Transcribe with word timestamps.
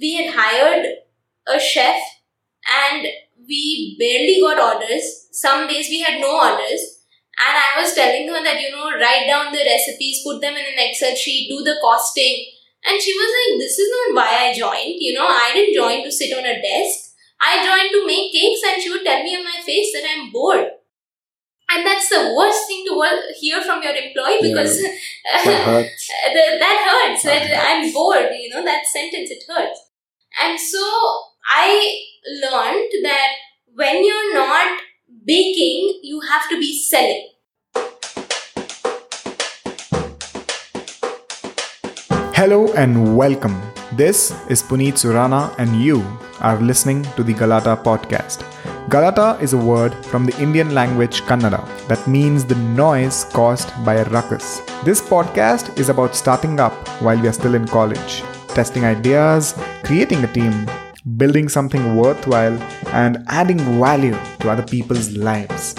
we 0.00 0.14
had 0.16 0.34
hired 0.34 0.86
a 1.46 1.58
chef 1.58 2.00
and 2.68 3.06
we 3.46 3.96
barely 3.98 4.40
got 4.40 4.58
orders. 4.58 5.28
Some 5.32 5.68
days 5.68 5.88
we 5.88 6.00
had 6.00 6.20
no 6.20 6.36
orders. 6.36 6.98
And 7.38 7.54
I 7.54 7.80
was 7.80 7.94
telling 7.94 8.28
her 8.28 8.42
that, 8.42 8.60
you 8.60 8.70
know, 8.70 8.90
write 8.98 9.26
down 9.26 9.52
the 9.52 9.62
recipes, 9.62 10.22
put 10.24 10.40
them 10.40 10.54
in 10.54 10.66
an 10.66 10.78
Excel 10.78 11.14
sheet, 11.14 11.48
do 11.48 11.62
the 11.62 11.78
costing. 11.80 12.46
And 12.84 13.00
she 13.00 13.14
was 13.14 13.30
like, 13.30 13.60
this 13.60 13.78
is 13.78 13.90
not 13.90 14.16
why 14.16 14.50
I 14.50 14.54
joined. 14.54 14.98
You 14.98 15.14
know, 15.14 15.26
I 15.26 15.50
didn't 15.54 15.74
join 15.74 16.02
to 16.02 16.10
sit 16.10 16.36
on 16.36 16.44
a 16.44 16.60
desk. 16.60 17.14
I 17.40 17.62
joined 17.62 17.92
to 17.94 18.06
make 18.06 18.32
cakes 18.32 18.60
and 18.66 18.82
she 18.82 18.90
would 18.90 19.04
tell 19.04 19.22
me 19.22 19.36
on 19.36 19.44
my 19.44 19.62
face 19.64 19.92
that 19.92 20.04
I'm 20.04 20.32
bored. 20.32 20.66
And 21.70 21.86
that's 21.86 22.08
the 22.08 22.34
worst 22.34 22.66
thing 22.66 22.84
to 22.86 23.22
hear 23.38 23.60
from 23.62 23.82
your 23.82 23.94
employee 23.94 24.50
because 24.50 24.82
yeah. 24.82 24.88
that 25.44 25.64
hurts. 25.64 26.10
that 26.34 26.78
hurts. 26.88 27.22
That 27.22 27.66
I'm 27.68 27.92
bored, 27.92 28.30
you 28.32 28.48
know, 28.50 28.64
that 28.64 28.86
sentence, 28.86 29.30
it 29.30 29.44
hurts. 29.46 29.87
And 30.40 30.60
so 30.60 30.78
I 31.50 31.98
learned 32.42 32.90
that 33.02 33.30
when 33.74 34.04
you're 34.04 34.34
not 34.34 34.80
baking, 35.26 35.98
you 36.04 36.20
have 36.20 36.48
to 36.50 36.58
be 36.60 36.78
selling. 36.78 37.30
Hello 42.38 42.72
and 42.74 43.16
welcome. 43.16 43.60
This 43.94 44.30
is 44.48 44.62
Puneet 44.62 44.94
Surana, 44.94 45.52
and 45.58 45.82
you 45.82 46.06
are 46.38 46.60
listening 46.60 47.02
to 47.16 47.24
the 47.24 47.32
Galata 47.32 47.74
podcast. 47.74 48.46
Galata 48.88 49.36
is 49.42 49.54
a 49.54 49.58
word 49.58 49.92
from 50.06 50.24
the 50.24 50.40
Indian 50.40 50.72
language 50.72 51.22
Kannada 51.22 51.66
that 51.88 52.06
means 52.06 52.44
the 52.44 52.54
noise 52.54 53.24
caused 53.32 53.72
by 53.84 53.94
a 53.94 54.04
ruckus. 54.10 54.60
This 54.84 55.00
podcast 55.02 55.76
is 55.80 55.88
about 55.88 56.14
starting 56.14 56.60
up 56.60 56.86
while 57.02 57.20
we 57.20 57.26
are 57.26 57.32
still 57.32 57.56
in 57.56 57.66
college, 57.66 58.22
testing 58.58 58.84
ideas, 58.84 59.54
creating 59.84 60.24
a 60.24 60.32
team, 60.32 60.52
building 61.16 61.48
something 61.48 61.94
worthwhile, 61.94 62.58
and 63.02 63.24
adding 63.28 63.58
value 63.78 64.18
to 64.40 64.50
other 64.50 64.66
people's 64.66 65.10
lives. 65.16 65.76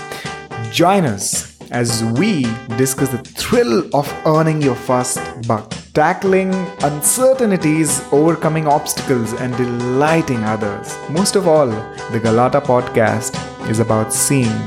Join 0.71 1.03
us 1.03 1.59
as 1.71 2.05
we 2.19 2.43
discuss 2.77 3.09
the 3.09 3.17
thrill 3.41 3.83
of 3.93 4.07
earning 4.25 4.61
your 4.61 4.75
first 4.75 5.19
buck, 5.45 5.73
tackling 5.93 6.53
uncertainties, 6.81 8.01
overcoming 8.13 8.65
obstacles, 8.65 9.33
and 9.33 9.55
delighting 9.57 10.41
others. 10.45 10.95
Most 11.09 11.35
of 11.35 11.49
all, 11.49 11.67
the 12.13 12.19
Galata 12.23 12.61
podcast 12.61 13.35
is 13.69 13.79
about 13.79 14.13
seeing, 14.13 14.59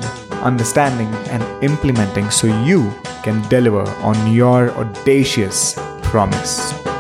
understanding, 0.51 1.09
and 1.33 1.43
implementing 1.65 2.31
so 2.31 2.47
you 2.63 2.93
can 3.23 3.41
deliver 3.49 3.89
on 4.03 4.17
your 4.31 4.71
audacious 4.73 5.75
promise. 6.03 6.92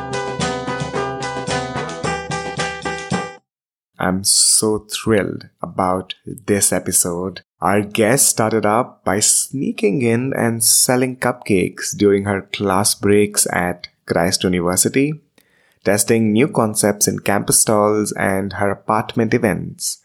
I'm 4.02 4.24
so 4.24 4.80
thrilled 4.90 5.48
about 5.62 6.16
this 6.26 6.72
episode. 6.72 7.42
Our 7.60 7.82
guest 7.82 8.26
started 8.26 8.66
up 8.66 9.04
by 9.04 9.20
sneaking 9.20 10.02
in 10.02 10.32
and 10.36 10.64
selling 10.64 11.18
cupcakes 11.18 11.96
during 11.96 12.24
her 12.24 12.42
class 12.42 12.96
breaks 12.96 13.46
at 13.52 13.86
Christ 14.06 14.42
University, 14.42 15.12
testing 15.84 16.32
new 16.32 16.48
concepts 16.48 17.06
in 17.06 17.20
campus 17.20 17.60
stalls 17.60 18.10
and 18.10 18.54
her 18.54 18.72
apartment 18.72 19.34
events, 19.34 20.02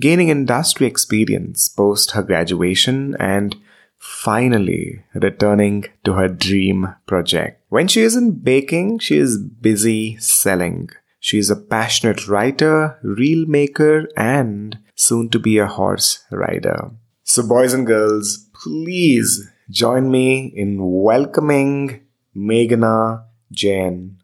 gaining 0.00 0.28
industry 0.28 0.88
experience 0.88 1.68
post 1.68 2.10
her 2.10 2.24
graduation, 2.24 3.14
and 3.20 3.54
finally 3.96 5.04
returning 5.14 5.84
to 6.02 6.14
her 6.14 6.26
dream 6.26 6.96
project. 7.06 7.62
When 7.68 7.86
she 7.86 8.00
isn't 8.00 8.42
baking, 8.42 8.98
she 8.98 9.18
is 9.18 9.38
busy 9.38 10.16
selling. 10.16 10.90
She 11.22 11.38
is 11.38 11.50
a 11.50 11.56
passionate 11.56 12.26
writer, 12.26 12.98
reel 13.02 13.46
maker, 13.46 14.08
and 14.16 14.78
soon 14.94 15.28
to 15.28 15.38
be 15.38 15.58
a 15.58 15.66
horse 15.66 16.24
rider. 16.30 16.92
So, 17.24 17.46
boys 17.46 17.74
and 17.74 17.86
girls, 17.86 18.48
please 18.62 19.46
join 19.68 20.10
me 20.10 20.50
in 20.56 20.78
welcoming 20.80 22.00
Meghna 22.34 23.24
Jain. 23.52 24.16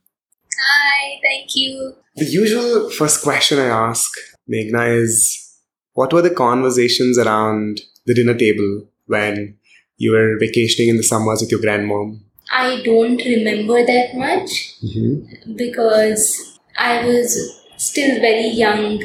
Hi, 0.59 1.21
thank 1.23 1.55
you. 1.55 1.97
The 2.17 2.25
usual 2.25 2.89
first 2.89 3.23
question 3.23 3.59
I 3.59 3.67
ask 3.67 4.11
Meghna 4.51 4.97
is 4.97 5.61
What 5.93 6.15
were 6.15 6.23
the 6.23 6.31
conversations 6.31 7.19
around 7.19 7.83
the 8.07 8.15
dinner 8.15 8.35
table 8.35 8.89
when 9.07 9.59
you 9.99 10.13
were 10.13 10.39
vacationing 10.39 10.89
in 10.89 10.97
the 10.97 11.03
summers 11.03 11.43
with 11.43 11.51
your 11.51 11.61
grandmom? 11.61 12.21
I 12.51 12.81
don't 12.83 13.23
remember 13.23 13.85
that 13.85 14.15
much 14.15 14.77
mm-hmm. 14.83 15.57
because 15.57 16.56
I 16.79 17.05
was 17.05 17.61
still 17.77 18.21
very 18.21 18.49
young 18.49 19.03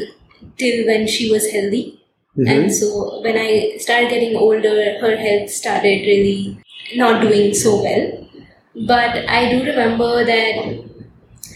till 0.58 0.86
when 0.86 1.08
she 1.08 1.32
was 1.32 1.50
healthy. 1.52 2.00
Mm-hmm. 2.38 2.48
And 2.48 2.74
so 2.74 3.22
when 3.22 3.38
I 3.38 3.78
started 3.78 4.10
getting 4.10 4.36
older, 4.36 4.98
her 5.00 5.16
health 5.18 5.50
started 5.50 6.06
really 6.06 6.58
not 6.96 7.22
doing 7.22 7.54
so 7.54 7.82
well. 7.82 8.28
But 8.88 9.30
I 9.30 9.50
do 9.50 9.66
remember 9.66 10.24
that 10.24 10.84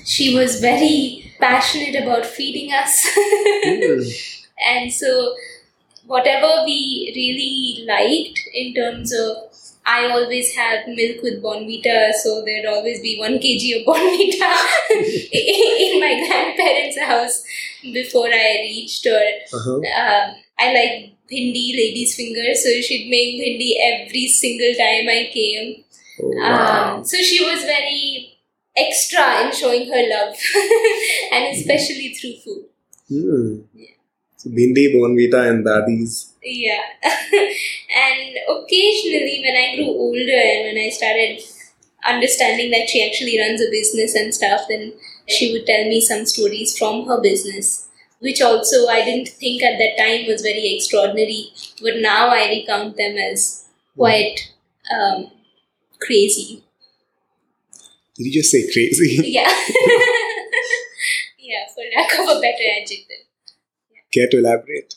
she 0.06 0.38
was 0.38 0.60
very 0.60 1.34
passionate 1.40 2.02
about 2.02 2.26
feeding 2.26 2.72
us. 2.74 3.06
mm. 3.66 4.32
And 4.68 4.92
so 4.92 5.36
whatever 6.08 6.64
we 6.66 7.12
really 7.14 7.86
liked 7.86 8.40
in 8.54 8.74
terms 8.74 9.12
of 9.14 9.36
I 9.86 10.10
always 10.10 10.56
have 10.56 10.88
milk 10.88 11.22
with 11.22 11.44
Bournvita, 11.44 12.12
so 12.14 12.44
there'd 12.44 12.66
always 12.66 13.02
be 13.02 13.18
one 13.20 13.38
kg 13.38 13.80
of 13.80 13.86
Bournvita 13.86 14.52
in 14.92 16.00
my 16.00 16.26
grandparents' 16.28 17.00
house 17.00 17.44
before 17.84 18.28
I 18.28 18.58
reached. 18.62 19.06
Or 19.06 19.22
uh-huh. 19.54 19.76
um, 19.76 20.36
I 20.58 20.74
like 20.74 21.16
bhindi, 21.32 21.76
lady's 21.78 22.16
finger, 22.16 22.56
so 22.56 22.70
she'd 22.82 23.10
make 23.10 23.40
bhindi 23.42 23.74
every 23.92 24.28
single 24.28 24.74
time 24.74 25.08
I 25.08 25.30
came. 25.32 25.84
Oh, 26.22 26.32
wow. 26.34 26.98
um, 26.98 27.06
so 27.06 27.18
she 27.18 27.44
was 27.44 27.62
very 27.64 28.38
extra 28.76 29.46
in 29.46 29.54
showing 29.54 29.88
her 29.88 30.04
love, 30.10 30.36
and 31.32 31.56
especially 31.56 32.14
through 32.14 32.38
food. 32.44 32.66
Mm. 33.12 33.64
Yeah. 33.74 33.88
So 34.38 34.50
bhindi, 34.50 34.94
Bournvita, 34.96 35.48
and 35.50 35.66
dadis. 35.66 36.32
Yeah. 36.46 36.82
and 37.04 38.38
occasionally, 38.48 39.42
when 39.44 39.56
I 39.56 39.76
grew 39.76 39.88
older 39.88 40.32
and 40.32 40.66
when 40.66 40.78
I 40.78 40.90
started 40.90 41.42
understanding 42.06 42.70
that 42.70 42.88
she 42.88 43.04
actually 43.04 43.40
runs 43.40 43.62
a 43.62 43.72
business 43.72 44.14
and 44.14 44.34
stuff, 44.34 44.62
then 44.70 44.94
she 45.28 45.52
would 45.52 45.66
tell 45.66 45.86
me 45.86 46.00
some 46.00 46.26
stories 46.26 46.78
from 46.78 47.08
her 47.08 47.20
business, 47.20 47.88
which 48.20 48.42
also 48.42 48.88
I 48.88 49.04
didn't 49.04 49.30
think 49.30 49.64
at 49.64 49.80
that 49.80 49.98
time 49.98 50.28
was 50.28 50.44
very 50.44 50.76
extraordinary, 50.76 51.48
but 51.82 51.96
now 51.98 52.30
I 52.30 52.48
recount 52.50 52.96
them 52.96 53.18
as 53.18 53.66
quite 53.98 54.54
um, 54.94 55.32
crazy. 56.00 56.64
Did 58.16 58.28
you 58.28 58.34
just 58.34 58.52
say 58.52 58.72
crazy? 58.72 59.20
Yeah. 59.32 59.50
yeah, 61.40 61.66
for 61.74 61.84
lack 61.98 62.14
of 62.20 62.38
a 62.38 62.40
better 62.40 62.64
adjective. 62.80 63.26
Yeah. 63.92 64.02
Care 64.14 64.28
to 64.30 64.38
elaborate? 64.38 64.94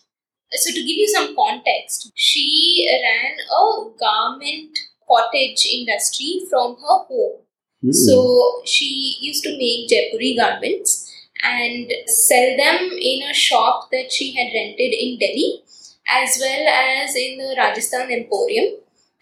So, 0.52 0.72
to 0.72 0.80
give 0.80 0.96
you 0.96 1.08
some 1.08 1.34
context, 1.34 2.10
she 2.14 2.88
ran 3.04 3.36
a 3.38 3.90
garment 3.98 4.78
cottage 5.06 5.66
industry 5.66 6.42
from 6.48 6.76
her 6.76 6.98
home. 7.04 7.40
Mm. 7.84 7.94
So, 7.94 8.62
she 8.64 9.18
used 9.20 9.44
to 9.44 9.50
make 9.50 9.90
Jaipuri 9.90 10.36
garments 10.36 11.12
and 11.44 11.92
sell 12.06 12.56
them 12.56 12.90
in 12.98 13.22
a 13.30 13.34
shop 13.34 13.90
that 13.92 14.10
she 14.10 14.32
had 14.32 14.52
rented 14.52 14.92
in 14.92 15.18
Delhi 15.18 15.62
as 16.08 16.38
well 16.40 16.68
as 16.68 17.14
in 17.14 17.38
the 17.38 17.54
Rajasthan 17.56 18.10
Emporium. 18.10 18.74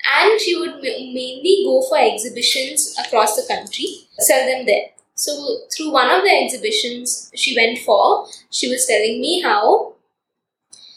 And 0.09 0.41
she 0.41 0.57
would 0.57 0.77
mainly 0.81 1.63
go 1.65 1.83
for 1.89 1.99
exhibitions 1.99 2.95
across 3.05 3.35
the 3.35 3.53
country, 3.53 3.87
sell 4.19 4.47
them 4.47 4.65
there. 4.65 4.91
So, 5.15 5.33
through 5.75 5.93
one 5.93 6.11
of 6.11 6.23
the 6.23 6.31
exhibitions 6.31 7.33
she 7.35 7.57
went 7.57 7.79
for, 7.81 8.29
she 8.51 8.71
was 8.71 8.87
telling 8.87 9.21
me 9.21 9.41
how 9.41 9.96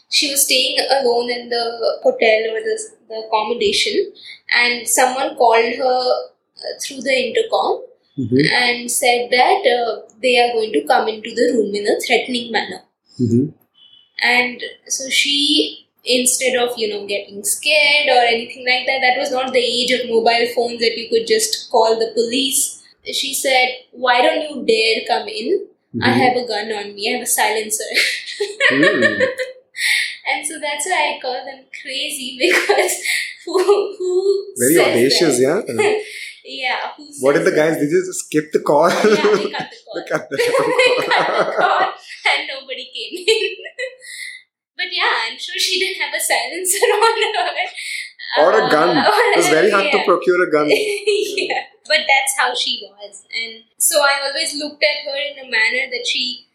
she 0.09 0.31
was 0.31 0.44
staying 0.44 0.77
alone 1.00 1.29
in 1.29 1.50
the 1.50 2.00
hotel 2.03 2.39
or 2.51 2.59
the, 2.61 2.79
the 3.07 3.23
accommodation 3.27 4.11
and 4.56 4.88
someone 4.88 5.35
called 5.35 5.75
her 5.75 6.01
uh, 6.57 6.79
through 6.81 7.01
the 7.01 7.27
intercom 7.27 7.83
mm-hmm. 8.17 8.38
and 8.53 8.91
said 8.91 9.29
that 9.31 9.61
uh, 9.77 10.01
they 10.21 10.39
are 10.39 10.53
going 10.53 10.73
to 10.73 10.85
come 10.85 11.07
into 11.07 11.29
the 11.33 11.53
room 11.53 11.73
in 11.75 11.88
a 11.88 12.00
threatening 12.06 12.51
manner 12.51 12.81
mm-hmm. 13.19 13.50
and 14.21 14.63
so 14.88 15.09
she 15.09 15.88
instead 16.06 16.56
of 16.56 16.77
you 16.77 16.89
know 16.89 17.06
getting 17.06 17.44
scared 17.44 18.07
or 18.07 18.21
anything 18.25 18.65
like 18.65 18.85
that 18.88 19.00
that 19.01 19.17
was 19.17 19.31
not 19.31 19.53
the 19.53 19.59
age 19.59 19.91
of 19.91 20.09
mobile 20.09 20.47
phones 20.56 20.79
that 20.79 20.97
you 20.97 21.07
could 21.09 21.27
just 21.27 21.69
call 21.69 22.00
the 22.00 22.11
police 22.13 22.81
she 23.06 23.33
said 23.33 23.69
why 23.91 24.21
don't 24.21 24.50
you 24.50 24.65
dare 24.65 25.01
come 25.07 25.27
in 25.27 25.59
mm-hmm. 25.59 26.03
i 26.03 26.09
have 26.09 26.38
a 26.38 26.47
gun 26.47 26.71
on 26.71 26.95
me 26.95 27.09
i 27.09 27.17
have 27.17 27.23
a 27.23 27.25
silencer 27.25 27.83
mm. 28.71 29.27
And 30.30 30.46
so 30.46 30.60
that's 30.60 30.86
why 30.86 31.16
I 31.16 31.20
call 31.22 31.34
them 31.46 31.66
crazy 31.81 32.38
because 32.42 32.94
who, 33.46 33.96
who 33.98 34.46
Very 34.58 34.78
audacious, 34.80 35.38
that? 35.40 35.66
yeah. 35.68 36.00
yeah. 36.46 37.06
what 37.22 37.34
did 37.34 37.46
the 37.46 37.52
guys, 37.52 37.78
Did 37.78 37.90
they 37.90 38.06
just 38.06 38.26
skip 38.26 38.52
the 38.52 38.60
call? 38.60 38.90
Yeah, 38.90 39.68
they 39.96 40.04
cut 40.10 40.30
the 40.30 40.38
call. 40.54 40.68
they 40.68 41.08
cut 41.08 41.48
the 41.48 41.54
call. 41.58 41.94
and 42.30 42.48
nobody 42.48 42.86
came 42.94 43.26
in. 43.26 43.56
but 44.78 44.88
yeah, 44.92 45.31
I'm 45.31 45.38
sure 45.38 45.58
she 45.58 45.80
didn't 45.80 46.02
have 46.02 46.14
a 46.14 46.22
silencer 46.22 46.86
on 46.86 47.18
her. 47.36 47.70
Or 48.38 48.68
a 48.68 48.70
gun. 48.70 48.98
Uh, 48.98 49.02
or 49.02 49.22
it 49.34 49.38
was 49.38 49.48
very 49.48 49.72
hard 49.72 49.86
yeah. 49.86 49.92
to 49.92 50.06
procure 50.06 50.48
a 50.48 50.52
gun. 50.52 50.68
yeah. 50.70 51.64
But 51.88 52.06
that's 52.08 52.38
how 52.38 52.54
she 52.54 52.86
was. 52.86 53.26
And 53.34 53.64
so 53.80 54.02
I 54.02 54.22
always 54.28 54.56
looked 54.56 54.84
at 54.84 55.10
her 55.10 55.18
in 55.18 55.48
a 55.48 55.50
manner 55.50 55.90
that 55.90 56.06
she 56.06 56.46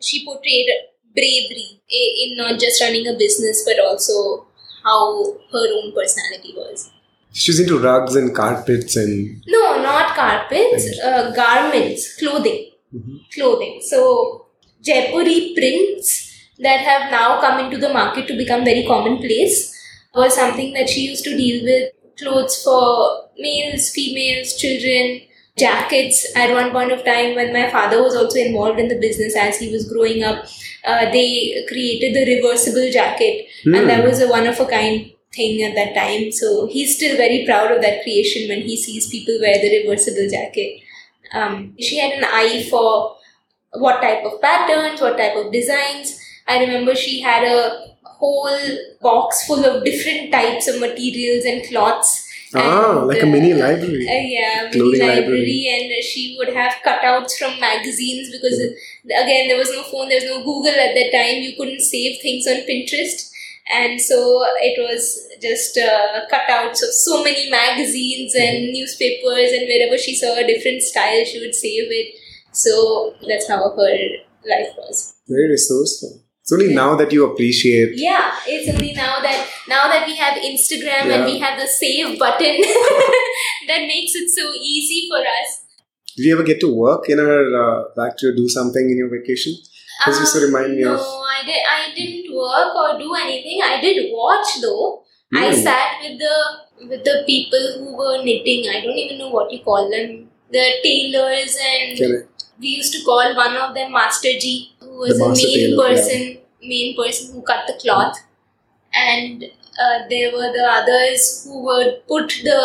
she 0.00 0.24
portrayed 0.24 0.66
bravery 1.14 1.80
in 1.90 2.36
not 2.36 2.58
just 2.58 2.80
running 2.80 3.06
a 3.06 3.14
business 3.14 3.62
but 3.66 3.78
also 3.78 4.46
how 4.84 5.24
her 5.52 5.66
own 5.78 5.92
personality 5.92 6.54
was. 6.56 6.90
She's 7.32 7.58
into 7.60 7.78
rugs 7.78 8.14
and 8.14 8.34
carpets 8.34 8.96
and 8.96 9.42
No, 9.46 9.82
not 9.82 10.14
carpets, 10.14 10.98
uh, 11.00 11.32
garments, 11.34 12.16
clothing. 12.16 12.70
Mhm. 12.94 13.20
Clothing. 13.34 13.80
So, 13.80 14.46
Jaipuri 14.86 15.54
prints 15.54 16.30
that 16.58 16.80
have 16.80 17.10
now 17.10 17.40
come 17.40 17.64
into 17.64 17.78
the 17.78 17.92
market 17.92 18.26
to 18.28 18.36
become 18.36 18.64
very 18.64 18.84
commonplace 18.86 19.72
was 20.14 20.34
something 20.34 20.74
that 20.74 20.90
she 20.90 21.02
used 21.02 21.24
to 21.24 21.36
deal 21.36 21.64
with. 21.64 21.90
Clothes 22.18 22.62
for 22.62 23.28
males, 23.38 23.88
females, 23.90 24.56
children, 24.56 25.22
jackets. 25.58 26.26
At 26.36 26.52
one 26.52 26.70
point 26.70 26.92
of 26.92 27.04
time, 27.04 27.34
when 27.34 27.52
my 27.52 27.70
father 27.70 28.02
was 28.02 28.14
also 28.14 28.38
involved 28.38 28.78
in 28.78 28.88
the 28.88 28.98
business 28.98 29.34
as 29.36 29.58
he 29.58 29.70
was 29.72 29.88
growing 29.88 30.22
up, 30.22 30.44
uh, 30.84 31.10
they 31.10 31.64
created 31.68 32.14
the 32.14 32.24
reversible 32.34 32.90
jacket, 32.90 33.46
and 33.64 33.88
that 33.88 34.00
Hmm. 34.00 34.08
was 34.08 34.20
a 34.20 34.28
one 34.28 34.46
of 34.46 34.58
a 34.60 34.66
kind 34.66 35.10
thing 35.34 35.62
at 35.62 35.74
that 35.74 35.94
time. 35.94 36.30
So 36.32 36.66
he's 36.66 36.96
still 36.96 37.16
very 37.16 37.44
proud 37.46 37.70
of 37.72 37.80
that 37.82 38.02
creation 38.02 38.48
when 38.48 38.62
he 38.62 38.76
sees 38.76 39.08
people 39.08 39.38
wear 39.40 39.58
the 39.60 39.70
reversible 39.78 40.28
jacket. 40.28 40.80
Um, 41.32 41.74
she 41.78 41.98
had 41.98 42.12
an 42.12 42.24
eye 42.24 42.66
for 42.70 43.16
what 43.72 44.02
type 44.02 44.24
of 44.24 44.40
patterns, 44.42 45.00
what 45.00 45.16
type 45.16 45.36
of 45.36 45.52
designs. 45.52 46.18
I 46.46 46.60
remember 46.60 46.94
she 46.94 47.20
had 47.20 47.44
a 47.44 47.86
whole 48.04 48.58
box 49.00 49.46
full 49.46 49.64
of 49.64 49.84
different 49.84 50.30
types 50.32 50.68
of 50.68 50.80
materials 50.80 51.44
and 51.44 51.64
cloths. 51.66 52.21
Ah, 52.54 52.98
And, 52.98 53.08
like 53.08 53.22
a 53.22 53.26
uh, 53.26 53.30
mini 53.30 53.54
library. 53.54 54.06
uh, 54.08 54.22
yeah, 54.36 54.70
mini 54.72 54.98
library, 54.98 55.18
library. 55.18 55.68
and 55.74 56.04
she 56.04 56.36
would 56.38 56.54
have 56.54 56.74
cutouts 56.84 57.36
from 57.38 57.58
magazines 57.60 58.30
because 58.30 58.58
again 58.60 59.48
there 59.48 59.56
was 59.58 59.70
no 59.70 59.82
phone, 59.82 60.08
there 60.08 60.20
was 60.20 60.30
no 60.30 60.42
Google 60.44 60.74
at 60.86 60.94
that 60.94 61.10
time. 61.12 61.42
You 61.42 61.56
couldn't 61.56 61.80
save 61.80 62.20
things 62.22 62.46
on 62.46 62.64
Pinterest, 62.68 63.30
and 63.72 64.00
so 64.00 64.44
it 64.60 64.76
was 64.80 65.28
just 65.40 65.76
uh, 65.78 66.26
cutouts 66.32 66.82
of 66.82 66.92
so 66.92 67.22
many 67.24 67.50
magazines 67.50 68.34
and 68.34 68.72
newspapers, 68.72 69.52
and 69.52 69.66
wherever 69.68 69.98
she 69.98 70.14
saw 70.14 70.34
a 70.36 70.46
different 70.46 70.82
style, 70.82 71.24
she 71.24 71.40
would 71.40 71.54
save 71.54 71.88
it. 71.90 72.14
So 72.52 73.14
that's 73.26 73.48
how 73.48 73.70
her 73.70 73.98
life 74.46 74.72
was. 74.76 75.14
Very 75.28 75.48
resourceful. 75.50 76.21
It's 76.42 76.52
only 76.52 76.68
Yeah. 76.70 76.74
now 76.82 76.96
that 76.96 77.12
you 77.12 77.24
appreciate. 77.30 77.90
Yeah, 77.94 78.32
it's 78.46 78.68
only 78.74 78.92
now 78.92 79.20
that 79.22 79.48
now 79.68 79.84
that 79.88 80.06
we 80.06 80.16
have 80.16 80.34
Instagram 80.38 81.06
and 81.16 81.24
we 81.24 81.38
have 81.38 81.58
the 81.60 81.66
save 81.66 82.18
button 82.18 82.56
that 83.68 83.82
makes 83.92 84.14
it 84.14 84.28
so 84.30 84.52
easy 84.60 85.08
for 85.08 85.18
us. 85.20 85.60
Did 86.16 86.24
you 86.26 86.34
ever 86.34 86.42
get 86.42 86.60
to 86.60 86.74
work 86.74 87.08
in 87.08 87.18
her 87.18 87.42
uh, 87.64 87.84
factory 87.96 88.30
or 88.30 88.34
do 88.36 88.48
something 88.48 88.90
in 88.90 88.96
your 88.98 89.08
vacation? 89.08 89.54
This 90.06 90.18
used 90.18 90.32
to 90.34 90.40
Um, 90.40 90.46
remind 90.46 90.76
me 90.76 90.82
no, 90.82 90.94
of- 90.94 91.00
I 91.36 91.40
did. 91.46 91.62
I 91.76 91.94
didn't 91.94 92.34
work 92.34 92.74
or 92.82 92.98
do 92.98 93.14
anything. 93.14 93.62
I 93.62 93.80
did 93.80 94.10
watch 94.12 94.60
though. 94.60 95.04
I 95.34 95.46
Hmm. 95.48 95.62
sat 95.62 96.02
with 96.02 96.18
the 96.18 96.36
with 96.90 97.04
the 97.04 97.22
people 97.26 97.64
who 97.78 97.96
were 97.96 98.18
knitting. 98.24 98.68
I 98.68 98.80
don't 98.84 98.98
even 99.04 99.18
know 99.18 99.30
what 99.30 99.52
you 99.52 99.60
call 99.70 99.88
them. 99.88 100.28
The 100.50 100.64
tailors 100.82 101.56
and 101.70 101.96
Correct. 101.98 102.44
we 102.60 102.68
used 102.80 102.92
to 102.94 103.02
call 103.04 103.34
one 103.36 103.56
of 103.56 103.74
them 103.76 103.92
Master 103.92 104.32
G, 104.44 104.71
was 105.02 105.18
The 105.18 105.24
the, 105.24 105.30
main 105.30 105.76
tailor, 105.76 105.88
person, 105.88 106.38
main 106.74 106.96
person 106.96 107.34
who 107.34 107.42
cut 107.42 107.66
the 107.68 107.74
cloth, 107.82 108.18
and 108.94 109.44
uh, 109.44 109.98
there 110.08 110.32
were 110.32 110.52
the 110.52 110.66
others 110.78 111.44
who 111.44 111.62
would 111.64 112.06
put 112.08 112.28
the 112.44 112.60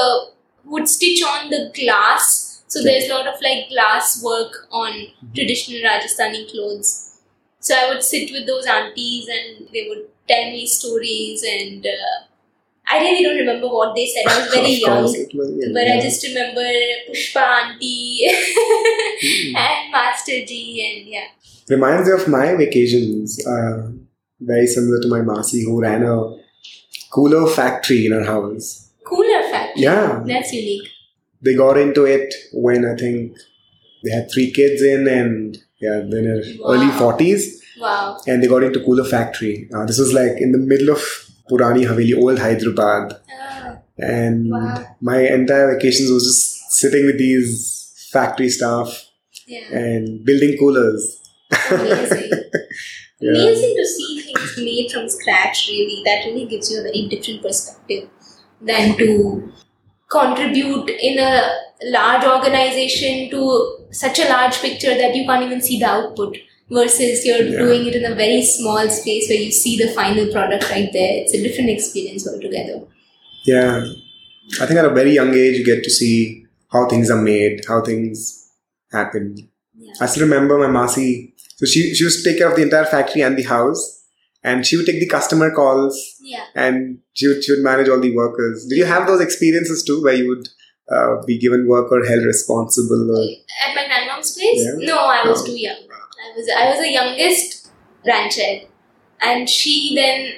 would 0.65 0.87
stitch 0.89 1.23
on 1.23 1.49
the 1.49 1.71
glass. 1.75 2.63
So 2.67 2.81
Okay. 2.81 2.89
there's 2.89 3.09
a 3.09 3.13
lot 3.15 3.27
of 3.27 3.41
like 3.41 3.69
glass 3.69 4.21
work 4.23 4.67
on 4.71 4.91
Mm-hmm. 4.93 5.33
traditional 5.33 5.81
Rajasthani 5.89 6.41
clothes. 6.51 6.89
So 7.59 7.75
I 7.75 7.89
would 7.89 8.03
sit 8.03 8.31
with 8.31 8.45
those 8.47 8.65
aunties 8.65 9.27
and 9.37 9.67
they 9.73 9.87
would 9.89 10.05
tell 10.27 10.45
me 10.51 10.65
stories 10.65 11.43
and. 11.43 11.85
Uh, 11.85 12.23
I 12.89 12.99
really 12.99 13.23
don't 13.23 13.35
remember 13.37 13.67
what 13.67 13.95
they 13.95 14.05
said. 14.07 14.23
I 14.29 14.39
was 14.39 14.53
very 14.53 14.71
young. 14.73 15.03
was- 15.03 15.15
yeah, 15.17 15.69
But 15.73 15.87
I 15.91 15.99
just 16.01 16.25
remember 16.27 16.63
Pushpa 17.09 17.41
auntie 17.63 18.27
and 19.55 19.91
Master 19.91 20.45
G 20.45 20.59
and 20.87 21.07
yeah. 21.07 21.27
Reminds 21.69 22.07
me 22.07 22.13
of 22.15 22.27
my 22.27 22.55
vacations. 22.55 23.45
Uh, 23.45 23.91
very 24.39 24.67
similar 24.67 25.01
to 25.01 25.07
my 25.07 25.19
Masi 25.19 25.63
who 25.63 25.81
ran 25.81 26.03
a 26.03 26.35
cooler 27.11 27.47
factory 27.49 28.05
in 28.05 28.11
her 28.11 28.23
house. 28.23 28.91
Cooler 29.05 29.41
factory. 29.49 29.83
Yeah, 29.83 30.23
That's 30.25 30.53
unique. 30.53 30.87
they 31.41 31.55
got 31.55 31.77
into 31.77 32.05
it 32.05 32.33
when 32.53 32.85
I 32.85 32.95
think 32.95 33.35
they 34.03 34.11
had 34.11 34.29
three 34.31 34.51
kids 34.51 34.81
in 34.83 35.07
and 35.07 35.57
yeah, 35.79 36.01
then 36.09 36.25
in 36.25 36.57
Wow. 36.59 36.73
early 36.73 36.87
40s 36.99 37.59
Wow. 37.79 38.17
and 38.27 38.43
they 38.43 38.47
got 38.47 38.63
into 38.63 38.83
cooler 38.83 39.03
factory. 39.03 39.69
Uh, 39.73 39.85
this 39.85 39.97
was 39.99 40.13
like 40.13 40.39
in 40.39 40.51
the 40.51 40.57
middle 40.59 40.89
of 40.91 40.99
Purani 41.49 41.85
Haveli, 41.87 42.15
old 42.15 42.37
Hyderabad. 42.39 43.13
Ah, 43.39 43.77
And 43.97 44.51
Wow. 44.51 44.85
my 45.01 45.19
entire 45.27 45.73
vacations 45.73 46.11
was 46.11 46.23
just 46.23 46.71
sitting 46.79 47.05
with 47.07 47.17
these 47.17 47.91
factory 48.11 48.49
staff 48.49 49.05
yeah. 49.47 49.67
and 49.71 50.23
building 50.25 50.57
coolers. 50.59 51.17
Amazing. 51.71 52.31
Yeah. 53.19 53.31
Amazing 53.31 53.75
to 53.75 53.83
see 53.87 54.21
things 54.21 54.57
made 54.57 54.91
from 54.91 55.09
scratch, 55.09 55.69
really. 55.69 56.03
That 56.05 56.25
really 56.25 56.45
gives 56.45 56.71
you 56.71 56.81
a 56.81 56.83
very 56.83 57.07
different 57.07 57.41
perspective 57.41 58.09
than 58.61 58.95
to 58.99 59.51
contribute 60.07 60.87
in 60.91 61.17
a 61.17 61.49
large 61.85 62.23
organization 62.25 63.31
to 63.31 63.87
such 63.89 64.19
a 64.19 64.29
large 64.29 64.61
picture 64.61 64.93
that 64.93 65.15
you 65.15 65.25
can't 65.25 65.41
even 65.43 65.61
see 65.61 65.79
the 65.79 65.87
output 65.87 66.37
versus 66.69 67.25
you're 67.25 67.41
Yeah. 67.41 67.57
doing 67.57 67.87
it 67.87 67.95
in 67.95 68.05
a 68.05 68.13
very 68.13 68.43
small 68.43 68.87
space 68.87 69.27
where 69.29 69.39
you 69.39 69.51
see 69.51 69.77
the 69.77 69.87
final 69.93 70.31
product 70.31 70.69
right 70.69 70.89
there. 70.93 71.13
It's 71.23 71.33
a 71.33 71.41
different 71.41 71.71
experience 71.71 72.27
altogether. 72.27 72.83
Yeah. 73.45 73.83
I 74.61 74.65
think 74.67 74.77
at 74.79 74.85
a 74.85 74.89
very 74.93 75.13
young 75.15 75.33
age, 75.33 75.57
you 75.57 75.65
get 75.65 75.83
to 75.83 75.89
see 75.89 76.45
how 76.71 76.87
things 76.87 77.09
are 77.09 77.19
made, 77.21 77.61
how 77.67 77.81
things 77.81 78.51
happen. 78.91 79.49
Yeah. 79.75 79.93
I 80.01 80.05
still 80.05 80.23
remember 80.25 80.59
my 80.59 80.67
Masi. 80.67 81.33
So 81.57 81.65
she, 81.65 81.93
she 81.93 82.03
used 82.05 82.23
to 82.23 82.29
take 82.29 82.39
care 82.39 82.49
of 82.49 82.55
the 82.55 82.61
entire 82.63 82.85
factory 82.85 83.21
and 83.21 83.37
the 83.37 83.43
house. 83.43 84.05
And 84.43 84.65
she 84.65 84.77
would 84.77 84.85
take 84.85 84.99
the 84.99 85.07
customer 85.07 85.51
calls 85.53 86.15
Yeah. 86.21 86.45
and 86.55 86.99
she 87.13 87.27
would, 87.27 87.43
she 87.43 87.51
would 87.53 87.63
manage 87.63 87.89
all 87.89 87.99
the 87.99 88.15
workers. 88.15 88.65
Did 88.69 88.77
you 88.77 88.85
have 88.85 89.05
those 89.07 89.19
experiences 89.21 89.83
too 89.83 90.01
where 90.03 90.13
you 90.13 90.27
would 90.29 90.47
uh, 90.89 91.25
be 91.25 91.37
given 91.37 91.67
work 91.67 91.91
or 91.91 92.05
held 92.05 92.23
responsible? 92.23 93.11
Or, 93.11 93.23
At 93.67 93.75
my 93.75 93.85
grandmom's 93.87 94.31
place? 94.33 94.63
Yeah. 94.63 94.87
No, 94.93 94.97
I 94.99 95.27
was 95.27 95.41
Oh. 95.41 95.45
too 95.47 95.59
young. 95.59 95.75
I 95.75 96.37
was 96.37 96.47
I 96.55 96.69
was 96.69 96.79
the 96.79 96.91
youngest 96.91 97.69
grandchild, 98.03 98.67
and 99.21 99.49
she 99.49 99.93
then 99.95 100.35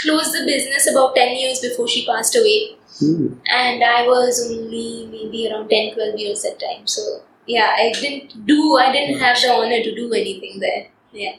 closed 0.00 0.32
the 0.34 0.44
business 0.46 0.88
about 0.90 1.16
ten 1.16 1.36
years 1.36 1.60
before 1.60 1.88
she 1.88 2.06
passed 2.06 2.36
away, 2.36 2.76
Hmm. 3.00 3.26
and 3.46 3.82
I 3.82 4.06
was 4.06 4.40
only 4.48 5.08
maybe 5.10 5.48
around 5.50 5.68
10, 5.68 5.94
12 5.94 6.18
years 6.18 6.44
at 6.44 6.58
time. 6.60 6.86
So 6.86 7.22
yeah, 7.48 7.74
I 7.76 7.92
didn't 7.92 8.46
do 8.46 8.76
I 8.78 8.92
didn't 8.92 9.18
have 9.20 9.36
the 9.40 9.48
honor 9.52 9.82
to 9.82 9.94
do 9.94 10.12
anything 10.12 10.60
there. 10.60 10.88
Yeah. 11.12 11.36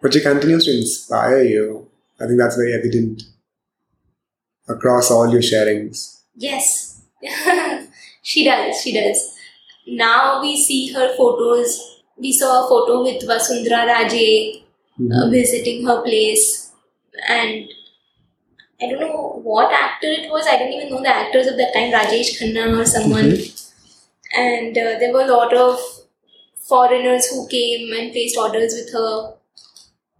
But 0.00 0.14
she 0.14 0.20
continues 0.20 0.64
to 0.66 0.76
inspire 0.76 1.42
you. 1.42 1.88
I 2.20 2.26
think 2.26 2.38
that's 2.38 2.56
very 2.56 2.72
evident 2.74 3.22
across 4.68 5.10
all 5.10 5.30
your 5.30 5.40
sharings. 5.42 6.22
Yes, 6.36 7.02
she 8.22 8.44
does. 8.44 8.80
She 8.80 8.92
does. 8.92 9.34
Now 9.86 10.40
we 10.42 10.56
see 10.62 10.92
her 10.92 11.14
photos. 11.16 12.02
We 12.16 12.32
saw 12.32 12.64
a 12.64 12.68
photo 12.68 13.02
with 13.02 13.22
Vasundhara 13.26 13.86
Raje 13.92 14.62
Mhm. 15.00 15.12
uh, 15.14 15.30
visiting 15.30 15.86
her 15.86 16.02
place 16.02 16.72
and 17.28 17.68
I 18.80 18.86
don't 18.88 19.00
know 19.00 19.40
what 19.44 19.72
actor 19.72 20.08
it 20.08 20.30
was. 20.30 20.46
I 20.46 20.56
don't 20.58 20.72
even 20.72 20.90
know 20.90 21.00
the 21.02 21.08
actors 21.14 21.46
of 21.46 21.56
that 21.56 21.72
time, 21.74 21.92
Rajesh 21.92 22.30
Khanna 22.38 22.64
or 22.80 22.84
someone. 22.84 23.30
And 24.36 24.76
uh, 24.76 24.98
there 24.98 25.12
were 25.12 25.22
a 25.22 25.26
lot 25.26 25.54
of 25.54 25.78
foreigners 26.68 27.26
who 27.26 27.48
came 27.48 27.92
and 27.92 28.12
placed 28.12 28.36
orders 28.36 28.74
with 28.74 28.92
her. 28.92 29.34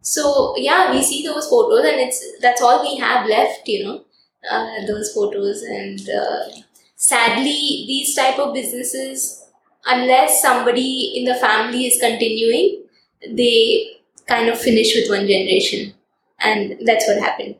So 0.00 0.54
yeah, 0.56 0.90
we 0.90 1.02
see 1.02 1.22
those 1.26 1.48
photos, 1.48 1.84
and 1.84 2.00
it's 2.00 2.24
that's 2.40 2.62
all 2.62 2.82
we 2.82 2.96
have 2.96 3.26
left, 3.26 3.68
you 3.68 3.84
know, 3.84 4.04
uh, 4.50 4.86
those 4.86 5.12
photos. 5.12 5.62
And 5.62 6.00
uh, 6.08 6.48
sadly, 6.96 7.84
these 7.86 8.14
type 8.14 8.38
of 8.38 8.54
businesses, 8.54 9.44
unless 9.84 10.40
somebody 10.40 11.12
in 11.16 11.24
the 11.24 11.34
family 11.34 11.86
is 11.86 12.00
continuing, 12.00 12.84
they 13.28 13.98
kind 14.26 14.48
of 14.48 14.58
finish 14.58 14.94
with 14.94 15.10
one 15.10 15.26
generation, 15.26 15.92
and 16.40 16.78
that's 16.86 17.06
what 17.06 17.18
happened. 17.18 17.56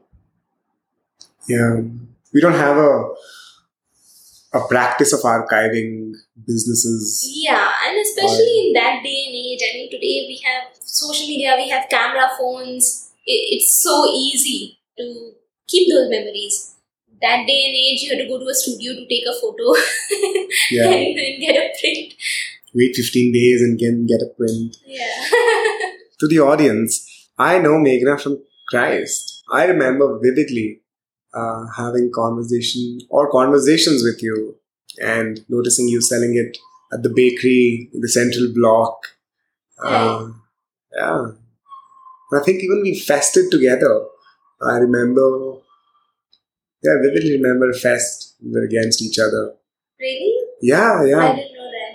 Yeah, 1.46 1.80
we 2.32 2.40
don't 2.40 2.52
have 2.54 2.76
a 2.76 3.14
a 4.54 4.60
practice 4.68 5.12
of 5.12 5.20
archiving 5.20 6.12
businesses. 6.46 7.22
Yeah, 7.34 7.70
and 7.86 7.98
especially 8.00 8.66
in 8.68 8.72
that 8.74 9.02
day 9.02 9.24
and 9.26 9.34
age, 9.34 9.60
I 9.62 9.74
mean, 9.76 9.90
today 9.90 10.24
we 10.28 10.40
have 10.44 10.68
social 10.80 11.26
media, 11.26 11.54
we 11.56 11.68
have 11.68 11.88
camera 11.88 12.30
phones. 12.38 13.10
It's 13.26 13.82
so 13.82 14.06
easy 14.06 14.78
to 14.96 15.32
keep 15.66 15.92
those 15.92 16.08
memories. 16.08 16.74
That 17.20 17.46
day 17.46 17.66
and 17.66 17.74
age, 17.76 18.02
you 18.02 18.10
had 18.16 18.22
to 18.22 18.28
go 18.28 18.38
to 18.38 18.46
a 18.46 18.54
studio 18.54 18.92
to 18.94 19.06
take 19.06 19.24
a 19.26 19.38
photo 19.40 19.74
Yeah. 20.70 20.84
and 20.88 21.18
then 21.18 21.40
get 21.40 21.56
a 21.56 21.68
print. 21.78 22.14
Wait 22.74 22.94
15 22.96 23.32
days 23.32 23.60
and 23.62 23.78
get, 23.78 24.06
get 24.06 24.22
a 24.26 24.30
print. 24.36 24.76
Yeah. 24.86 25.24
To 26.20 26.26
the 26.26 26.40
audience, 26.40 27.28
I 27.38 27.60
know 27.60 27.74
Meghna 27.78 28.20
from 28.20 28.42
Christ. 28.68 29.44
I 29.52 29.66
remember 29.66 30.18
vividly 30.20 30.80
uh, 31.38 31.66
having 31.76 32.10
conversation 32.14 33.00
or 33.10 33.30
conversations 33.30 34.02
with 34.08 34.22
you 34.22 34.56
and 35.02 35.40
noticing 35.48 35.88
you 35.88 36.00
selling 36.00 36.34
it 36.36 36.58
at 36.92 37.02
the 37.02 37.10
bakery 37.20 37.90
in 37.94 38.00
the 38.00 38.08
central 38.08 38.48
block. 38.54 38.96
Uh, 39.82 40.28
yeah. 40.96 41.26
I 42.32 42.40
think 42.44 42.62
even 42.62 42.82
we 42.82 42.98
fested 43.00 43.50
together. 43.50 43.94
I 44.62 44.76
remember, 44.78 45.26
yeah, 46.82 46.92
I 46.92 47.02
vividly 47.02 47.32
remember 47.32 47.70
a 47.70 47.74
fest. 47.74 48.34
We 48.42 48.52
were 48.52 48.64
against 48.64 49.02
each 49.02 49.18
other. 49.18 49.54
really? 50.00 50.34
Yeah, 50.60 51.04
yeah. 51.04 51.18
I 51.18 51.36
didn't 51.36 51.54
know 51.54 51.70
that. 51.70 51.94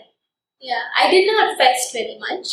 Yeah, 0.61 0.81
I 0.97 1.11
did 1.11 1.27
not 1.27 1.57
fest 1.57 1.91
very 1.93 2.17
much, 2.19 2.47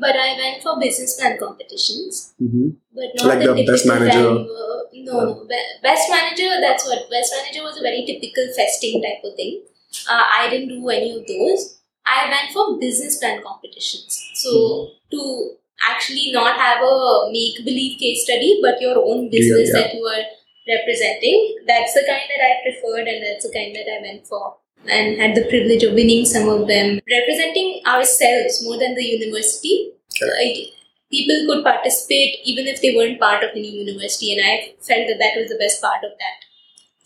but 0.00 0.14
I 0.16 0.36
went 0.36 0.62
for 0.62 0.78
business 0.78 1.18
plan 1.18 1.38
competitions. 1.38 2.34
hmm 2.38 2.70
But 2.94 3.10
not 3.16 3.26
Like 3.26 3.40
the, 3.46 3.54
the 3.54 3.66
best 3.66 3.86
manager? 3.86 4.28
uh, 4.28 4.79
no. 4.92 5.46
Best 5.82 6.10
manager, 6.10 6.60
that's 6.60 6.84
what. 6.84 7.08
Best 7.10 7.34
manager 7.36 7.62
was 7.62 7.78
a 7.78 7.82
very 7.82 8.04
typical 8.06 8.46
festing 8.56 9.02
type 9.02 9.22
of 9.24 9.34
thing. 9.36 9.62
Uh, 10.08 10.24
I 10.38 10.48
didn't 10.50 10.68
do 10.68 10.88
any 10.88 11.10
of 11.18 11.26
those. 11.26 11.80
I 12.06 12.28
went 12.28 12.52
for 12.52 12.78
business 12.78 13.18
plan 13.18 13.42
competitions. 13.42 14.18
So 14.34 14.50
Mm-hmm. 14.50 15.16
to 15.16 15.50
actually 15.88 16.30
not 16.32 16.56
have 16.56 16.82
a 16.82 17.30
make 17.32 17.64
believe 17.64 17.98
case 17.98 18.24
study, 18.24 18.60
but 18.62 18.80
your 18.80 18.98
own 18.98 19.30
business 19.30 19.70
yeah. 19.72 19.80
that 19.80 19.94
you 19.94 20.04
are 20.04 20.24
representing, 20.68 21.56
that's 21.66 21.94
the 21.94 22.04
kind 22.06 22.22
that 22.28 22.42
I 22.44 22.52
preferred, 22.62 23.08
and 23.08 23.22
that's 23.24 23.46
the 23.46 23.52
kind 23.52 23.74
that 23.74 23.86
I 23.90 24.00
went 24.02 24.26
for. 24.26 24.56
And 24.86 25.18
had 25.20 25.34
the 25.34 25.46
privilege 25.48 25.82
of 25.82 25.94
winning 25.94 26.24
some 26.24 26.48
of 26.48 26.66
them, 26.68 27.00
representing 27.10 27.82
ourselves 27.86 28.62
more 28.64 28.78
than 28.78 28.94
the 28.94 29.04
university. 29.04 29.92
I- 30.22 30.70
people 31.10 31.38
could 31.48 31.64
participate 31.64 32.36
even 32.44 32.66
if 32.66 32.80
they 32.82 32.94
weren't 32.96 33.18
part 33.20 33.42
of 33.44 33.50
any 33.50 33.68
university, 33.68 34.32
and 34.36 34.40
I 34.46 34.74
felt 34.80 35.06
that 35.08 35.18
that 35.18 35.36
was 35.40 35.48
the 35.48 35.58
best 35.58 35.80
part 35.82 36.04
of 36.04 36.12
that. 36.22 36.38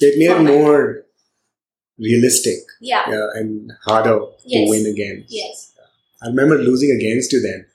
It 0.06 0.18
made 0.18 0.26
it 0.30 0.34
Format. 0.36 0.52
more 0.54 1.04
realistic 1.98 2.60
Yeah. 2.80 3.04
yeah, 3.10 3.26
and 3.34 3.72
harder 3.86 4.18
Yes. 4.44 4.64
to 4.66 4.70
win 4.70 4.86
against. 4.92 5.32
Yes. 5.32 5.72
I 6.22 6.28
remember 6.28 6.58
losing 6.58 6.90
against 6.90 7.32
you 7.32 7.40
then. 7.40 7.66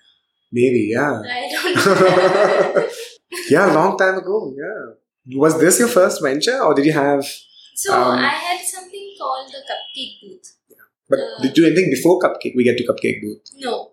Maybe, 0.51 0.89
yeah. 0.91 1.21
I 1.25 1.49
don't. 1.53 2.91
yeah, 3.49 3.65
long 3.73 3.97
time 3.97 4.17
ago, 4.17 4.53
yeah. 4.57 5.37
Was 5.39 5.59
this 5.59 5.79
your 5.79 5.87
first 5.87 6.21
venture 6.21 6.59
or 6.61 6.73
did 6.73 6.85
you 6.85 6.93
have 6.93 7.23
so 7.75 7.93
Um, 7.93 8.17
I 8.19 8.29
had 8.29 8.59
something 8.65 9.13
called 9.19 9.47
the 9.51 9.59
cupcake 9.69 10.15
booth. 10.21 10.47
yeah. 10.69 10.85
but 11.09 11.19
Uh, 11.19 11.41
did 11.43 11.55
you 11.57 11.63
do 11.63 11.67
anything 11.67 11.89
before 11.91 12.19
cupcake? 12.19 12.55
We 12.55 12.63
get 12.63 12.77
to 12.79 12.85
cupcake 12.87 13.21
booth. 13.21 13.41
No, 13.57 13.91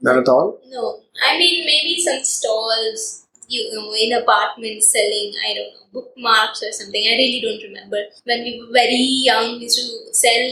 None 0.00 0.18
at 0.18 0.28
all? 0.28 0.60
no. 0.70 1.00
I 1.28 1.36
mean, 1.36 1.64
maybe 1.66 2.00
some 2.00 2.22
stalls, 2.22 3.26
you 3.48 3.74
know, 3.74 3.92
in 3.92 4.12
apartments 4.22 4.92
selling, 4.92 5.32
I 5.44 5.54
don't 5.54 5.74
know, 5.74 5.86
bookmarks 5.92 6.62
or 6.62 6.70
something. 6.70 7.02
I 7.02 7.16
really 7.16 7.40
don't 7.40 7.68
remember. 7.68 7.98
When 8.24 8.44
we 8.44 8.60
were 8.60 8.72
very 8.72 8.94
young, 9.24 9.54
we 9.58 9.64
used 9.64 9.78
to 9.78 10.14
sell 10.14 10.50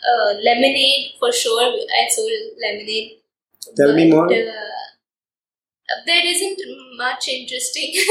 uh, 0.00 0.32
lemonade 0.42 1.12
for 1.18 1.30
sure. 1.32 1.60
I 1.62 2.08
sold 2.08 2.30
lemonade. 2.62 3.18
Tell 3.76 3.94
me 3.94 4.10
more. 4.10 4.26
Uh, 4.32 6.00
there 6.06 6.24
isn't 6.26 6.58
much 6.96 7.28
interesting. 7.28 7.92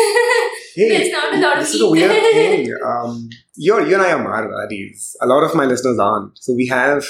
Hey, 0.75 0.89
There's 0.89 1.11
not 1.11 1.33
a 1.33 1.37
lot 1.37 1.53
of 1.57 1.63
this 1.63 1.73
is 1.73 1.81
a 1.81 1.89
weird 1.89 2.11
thing. 2.11 2.75
Um, 2.85 3.29
you're, 3.55 3.87
you 3.87 3.93
and 3.93 4.03
I 4.03 4.11
are 4.11 4.25
Marwadis. 4.25 5.13
A 5.21 5.25
lot 5.25 5.43
of 5.43 5.55
my 5.55 5.63
listeners 5.65 5.97
aren't. 5.97 6.37
So 6.37 6.53
we 6.53 6.67
have 6.67 7.05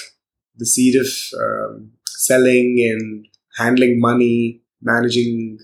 the 0.56 0.68
seed 0.68 0.96
of 0.96 1.08
um, 1.42 1.92
selling 2.08 2.78
and 2.92 3.28
handling 3.58 4.00
money, 4.00 4.62
managing 4.82 5.60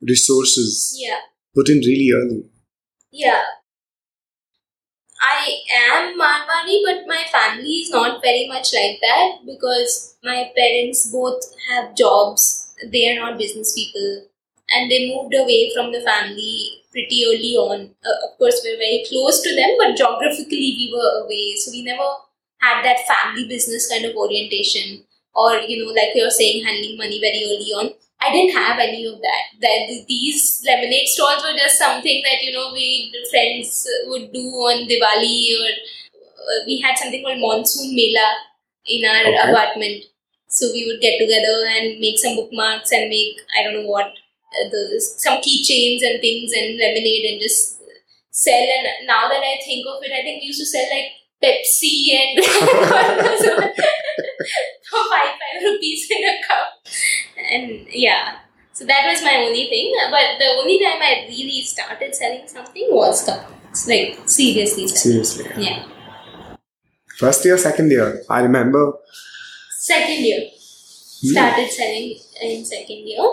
resources 0.00 0.96
yeah, 0.98 1.18
put 1.54 1.68
in 1.68 1.78
really 1.78 2.10
early. 2.14 2.44
yeah. 3.12 3.42
I 5.20 5.60
am 5.90 6.18
Marwari, 6.18 6.82
but 6.84 7.06
my 7.06 7.24
family 7.32 7.76
is 7.82 7.90
not 7.90 8.20
very 8.22 8.46
much 8.46 8.72
like 8.74 9.00
that 9.00 9.38
because 9.46 10.16
my 10.22 10.52
parents 10.56 11.10
both 11.10 11.42
have 11.70 11.96
jobs. 11.96 12.74
They 12.92 13.10
are 13.10 13.20
not 13.20 13.38
business 13.38 13.72
people, 13.72 14.26
and 14.70 14.90
they 14.90 15.08
moved 15.14 15.34
away 15.34 15.70
from 15.74 15.92
the 15.92 16.00
family 16.02 16.82
pretty 16.92 17.24
early 17.26 17.54
on. 17.56 17.94
Uh, 18.04 18.26
of 18.26 18.38
course, 18.38 18.60
we're 18.64 18.76
very 18.76 19.04
close 19.08 19.40
to 19.42 19.54
them, 19.54 19.70
but 19.78 19.96
geographically 19.96 20.76
we 20.80 20.92
were 20.94 21.24
away, 21.24 21.54
so 21.56 21.70
we 21.70 21.82
never 21.84 22.08
had 22.60 22.84
that 22.84 23.06
family 23.06 23.48
business 23.48 23.88
kind 23.88 24.04
of 24.04 24.16
orientation, 24.16 25.04
or 25.34 25.56
you 25.58 25.84
know, 25.84 25.92
like 25.92 26.10
you're 26.14 26.30
saying, 26.30 26.64
handling 26.64 26.96
money 26.96 27.20
very 27.20 27.42
early 27.44 27.72
on. 27.80 27.90
I 28.20 28.32
didn't 28.32 28.56
have 28.56 28.78
any 28.78 29.04
of 29.06 29.20
that. 29.20 29.42
That 29.60 30.04
these 30.08 30.62
lemonade 30.66 31.08
stalls 31.08 31.42
were 31.44 31.56
just 31.56 31.78
something 31.78 32.22
that 32.24 32.42
you 32.42 32.52
know 32.52 32.70
we 32.72 33.12
friends 33.30 33.86
would 34.06 34.32
do 34.32 34.46
on 34.68 34.88
Diwali, 34.88 35.60
or 35.60 35.70
uh, 36.14 36.58
we 36.66 36.80
had 36.80 36.96
something 36.98 37.22
called 37.24 37.40
monsoon 37.40 37.94
mela 37.94 38.26
in 38.86 39.04
our 39.04 39.22
Okay. 39.26 39.50
apartment. 39.50 40.04
So 40.48 40.70
we 40.72 40.86
would 40.86 41.00
get 41.00 41.18
together 41.18 41.66
and 41.66 41.98
make 42.00 42.18
some 42.18 42.36
bookmarks 42.36 42.92
and 42.92 43.08
make 43.10 43.36
I 43.58 43.62
don't 43.64 43.74
know 43.82 43.88
what 43.88 44.06
uh, 44.06 44.68
the 44.70 45.00
some 45.00 45.38
keychains 45.38 46.02
and 46.06 46.20
things 46.20 46.52
and 46.52 46.78
lemonade 46.78 47.24
and 47.32 47.40
just 47.40 47.80
sell. 48.30 48.54
And 48.76 49.06
now 49.06 49.28
that 49.28 49.42
I 49.42 49.58
think 49.64 49.86
of 49.86 50.02
it, 50.02 50.12
I 50.12 50.22
think 50.22 50.42
we 50.42 50.48
used 50.48 50.60
to 50.60 50.66
sell 50.66 50.86
like 50.94 51.12
Pepsi 51.42 52.14
and 52.14 53.72
five 55.14 55.34
five 55.40 55.62
rupees 55.62 56.06
in 56.10 56.24
a 56.32 56.36
cup. 56.46 56.68
And 57.50 57.86
yeah, 57.90 58.38
so 58.72 58.84
that 58.84 59.06
was 59.06 59.22
my 59.22 59.36
only 59.46 59.66
thing. 59.70 59.94
But 60.10 60.38
the 60.38 60.50
only 60.58 60.78
time 60.82 61.00
I 61.00 61.26
really 61.28 61.62
started 61.62 62.14
selling 62.14 62.46
something 62.48 62.88
was 62.90 63.26
cupcakes. 63.26 63.86
Like 63.88 64.28
seriously. 64.28 64.88
Seriously. 64.88 65.46
Yeah. 65.56 65.86
First 67.18 67.44
year, 67.44 67.56
second 67.58 67.90
year. 67.90 68.22
I 68.28 68.40
remember. 68.40 68.94
Second 69.78 70.24
year. 70.24 70.40
Hmm. 71.22 71.28
Started 71.28 71.70
selling 71.70 72.18
in 72.42 72.64
second 72.64 73.06
year. 73.06 73.24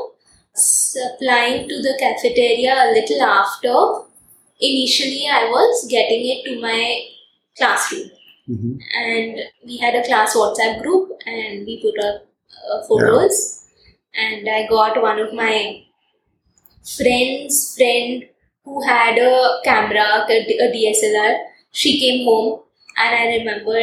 Supplying 0.54 1.68
to 1.70 1.82
the 1.82 1.98
cafeteria 2.00 2.74
a 2.74 2.94
little 2.94 3.22
after. 3.24 4.08
Initially, 4.60 5.26
I 5.28 5.46
was 5.50 5.88
getting 5.90 6.22
it 6.34 6.44
to 6.46 6.62
my 6.62 7.02
classroom. 7.58 8.12
Mhm. 8.50 8.80
and 8.98 9.40
we 9.66 9.78
had 9.78 9.96
a 9.96 10.04
class 10.06 10.36
WhatsApp 10.36 10.82
group 10.82 11.12
and 11.26 11.66
we 11.66 11.82
put 11.82 11.98
up 12.04 12.26
uh, 12.70 12.82
photos. 12.88 13.66
And 14.16 14.48
I 14.50 14.68
got 14.68 15.02
one 15.02 15.20
of 15.20 15.34
my 15.34 15.84
friends' 16.98 17.76
friend 17.76 18.28
who 18.66 18.82
had 18.84 19.18
a 19.18 19.60
camera, 19.64 20.26
a 20.30 20.72
DSLR. 20.74 21.38
She 21.72 22.00
came 22.00 22.26
home, 22.26 22.62
and 22.98 23.16
I 23.16 23.38
remember 23.38 23.80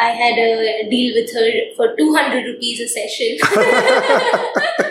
I 0.00 0.08
had 0.08 0.38
a 0.38 0.88
deal 0.88 1.14
with 1.14 1.32
her 1.34 1.50
for 1.76 1.94
200 1.96 2.44
rupees 2.46 2.80
a 2.80 2.88
session. 2.88 3.38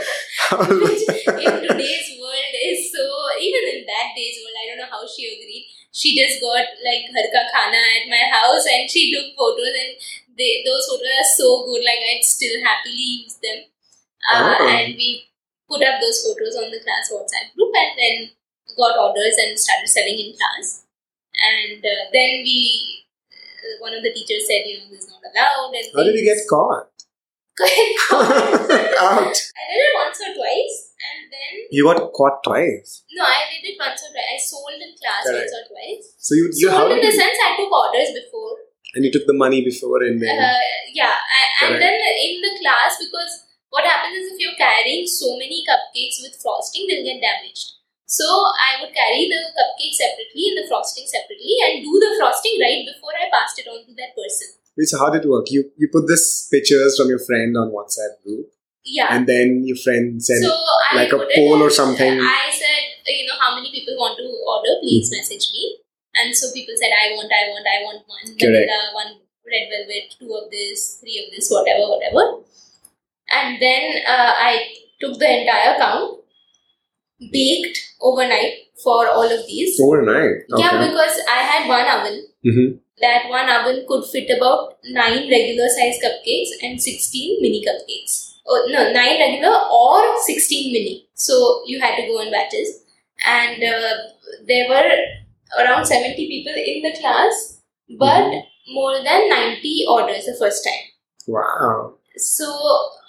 Which 0.52 1.08
in 1.08 1.54
today's 1.64 2.10
world 2.20 2.54
is 2.70 2.92
so 2.92 3.04
even 3.40 3.64
in 3.74 3.86
that 3.88 4.12
day's 4.16 4.38
world 4.44 4.58
i 4.62 4.66
don't 4.68 4.80
know 4.84 4.92
how 4.92 5.04
she 5.08 5.24
agreed 5.32 5.66
she 5.92 6.16
just 6.18 6.40
got 6.42 6.66
like 6.88 7.06
her 7.16 7.26
ka 7.36 7.42
khana 7.54 7.82
at 8.00 8.06
my 8.12 8.24
house 8.36 8.66
and 8.74 8.90
she 8.90 9.12
took 9.14 9.36
photos 9.38 9.76
and 9.84 9.92
they, 10.38 10.64
those 10.66 10.88
photos 10.90 11.12
are 11.22 11.30
so 11.38 11.48
good 11.68 11.84
like 11.84 12.02
i'd 12.12 12.24
still 12.24 12.56
happily 12.64 13.08
use 13.24 13.36
them 13.44 13.60
uh, 14.32 14.56
Oh. 14.60 14.68
and 14.68 14.96
we 14.96 15.10
put 15.70 15.84
up 15.84 16.00
those 16.02 16.24
photos 16.24 16.56
on 16.62 16.72
the 16.72 16.80
class 16.86 17.12
whatsapp 17.12 17.52
group 17.56 17.74
and 17.76 17.94
then 18.00 18.18
got 18.78 18.98
orders 19.04 19.36
and 19.44 19.60
started 19.60 19.88
selling 19.88 20.20
in 20.20 20.32
class 20.40 20.84
and 21.52 21.84
uh, 21.84 22.04
then 22.16 22.44
we 22.48 22.58
uh, 23.32 23.76
one 23.84 23.94
of 23.94 24.04
the 24.04 24.14
teachers 24.14 24.48
said 24.48 24.64
you 24.66 24.80
know 24.80 24.88
this 24.92 25.04
is 25.06 25.10
not 25.12 25.24
allowed 25.32 25.74
and 25.76 25.88
How 25.96 26.04
did 26.04 26.16
you 26.16 26.24
get 26.24 26.40
caught? 26.50 26.88
Out. 27.62 29.38
I 29.54 29.64
did 29.70 29.82
it 29.84 29.96
once 29.96 30.20
or 30.22 30.34
twice, 30.34 30.91
and 31.12 31.22
then 31.32 31.52
You 31.72 31.84
got 31.86 32.00
caught 32.14 32.42
twice. 32.44 33.04
no, 33.14 33.24
I 33.24 33.46
did 33.52 33.64
it 33.72 33.78
once 33.80 34.02
or 34.04 34.10
twice. 34.16 34.32
I 34.34 34.38
sold 34.40 34.80
in 34.80 34.92
class 34.98 35.24
Correct. 35.28 35.52
once 35.52 35.54
or 35.60 35.64
twice. 35.72 36.06
So 36.18 36.32
you, 36.40 36.46
you 36.56 36.68
sold 36.72 36.92
in 36.96 37.00
the 37.04 37.12
you, 37.12 37.20
sense 37.22 37.38
I 37.38 37.52
took 37.60 37.72
orders 37.72 38.12
before. 38.16 38.56
and 38.96 39.06
you 39.06 39.12
took 39.12 39.26
the 39.28 39.38
money 39.38 39.60
before 39.64 40.04
and 40.04 40.18
then 40.22 40.36
Uh, 40.38 40.64
yeah, 40.94 41.16
a- 41.16 41.52
and 41.66 41.74
then 41.82 41.96
in 42.28 42.42
the 42.46 42.54
class 42.60 42.98
because 43.00 43.32
what 43.72 43.84
happens 43.88 44.16
is 44.20 44.34
if 44.34 44.40
you're 44.44 44.60
carrying 44.60 45.08
so 45.08 45.38
many 45.40 45.64
cupcakes 45.68 46.20
with 46.24 46.36
frosting, 46.44 46.88
they'll 46.88 47.08
get 47.08 47.22
damaged. 47.24 47.80
So 48.06 48.28
I 48.28 48.84
would 48.84 48.92
carry 48.94 49.32
the 49.32 49.40
cupcake 49.56 49.96
separately 49.96 50.44
and 50.52 50.58
the 50.60 50.68
frosting 50.68 51.08
separately, 51.08 51.56
and 51.64 51.80
do 51.80 51.94
the 52.04 52.12
frosting 52.20 52.60
right 52.60 52.84
before 52.84 53.16
I 53.16 53.32
passed 53.32 53.56
it 53.64 53.68
on 53.72 53.80
to 53.88 53.94
that 53.96 54.12
person. 54.12 54.60
Wait, 54.76 54.92
so 54.92 55.00
how 55.00 55.10
did 55.10 55.24
it 55.24 55.30
work? 55.32 55.48
You 55.56 55.72
you 55.80 55.88
put 55.96 56.08
this 56.12 56.50
pictures 56.52 56.98
from 57.00 57.08
your 57.08 57.20
friend 57.24 57.56
on 57.56 57.72
WhatsApp 57.72 58.20
group, 58.28 58.52
Yeah. 58.84 59.08
and 59.12 59.28
then 59.28 59.62
your 59.66 59.78
friend 59.78 60.22
said, 60.24 60.42
so 60.42 60.58
like 60.96 61.12
a 61.14 61.22
poll 61.36 61.62
or 61.62 61.70
something. 61.70 62.20
I 62.20 62.50
said 62.52 62.92
you 63.08 63.28
know, 63.28 63.38
how 63.40 63.56
many 63.56 63.72
people 63.72 63.96
want 63.98 64.18
to 64.18 64.26
order, 64.26 64.80
please 64.82 65.12
message 65.12 65.50
me. 65.54 65.78
And 66.16 66.36
so 66.36 66.52
people 66.54 66.76
said, 66.78 66.92
I 66.92 67.16
want, 67.16 67.32
I 67.32 67.50
want, 67.50 67.66
I 67.66 67.78
want 67.84 68.04
one 68.08 68.28
vanilla, 68.38 68.92
one 68.94 69.12
red 69.48 69.68
velvet, 69.72 70.12
two 70.20 70.32
of 70.34 70.52
this, 70.52 71.00
three 71.00 71.24
of 71.26 71.32
this, 71.34 71.50
whatever, 71.50 71.88
whatever. 71.88 72.44
And 73.32 73.62
then 73.62 74.04
uh, 74.08 74.34
I 74.36 74.74
took 75.00 75.18
the 75.18 75.42
entire 75.42 75.78
count, 75.78 76.20
baked 77.32 77.80
overnight 78.02 78.74
for 78.84 79.08
all 79.08 79.24
of 79.30 79.46
these. 79.48 79.80
Overnight. 79.80 80.50
Okay. 80.52 80.62
Yeah, 80.62 80.88
because 80.88 81.22
I 81.30 81.40
had 81.44 81.68
one 81.68 81.86
oven. 81.88 82.28
Mhm. 82.46 82.80
That 83.00 83.30
one 83.30 83.50
oven 83.50 83.86
could 83.88 84.06
fit 84.06 84.30
about 84.36 84.78
nine 84.86 85.30
regular 85.30 85.70
size 85.70 85.98
cupcakes 86.04 86.52
and 86.62 86.82
16 86.82 87.42
mini 87.42 87.64
cupcakes. 87.66 88.36
Oh, 88.54 88.68
no, 88.70 88.92
nine 88.92 89.18
regular 89.20 89.56
or 89.72 90.22
16 90.26 90.74
mini. 90.74 91.08
So 91.14 91.64
you 91.66 91.80
had 91.80 91.96
to 91.96 92.06
go 92.08 92.20
in 92.22 92.32
batches. 92.32 92.84
And 93.26 93.64
uh, 93.64 93.94
there 94.48 94.68
were 94.68 94.90
around 95.64 95.86
70 95.86 96.16
people 96.28 96.54
in 96.54 96.82
the 96.82 96.92
class, 97.00 97.62
but 98.04 98.26
Mhm. 98.32 98.42
more 98.74 98.96
than 99.08 99.30
90 99.30 99.86
orders 99.88 100.26
the 100.26 100.36
first 100.40 100.66
time. 100.66 100.84
Wow. 101.28 101.94
So 102.18 102.46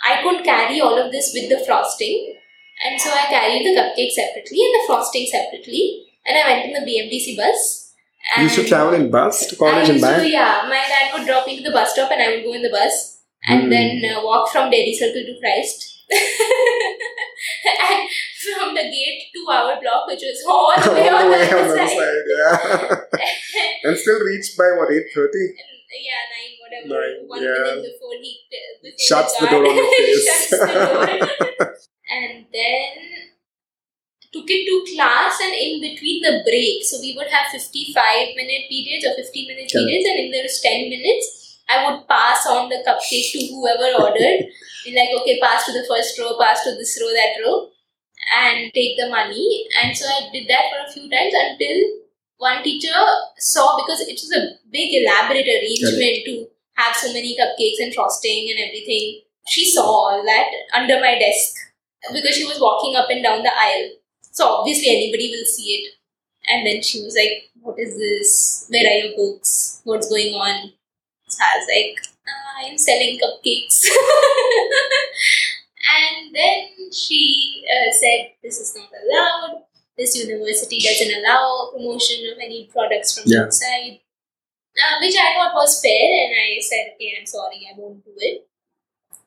I 0.04 0.22
couldn't 0.22 0.44
carry 0.44 0.80
all 0.80 0.98
of 0.98 1.10
this 1.10 1.32
with 1.34 1.48
the 1.48 1.64
frosting. 1.64 2.36
And 2.84 3.00
so 3.00 3.10
I 3.10 3.24
carried 3.34 3.64
the 3.66 3.74
cupcake 3.80 4.12
separately 4.12 4.60
and 4.66 4.74
the 4.76 4.84
frosting 4.86 5.26
separately. 5.26 6.06
And 6.26 6.38
I 6.38 6.42
went 6.50 6.64
in 6.66 6.72
the 6.72 6.84
BMTC 6.88 7.36
bus. 7.36 7.94
You 8.36 8.44
used 8.44 8.54
to 8.56 8.64
travel 8.64 8.94
in 8.94 9.10
bus 9.10 9.46
to 9.46 9.56
college 9.56 9.88
and 9.88 10.00
back? 10.00 10.22
yeah, 10.28 10.62
my 10.68 10.82
dad 10.92 11.12
would 11.14 11.26
drop 11.26 11.46
me 11.46 11.56
to 11.56 11.62
the 11.64 11.72
bus 11.72 11.92
stop 11.92 12.12
and 12.12 12.22
I 12.22 12.28
would 12.36 12.44
go 12.44 12.52
in 12.52 12.62
the 12.62 12.70
bus 12.70 13.11
and 13.44 13.64
Hmm. 13.64 13.70
then 13.70 14.04
uh, 14.04 14.22
walk 14.24 14.48
from 14.50 14.70
Dairy 14.70 14.94
Circle 14.94 15.22
to 15.26 15.34
Christ. 15.40 15.88
and 16.12 18.08
from 18.42 18.74
the 18.74 18.82
gate 18.82 19.22
to 19.34 19.40
our 19.50 19.80
block, 19.80 20.06
which 20.06 20.20
was 20.22 20.44
all 20.46 20.72
the 20.76 20.90
way 20.92 21.08
All 21.12 21.16
on 21.24 21.30
the 21.30 21.36
the 21.38 21.42
way 21.42 21.50
other 21.50 21.72
the 21.72 21.88
side. 21.88 21.96
side, 21.96 22.26
yeah. 22.28 23.20
and 23.84 23.96
still 23.96 24.20
reached 24.20 24.56
by 24.58 24.70
what, 24.76 24.88
8.30? 24.90 25.56
yeah, 25.92 26.24
nine, 26.32 26.52
whatever. 26.60 26.88
Nine, 27.00 27.16
one 27.28 27.42
yeah. 27.42 27.48
minute 27.52 27.84
before 27.92 28.16
he 28.20 28.32
before 28.82 28.98
Shuts 29.08 29.36
the 29.38 29.46
guard 29.46 29.64
door 29.64 29.70
on 29.70 29.76
your 29.76 29.90
face. 29.92 30.24
shuts 30.24 30.50
the 30.50 30.56
door. 30.66 31.74
and 32.10 32.46
then 32.52 32.88
took 34.32 34.48
it 34.48 34.64
to 34.64 34.76
class 34.96 35.36
and 35.44 35.52
in 35.54 35.80
between 35.80 36.22
the 36.24 36.40
break. 36.44 36.80
So 36.84 36.96
we 37.00 37.12
would 37.16 37.28
have 37.28 37.52
55 37.52 38.36
minute 38.36 38.64
periods 38.68 39.04
or 39.06 39.14
50 39.16 39.46
minute 39.48 39.68
periods, 39.70 40.08
and 40.08 40.18
in 40.24 40.30
those 40.32 40.60
10 40.60 40.88
minutes, 40.88 41.41
I 41.68 41.84
would 41.90 42.06
pass 42.08 42.46
on 42.46 42.68
the 42.68 42.82
cupcake 42.86 43.32
to 43.32 43.46
whoever 43.46 44.02
ordered. 44.02 44.46
Be 44.84 44.94
like, 44.94 45.10
okay, 45.20 45.40
pass 45.40 45.66
to 45.66 45.72
the 45.72 45.86
first 45.88 46.18
row, 46.18 46.36
pass 46.38 46.64
to 46.64 46.72
this 46.72 46.98
row, 47.00 47.08
that 47.12 47.40
row, 47.44 47.68
and 48.42 48.72
take 48.74 48.98
the 48.98 49.08
money. 49.08 49.66
And 49.82 49.96
so 49.96 50.06
I 50.06 50.28
did 50.32 50.48
that 50.48 50.64
for 50.70 50.86
a 50.86 50.92
few 50.92 51.08
times 51.10 51.34
until 51.34 52.02
one 52.38 52.62
teacher 52.62 52.98
saw 53.38 53.78
because 53.84 54.00
it 54.00 54.14
was 54.14 54.32
a 54.34 54.58
big 54.70 55.02
elaborate 55.02 55.46
arrangement 55.46 56.26
to 56.26 56.48
have 56.74 56.96
so 56.96 57.12
many 57.12 57.36
cupcakes 57.38 57.82
and 57.82 57.94
frosting 57.94 58.50
and 58.50 58.58
everything. 58.58 59.22
She 59.46 59.70
saw 59.70 59.84
all 59.84 60.24
that 60.24 60.48
under 60.74 61.00
my 61.00 61.18
desk 61.18 61.54
because 62.12 62.34
she 62.34 62.44
was 62.44 62.60
walking 62.60 62.96
up 62.96 63.08
and 63.10 63.22
down 63.22 63.42
the 63.42 63.52
aisle. 63.54 63.90
So 64.32 64.46
obviously 64.48 64.88
anybody 64.90 65.30
will 65.30 65.46
see 65.46 65.74
it. 65.74 65.94
And 66.48 66.66
then 66.66 66.82
she 66.82 67.02
was 67.02 67.14
like, 67.16 67.50
What 67.60 67.78
is 67.78 67.96
this? 67.96 68.66
Where 68.68 68.84
are 68.90 69.06
your 69.06 69.16
books? 69.16 69.80
What's 69.84 70.08
going 70.08 70.34
on? 70.34 70.72
So 71.32 71.40
I 71.40 71.52
was 71.58 71.66
like, 71.72 71.96
"Ah, 72.28 72.66
I'm 72.68 72.76
selling 72.78 73.18
cupcakes. 73.22 73.78
and 75.96 76.34
then 76.34 76.92
she 76.92 77.64
uh, 77.66 77.90
said, 77.92 78.32
This 78.42 78.58
is 78.60 78.76
not 78.76 78.88
allowed. 78.92 79.62
This 79.96 80.16
university 80.16 80.78
doesn't 80.78 81.12
allow 81.24 81.70
promotion 81.72 82.24
of 82.32 82.38
any 82.38 82.68
products 82.72 83.16
from 83.18 83.24
Yeah. 83.26 83.44
outside. 83.44 84.00
Uh, 84.72 84.96
which 85.00 85.16
I 85.16 85.34
thought 85.36 85.54
was 85.54 85.80
fair, 85.82 86.00
and 86.24 86.32
I 86.32 86.58
said, 86.60 86.94
Okay, 86.94 87.12
I'm 87.20 87.26
sorry, 87.26 87.68
I 87.68 87.76
won't 87.78 88.04
do 88.04 88.12
it. 88.16 88.46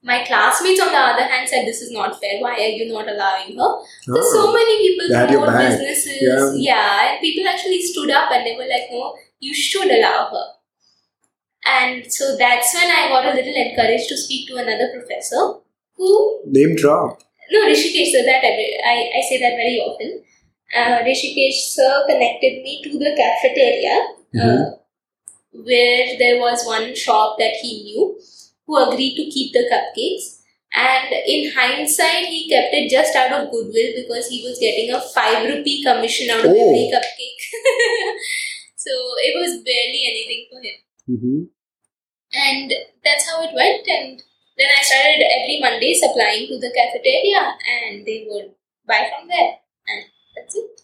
My 0.01 0.23
classmates, 0.25 0.81
on 0.81 0.91
the 0.91 0.97
other 0.97 1.23
hand, 1.23 1.47
said, 1.49 1.65
This 1.65 1.81
is 1.81 1.91
not 1.91 2.19
fair. 2.19 2.39
Why 2.39 2.53
are 2.55 2.73
you 2.79 2.91
not 2.91 3.07
allowing 3.07 3.57
her? 3.57 3.71
Because 4.05 4.31
so 4.33 4.49
Oh. 4.49 4.53
many 4.53 4.77
people 4.87 5.07
promote 5.09 5.57
businesses. 5.69 6.21
Yeah. 6.21 6.51
Yeah. 6.55 7.11
and 7.11 7.21
people 7.21 7.47
actually 7.47 7.81
stood 7.81 8.09
up 8.11 8.31
and 8.31 8.45
they 8.45 8.55
were 8.55 8.67
like, 8.69 8.89
no, 8.91 9.15
you 9.39 9.53
should 9.53 9.89
allow 9.89 10.29
her. 10.31 10.45
And 11.65 12.11
so 12.11 12.35
that's 12.37 12.73
when 12.73 12.89
I 12.91 13.07
got 13.09 13.25
a 13.25 13.35
little 13.35 13.53
encouraged 13.55 14.07
to 14.09 14.17
speak 14.17 14.47
to 14.49 14.55
another 14.57 14.89
professor 14.93 15.55
who, 15.95 16.41
Name 16.45 16.75
drop. 16.75 17.21
no, 17.51 17.65
Rishikesh 17.67 18.11
sir, 18.11 18.23
that 18.25 18.43
I, 18.43 18.77
I, 18.85 19.11
I 19.17 19.21
say 19.29 19.39
that 19.39 19.55
very 19.55 19.79
often. 19.79 20.21
Uh, 20.75 20.99
Rishikesh 21.03 21.53
sir 21.73 22.03
connected 22.07 22.61
me 22.63 22.81
to 22.83 22.89
the 22.99 23.15
cafeteria 23.15 24.07
uh, 24.43 24.71
where 25.53 26.17
there 26.17 26.39
was 26.39 26.65
one 26.65 26.93
shop 26.95 27.37
that 27.39 27.53
he 27.61 27.83
knew 27.83 28.19
who 28.67 28.77
agreed 28.77 29.15
to 29.15 29.29
keep 29.31 29.53
the 29.53 29.69
cupcakes. 29.71 30.41
And 30.77 31.13
in 31.25 31.51
hindsight, 31.55 32.25
he 32.25 32.49
kept 32.49 32.73
it 32.73 32.89
just 32.91 33.15
out 33.15 33.31
of 33.31 33.49
goodwill 33.49 33.91
because 33.95 34.27
he 34.27 34.43
was 34.43 34.59
getting 34.59 34.93
a 34.93 34.99
five 34.99 35.47
rupee 35.47 35.81
commission 35.83 36.29
out 36.29 36.43
of 36.43 36.51
Oh. 36.51 36.51
every 36.51 36.91
cupcake. 36.93 37.41
so 38.75 38.91
it 39.23 39.33
was 39.39 39.63
barely 39.63 40.03
anything 40.11 40.47
for 40.51 40.59
him. 40.59 40.75
Mm-hmm. 41.07 41.43
And 42.35 42.73
that's 43.03 43.29
how 43.29 43.41
it 43.43 43.55
went. 43.55 43.87
And 43.87 44.21
then 44.57 44.67
I 44.67 44.81
started 44.83 45.23
every 45.23 45.59
Monday 45.59 45.93
supplying 45.93 46.47
to 46.47 46.59
the 46.59 46.71
cafeteria, 46.75 47.55
and 47.63 48.05
they 48.05 48.25
would 48.27 48.51
buy 48.87 49.09
from 49.09 49.27
there. 49.27 49.59
And 49.87 50.05
that's 50.35 50.55
it. 50.55 50.81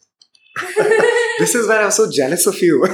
This 1.40 1.56
is 1.56 1.68
why 1.68 1.82
I'm 1.82 1.92
so 1.92 2.10
jealous 2.12 2.46
of 2.48 2.62
you. 2.62 2.86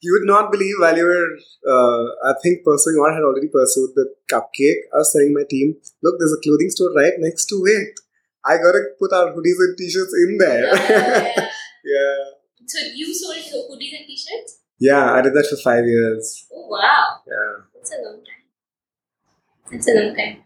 you 0.00 0.12
would 0.12 0.26
not 0.26 0.50
believe 0.52 0.76
while 0.78 0.96
you 0.96 1.04
were, 1.04 1.36
uh, 1.68 2.04
I 2.30 2.34
think, 2.42 2.64
pursuing 2.64 2.98
or 2.98 3.12
had 3.12 3.22
already 3.22 3.48
pursued 3.48 3.90
the 3.94 4.14
cupcake. 4.32 4.86
I 4.94 4.98
was 4.98 5.12
telling 5.12 5.34
my 5.34 5.44
team, 5.48 5.76
look, 6.02 6.16
there's 6.18 6.32
a 6.32 6.40
clothing 6.42 6.70
store 6.70 6.92
right 6.94 7.14
next 7.18 7.46
to 7.46 7.56
it. 7.66 7.98
I 8.44 8.56
gotta 8.58 8.94
put 8.98 9.12
our 9.12 9.32
hoodies 9.34 9.58
and 9.58 9.76
t-shirts 9.76 10.14
in 10.24 10.38
there. 10.38 10.72
Uh, 10.72 10.78
yeah. 11.84 12.14
so 12.66 12.78
you 12.94 13.12
sold 13.12 13.36
your 13.36 13.44
hoodies 13.66 13.98
and 13.98 14.06
t-shirts? 14.06 14.60
Yeah, 14.78 15.12
I 15.14 15.22
did 15.22 15.32
that 15.34 15.46
for 15.50 15.56
five 15.62 15.84
years. 15.86 16.46
Oh 16.52 16.68
wow, 16.68 17.20
Yeah. 17.26 17.64
that's 17.74 17.92
a 17.92 17.96
long 18.02 18.20
time. 18.28 18.44
That's 19.70 19.88
a 19.88 19.94
long 19.94 20.14
time. 20.16 20.36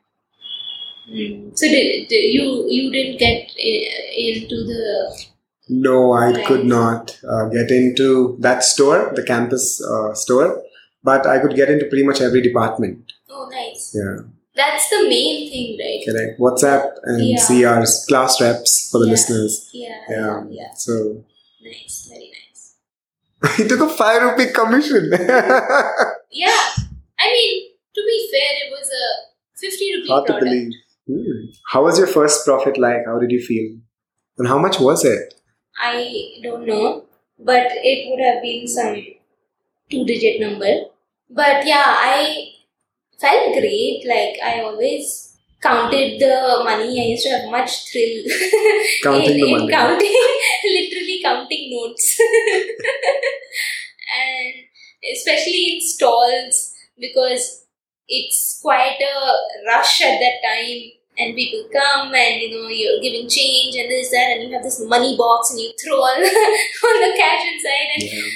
Hmm. 1.09 1.51
So 1.55 1.67
did, 1.67 2.09
did 2.09 2.35
you 2.35 2.67
you 2.69 2.91
didn't 2.93 3.19
get 3.19 3.51
into 3.57 4.57
the 4.71 4.85
No, 5.69 6.13
I 6.13 6.31
Right. 6.33 6.47
could 6.47 6.65
not 6.67 7.19
uh, 7.29 7.49
get 7.49 7.71
into 7.71 8.37
that 8.41 8.63
store, 8.65 9.13
the 9.15 9.23
campus 9.23 9.81
uh, 9.83 10.15
store, 10.15 10.63
but 11.03 11.27
I 11.27 11.39
could 11.41 11.55
get 11.55 11.71
into 11.71 11.87
pretty 11.87 12.05
much 12.05 12.21
every 12.21 12.43
department. 12.43 13.13
oh 13.31 13.49
nice. 13.51 13.93
Yeah, 13.95 14.17
That's 14.57 14.89
the 14.91 15.03
main 15.09 15.37
thing, 15.51 15.69
right? 15.83 16.03
correct. 16.07 16.41
WhatsApp 16.41 16.85
and 17.05 17.25
Yeah. 17.25 17.39
CRs, 17.47 17.93
class 18.09 18.41
reps 18.41 18.73
for 18.91 18.99
the 18.99 19.07
Yeah. 19.07 19.13
listeners. 19.17 19.55
Yeah, 19.73 20.01
Yeah. 20.11 20.45
yeah. 20.51 20.73
So 20.75 20.93
Nice, 21.63 22.07
very 22.11 22.21
nice. 22.29 22.30
he 23.57 23.67
took 23.67 23.81
a 23.81 23.89
five 23.89 24.23
rupee 24.23 24.53
commission. 24.53 25.13
Yeah, 26.33 26.63
I 27.19 27.27
mean 27.33 27.71
to 27.95 28.03
be 28.07 28.31
fair, 28.31 28.51
it 28.65 28.71
was 28.71 28.89
a 28.89 29.59
fifty 29.59 29.95
rupee 29.97 30.09
Hard 30.09 30.27
to 30.29 30.39
believe. 30.39 30.73
Hmm. 31.09 31.51
How 31.73 31.83
was 31.85 31.99
your 31.99 32.07
first 32.07 32.47
profit 32.47 32.79
like? 32.79 33.05
How 33.07 33.19
did 33.19 33.33
you 33.33 33.41
feel? 33.41 33.79
And 34.39 34.47
how 34.47 34.59
much 34.59 34.79
was 34.79 35.05
it? 35.05 35.35
I 35.83 36.39
don't 36.43 36.67
know, 36.67 37.05
but 37.39 37.67
it 37.73 38.11
would 38.11 38.25
have 38.25 38.43
been 38.43 38.69
some 38.69 38.95
two 39.91 40.05
digit 40.05 40.41
number. 40.41 40.85
But 41.29 41.67
yeah, 41.67 41.85
I 41.87 42.53
felt 43.19 43.55
great. 43.59 44.05
Like 44.07 44.39
I 44.45 44.61
always 44.63 45.30
counted 45.63 46.21
the 46.21 46.63
money. 46.65 47.01
I 47.01 47.07
used 47.13 47.25
to 47.25 47.31
have 47.31 47.51
much 47.51 47.91
thrill 47.91 48.25
Counting 49.03 49.31
in, 49.31 49.41
the 49.41 49.47
in 49.47 49.59
money. 49.59 49.73
counting, 49.73 50.39
literally 50.65 51.21
counting 51.23 51.71
notes, 51.71 52.19
and 54.17 54.55
especially 55.15 55.75
in 55.77 55.81
stalls 55.81 56.75
because 56.99 57.67
it's 58.09 58.59
quite 58.63 58.99
a 59.01 59.67
rush 59.67 60.01
at 60.03 60.19
that 60.19 60.39
time. 60.45 60.93
And 61.19 61.35
people 61.35 61.69
come 61.71 62.15
and 62.15 62.41
you 62.41 62.49
know 62.49 62.69
you're 62.69 63.01
giving 63.03 63.29
change 63.29 63.77
and 63.77 63.91
this 63.91 64.11
that 64.11 64.33
and 64.39 64.45
you 64.49 64.55
have 64.55 64.63
this 64.63 64.81
money 64.89 65.17
box 65.19 65.51
and 65.51 65.61
you 65.61 65.71
throw 65.77 65.97
all 65.97 66.17
on 66.17 66.23
the 66.23 67.13
cash 67.19 67.45
inside 67.45 67.89
and 67.97 68.03
Yeah. 68.05 68.31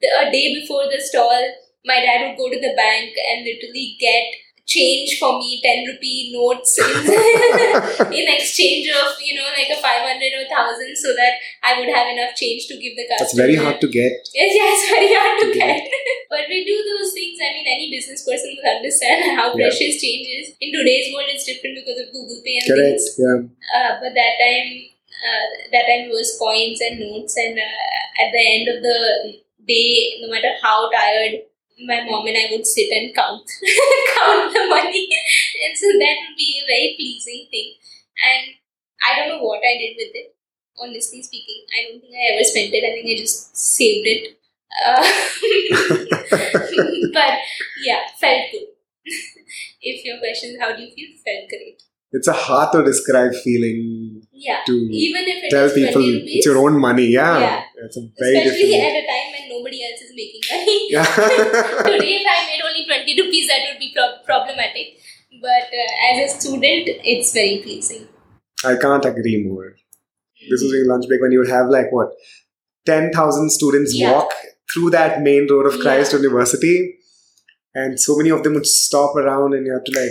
the- 0.00 0.28
a 0.28 0.30
day 0.32 0.54
before 0.54 0.84
the 0.88 1.00
stall, 1.02 1.42
my 1.84 2.00
dad 2.00 2.28
would 2.28 2.38
go 2.38 2.48
to 2.48 2.58
the 2.58 2.72
bank 2.74 3.12
and 3.28 3.44
literally 3.44 3.96
get 4.00 4.32
change 4.74 5.18
for 5.18 5.30
me 5.38 5.48
10 5.64 5.86
rupee 5.88 6.30
notes 6.32 6.72
in, 6.78 7.02
in 8.20 8.26
exchange 8.34 8.86
of 9.00 9.18
you 9.26 9.34
know 9.38 9.48
like 9.58 9.70
a 9.76 9.78
500 9.82 10.30
or 10.38 10.44
1000 10.46 10.94
so 11.02 11.10
that 11.20 11.42
i 11.66 11.74
would 11.78 11.90
have 11.90 12.06
enough 12.14 12.34
change 12.42 12.66
to 12.70 12.78
give 12.82 12.94
the 12.98 13.06
customer 13.10 13.18
That's 13.26 13.34
very 13.44 13.56
hard 13.62 13.80
to 13.84 13.88
get. 13.88 14.12
Yes, 14.38 14.50
yeah, 14.58 14.70
it's 14.74 14.86
very 14.96 15.10
hard 15.18 15.34
to 15.42 15.46
to 15.50 15.58
get. 15.58 15.82
but 16.30 16.46
we 16.52 16.58
do 16.70 16.76
those 16.90 17.10
things. 17.16 17.38
I 17.42 17.48
mean, 17.54 17.66
any 17.74 17.86
business 17.94 18.22
person 18.28 18.54
will 18.56 18.68
understand 18.76 19.24
how 19.38 19.46
Yeah. 19.54 19.66
precious 19.66 19.98
change 20.04 20.26
is. 20.38 20.46
In 20.60 20.70
today's 20.76 21.08
world, 21.12 21.30
it's 21.34 21.46
different 21.50 21.76
because 21.80 21.98
of 22.04 22.12
Google 22.14 22.40
Pay 22.46 22.56
and 22.62 22.68
Correct. 22.70 23.00
things. 23.02 23.18
Yeah. 23.24 23.38
Uh, 23.76 23.92
but 24.02 24.12
that 24.20 24.34
time, 24.42 24.70
uh, 25.26 25.46
that 25.74 25.84
time 25.90 26.04
was 26.14 26.36
coins 26.38 26.80
and 26.88 27.00
notes, 27.00 27.34
and 27.36 27.58
uh, 27.58 28.22
at 28.22 28.30
the 28.36 28.42
end 28.54 28.66
of 28.74 28.78
the 28.88 28.98
day, 29.66 30.20
no 30.22 30.30
matter 30.34 30.52
how 30.62 30.90
tired, 30.90 31.42
my 31.86 32.04
mom 32.04 32.26
and 32.26 32.36
I 32.36 32.48
would 32.50 32.66
sit 32.66 32.90
and 32.92 33.14
count 33.14 33.48
count 34.16 34.52
the 34.52 34.66
money, 34.68 35.08
and 35.64 35.76
so 35.76 35.86
that 35.86 36.16
would 36.22 36.36
be 36.36 36.60
a 36.62 36.66
very 36.66 36.94
pleasing 36.96 37.46
thing. 37.50 37.74
And 38.24 38.54
I 39.04 39.18
don't 39.18 39.28
know 39.28 39.42
what 39.44 39.60
I 39.64 39.78
did 39.78 39.96
with 39.96 40.14
it. 40.14 40.34
Honestly 40.80 41.22
speaking, 41.22 41.64
I 41.76 41.90
don't 41.90 42.00
think 42.00 42.14
I 42.14 42.34
ever 42.34 42.44
spent 42.44 42.72
it. 42.72 42.84
I 42.84 42.92
think 42.94 43.06
I 43.06 43.20
just 43.20 43.56
saved 43.56 44.06
it. 44.06 44.36
Uh, 44.86 45.02
but 47.12 47.38
yeah, 47.82 48.00
felt 48.18 48.42
good. 48.52 48.68
if 49.82 50.04
your 50.04 50.18
question 50.18 50.50
is 50.50 50.60
how 50.60 50.74
do 50.74 50.82
you 50.82 50.92
feel, 50.94 51.08
felt 51.24 51.48
great. 51.48 51.82
It's 52.12 52.26
a 52.28 52.32
hard 52.32 52.72
to 52.72 52.82
describe 52.84 53.32
feeling 53.44 54.22
Yeah, 54.32 54.60
to 54.66 54.72
even 54.72 55.22
if 55.32 55.44
it 55.44 55.50
tell 55.50 55.68
people 55.70 56.02
rupees, 56.02 56.36
it's 56.38 56.46
your 56.46 56.58
own 56.58 56.80
money. 56.80 57.06
Yeah, 57.06 57.38
Yeah. 57.38 57.62
it's 57.84 57.96
a 57.96 58.02
very 58.18 58.36
especially 58.38 58.70
different. 58.72 58.96
at 58.96 59.02
a 59.02 59.06
time 59.10 59.28
when 59.34 59.44
nobody 59.54 59.78
else 59.86 60.00
is 60.06 60.12
making 60.20 60.40
money. 60.50 60.78
Yeah. 60.96 61.04
Today, 61.90 62.12
if 62.20 62.26
I 62.34 62.38
made 62.50 62.62
only 62.68 62.84
20 62.84 63.22
rupees, 63.22 63.46
that 63.48 63.60
would 63.68 63.78
be 63.78 63.92
pro- 63.94 64.18
problematic. 64.24 64.98
But 65.40 65.68
uh, 65.82 66.08
as 66.10 66.16
a 66.34 66.40
student, 66.40 66.88
it's 67.14 67.32
very 67.32 67.60
pleasing. 67.62 68.08
I 68.64 68.76
can't 68.76 69.04
agree 69.04 69.44
more. 69.46 69.76
This 70.50 70.62
was 70.62 70.70
during 70.72 70.88
lunch 70.88 71.06
break 71.06 71.20
when 71.20 71.32
you 71.32 71.38
would 71.38 71.50
have 71.50 71.68
like 71.68 71.92
what, 71.92 72.08
ten 72.86 73.12
thousand 73.12 73.50
students 73.50 73.94
Yeah. 73.94 74.12
walk 74.12 74.32
through 74.72 74.90
that 74.90 75.22
main 75.22 75.46
road 75.50 75.66
of 75.66 75.76
Yeah. 75.76 75.82
Christ 75.82 76.12
University, 76.14 76.96
and 77.74 78.00
so 78.00 78.16
many 78.16 78.30
of 78.30 78.42
them 78.42 78.54
would 78.54 78.66
stop 78.66 79.14
around, 79.16 79.54
and 79.54 79.64
you 79.66 79.72
have 79.74 79.84
to 79.84 80.00
like 80.00 80.10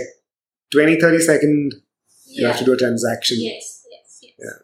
20, 0.72 0.98
30 1.00 1.20
second. 1.20 1.74
You 2.30 2.42
Yeah. 2.42 2.48
have 2.50 2.58
to 2.58 2.64
do 2.64 2.72
a 2.72 2.76
transaction. 2.76 3.38
Yes, 3.40 3.84
yes, 3.90 4.18
yes. 4.22 4.32
Yeah. 4.38 4.58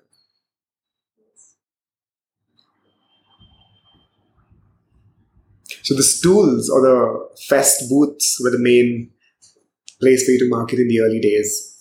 So 5.83 5.95
the 5.95 6.03
stools 6.03 6.69
or 6.69 6.81
the 6.81 7.41
fest 7.49 7.89
booths 7.89 8.39
were 8.43 8.51
the 8.51 8.59
main 8.59 9.11
place 10.01 10.25
for 10.25 10.33
you 10.33 10.39
to 10.41 10.49
market 10.49 10.79
in 10.79 10.89
the 10.89 11.01
early 11.01 11.21
days. 11.21 11.73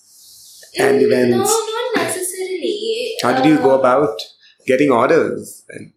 And 0.78 1.00
Mm, 1.00 1.06
events. 1.06 1.50
No, 1.50 1.66
not 1.68 1.96
necessarily. 2.08 3.16
How 3.22 3.34
did 3.42 3.46
you 3.46 3.58
go 3.58 3.72
Uh, 3.76 3.80
about 3.80 4.22
getting 4.68 4.92
orders? 4.92 5.64
And, 5.70 5.94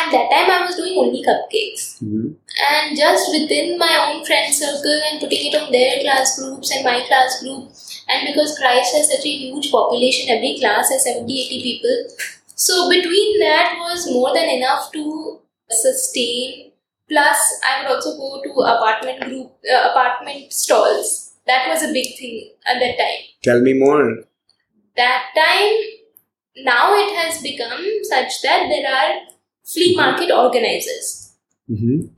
At 0.00 0.10
that 0.12 0.30
time, 0.32 0.50
I 0.50 0.64
was 0.66 0.76
doing 0.76 0.96
only 1.04 1.22
cupcakes. 1.28 1.84
Mhm. 2.02 2.26
and 2.70 2.96
just 2.98 3.30
within 3.32 3.78
my 3.78 3.94
own 4.06 4.24
friend 4.28 4.52
circle 4.54 5.00
and 5.08 5.20
putting 5.22 5.42
it 5.48 5.54
on 5.60 5.70
their 5.72 6.00
class 6.00 6.38
groups 6.38 6.70
and 6.74 6.84
my 6.88 6.94
class 7.08 7.36
group 7.42 7.64
and 8.08 8.26
because 8.28 8.52
christ 8.58 8.94
has 8.96 9.10
such 9.12 9.26
a 9.30 9.34
huge 9.42 9.68
population 9.74 10.30
every 10.36 10.50
class 10.60 10.90
has 10.94 11.04
70 11.08 11.36
80 11.42 11.58
people 11.66 11.98
so 12.66 12.88
between 12.94 13.38
that 13.44 13.76
was 13.84 14.06
more 14.16 14.32
than 14.38 14.48
enough 14.56 14.90
to 14.96 15.04
sustain 15.82 16.72
plus 17.12 17.44
i 17.70 17.74
would 17.82 17.90
also 17.94 18.16
go 18.22 18.30
to 18.46 18.50
apartment 18.74 19.20
group 19.26 19.52
uh, 19.74 19.82
apartment 19.90 20.52
stalls 20.52 21.12
that 21.46 21.68
was 21.72 21.82
a 21.88 21.92
big 21.98 22.10
thing 22.18 22.36
at 22.66 22.80
that 22.84 22.98
time 23.04 23.22
Tell 23.50 23.60
me 23.60 23.74
more. 23.84 24.04
that 24.96 25.22
time 25.40 25.76
now 26.72 26.84
it 27.02 27.14
has 27.22 27.40
become 27.42 27.82
such 28.14 28.42
that 28.42 28.68
there 28.74 28.88
are 29.00 29.12
flea 29.72 29.94
market 29.96 30.30
organizers. 30.32 31.34
Hmm 31.68 32.08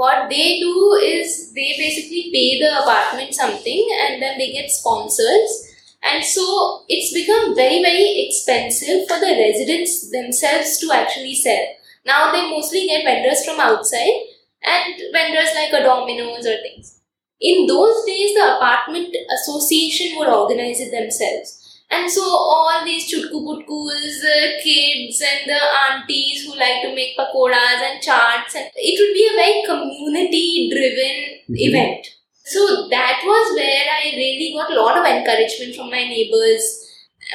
what 0.00 0.30
they 0.30 0.60
do 0.60 0.98
is 1.04 1.52
they 1.52 1.74
basically 1.76 2.30
pay 2.32 2.58
the 2.58 2.70
apartment 2.82 3.34
something 3.34 3.88
and 4.02 4.22
then 4.22 4.38
they 4.38 4.52
get 4.52 4.70
sponsors. 4.70 5.66
And 6.02 6.24
so 6.24 6.84
it's 6.88 7.12
become 7.12 7.54
very 7.54 7.82
very 7.82 8.26
expensive 8.26 9.06
for 9.06 9.18
the 9.20 9.36
residents 9.36 10.10
themselves 10.10 10.78
to 10.78 10.92
actually 10.92 11.34
sell. 11.34 11.66
Now 12.06 12.32
they 12.32 12.48
mostly 12.48 12.86
get 12.86 13.04
vendors 13.04 13.44
from 13.44 13.60
outside 13.60 14.16
and 14.62 14.94
vendors 15.12 15.52
like 15.54 15.72
a 15.74 15.82
domino's 15.84 16.46
or 16.46 16.56
things. 16.62 17.00
In 17.40 17.66
those 17.66 18.04
days 18.06 18.34
the 18.34 18.56
apartment 18.56 19.14
association 19.36 20.18
would 20.18 20.28
organize 20.28 20.80
it 20.80 20.90
themselves 20.90 21.59
and 21.90 22.10
so 22.16 22.22
all 22.22 22.84
these 22.84 23.04
chutku 23.10 23.38
putkus, 23.46 24.18
uh, 24.34 24.48
kids 24.64 25.20
and 25.30 25.40
the 25.52 25.60
aunties 25.84 26.44
who 26.44 26.52
like 26.64 26.80
to 26.82 26.94
make 26.94 27.16
pakoras 27.18 27.80
and 27.88 28.00
chaats 28.08 28.54
and 28.54 28.70
it 28.76 28.96
would 29.00 29.14
be 29.18 29.24
a 29.30 29.36
very 29.40 29.62
community 29.70 30.70
driven 30.72 31.16
Mhm. 31.50 31.60
event. 31.68 32.06
So 32.52 32.60
that 32.90 33.20
was 33.30 33.54
where 33.56 33.86
I 33.96 34.12
really 34.16 34.52
got 34.58 34.70
a 34.72 34.80
lot 34.82 34.96
of 35.00 35.04
encouragement 35.14 35.74
from 35.76 35.90
my 35.96 36.04
neighbors. 36.12 36.64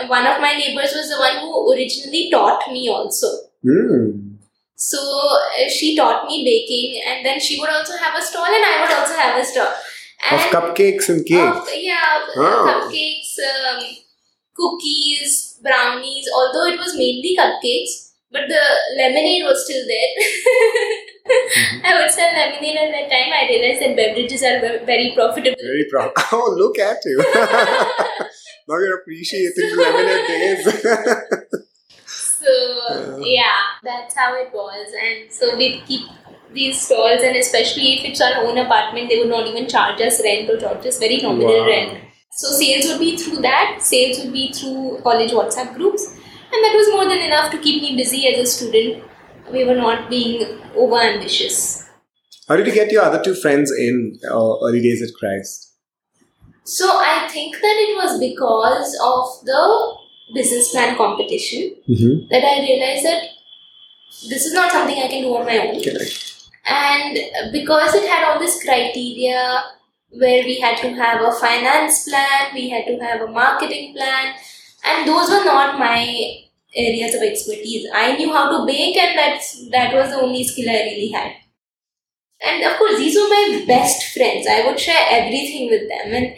One 0.08 0.26
of 0.28 0.42
my 0.42 0.54
neighbors 0.62 0.94
was 1.00 1.10
the 1.10 1.20
one 1.20 1.38
who 1.42 1.52
originally 1.74 2.30
taught 2.32 2.64
me 2.72 2.88
also. 2.90 3.28
Hmm. 3.64 4.06
So 4.76 5.00
uh, 5.00 5.70
she 5.70 5.96
taught 5.96 6.26
me 6.28 6.44
baking 6.44 7.02
and 7.10 7.26
then 7.26 7.40
she 7.40 7.60
would 7.60 7.70
also 7.70 7.96
have 7.98 8.18
a 8.18 8.22
stall 8.22 8.46
and 8.46 8.66
I 8.72 8.82
would 8.82 8.94
also 8.98 9.14
have 9.16 9.38
a 9.42 9.46
stall. 9.46 9.74
Of 10.32 10.42
cupcakes 10.56 11.08
and 11.10 11.26
cakes. 11.26 11.58
of- 11.62 11.70
yeah, 11.76 12.20
Oh. 12.36 12.66
cupcakes, 12.68 13.32
um, 13.52 13.80
cookies, 14.56 15.60
brownies. 15.62 16.26
Although 16.34 16.66
it 16.74 16.80
was 16.80 16.96
mainly 16.98 17.36
cupcakes, 17.38 18.14
but 18.32 18.48
the 18.48 18.62
lemonade 18.98 19.44
was 19.44 19.64
still 19.66 19.86
there. 19.86 20.12
Mm-hmm. 21.26 21.86
I 21.86 22.02
would 22.02 22.12
sell 22.12 22.32
lemonade 22.34 22.78
at 22.78 22.92
that 22.92 23.10
time. 23.10 23.32
I 23.34 23.48
realized 23.50 23.82
that 23.82 23.96
beverages 23.96 24.44
are 24.44 24.60
very 24.86 25.12
profitable. 25.16 25.58
Very 25.62 25.86
proud. 25.90 26.12
Oh, 26.32 26.54
look 26.58 26.78
at 26.80 26.98
you. 27.06 27.18
now 28.68 28.78
you're 28.78 29.00
appreciating 29.00 29.54
the 29.56 29.76
lemonade 29.78 30.28
days. 30.28 31.62
So 32.06 33.20
yeah, 33.24 33.56
that's 33.84 34.16
how 34.16 34.34
it 34.36 34.52
was. 34.54 34.88
And 35.02 35.32
so 35.32 35.56
we'd 35.58 35.84
keep 35.86 36.08
these 36.54 36.80
stalls, 36.82 37.22
and 37.24 37.36
especially 37.36 37.94
if 37.96 38.06
it's 38.06 38.22
our 38.22 38.46
own 38.46 38.58
apartment, 38.58 39.10
they 39.10 39.20
would 39.20 39.30
not 39.30 39.48
even 39.48 39.68
charge 39.68 40.00
us 40.02 40.22
rent 40.24 40.50
or 40.50 40.58
charge 40.60 40.86
us 40.86 41.00
very 41.00 41.18
nominal 41.18 41.60
Wow. 41.62 41.68
rent. 41.68 42.00
So 42.36 42.52
sales 42.52 42.86
would 42.88 43.00
be 43.00 43.18
through 43.18 43.42
that. 43.42 43.78
Sales 43.82 44.20
would 44.20 44.34
be 44.34 44.52
through 44.52 45.00
college 45.04 45.32
WhatsApp 45.32 45.74
groups, 45.76 46.06
and 46.06 46.64
that 46.66 46.74
was 46.76 46.90
more 46.94 47.06
than 47.06 47.20
enough 47.20 47.52
to 47.52 47.58
keep 47.58 47.82
me 47.82 47.96
busy 47.96 48.28
as 48.28 48.40
a 48.40 48.46
student. 48.46 49.04
We 49.52 49.64
were 49.64 49.76
not 49.76 50.10
being 50.10 50.60
over 50.76 51.00
ambitious. 51.00 51.88
How 52.48 52.56
did 52.58 52.68
you 52.68 52.74
get 52.74 52.92
your 52.92 53.04
other 53.04 53.24
two 53.24 53.36
friends 53.36 53.72
in 53.72 54.20
uh, 54.30 54.58
early 54.66 54.82
days 54.82 55.02
at 55.02 55.10
Christ? 55.20 55.72
So 56.64 56.88
I 56.88 57.28
think 57.32 57.56
that 57.56 57.78
it 57.88 57.96
was 57.96 58.20
because 58.20 59.00
of 59.04 59.46
the 59.46 59.96
business 60.34 60.72
plan 60.72 60.96
competition 60.98 61.76
Mm-hmm. 61.88 62.28
that 62.30 62.44
I 62.44 62.60
realized 62.62 63.06
that 63.06 63.24
this 64.30 64.46
is 64.46 64.54
not 64.54 64.72
something 64.72 64.98
I 64.98 65.08
can 65.08 65.22
do 65.22 65.36
on 65.38 65.46
my 65.46 65.58
own. 65.60 65.84
Correct. 65.84 66.50
And 66.66 67.52
because 67.54 67.94
it 67.94 68.10
had 68.10 68.24
all 68.28 68.40
this 68.40 68.62
criteria 68.64 69.64
where 70.10 70.44
we 70.44 70.60
had 70.60 70.78
to 70.78 70.90
have 70.94 71.22
a 71.22 71.32
finance 71.32 72.08
plan, 72.08 72.54
we 72.54 72.70
had 72.70 72.86
to 72.86 72.98
have 73.00 73.22
a 73.22 73.28
marketing 73.28 73.94
plan, 73.96 74.36
and 74.86 75.08
those 75.08 75.30
were 75.30 75.44
not 75.44 75.80
my 75.80 76.42
areas 76.76 77.16
of 77.16 77.22
expertise. 77.22 77.88
I 77.94 78.16
knew 78.16 78.32
how 78.34 78.58
to 78.58 78.66
bake, 78.66 78.98
and 78.98 79.18
that's 79.18 79.70
that 79.70 79.94
was 79.94 80.10
the 80.12 80.22
only 80.22 80.44
skill 80.44 80.70
I 80.70 80.84
really 80.84 81.12
had. 81.12 81.34
And 82.42 82.64
of 82.64 82.78
course, 82.78 82.98
these 82.98 83.16
were 83.16 83.30
my 83.30 83.64
best 83.68 84.14
friends. 84.14 84.48
I 84.48 84.66
would 84.66 84.80
share 84.80 85.06
everything 85.10 85.70
with 85.70 85.88
them, 85.90 86.14
and 86.14 86.36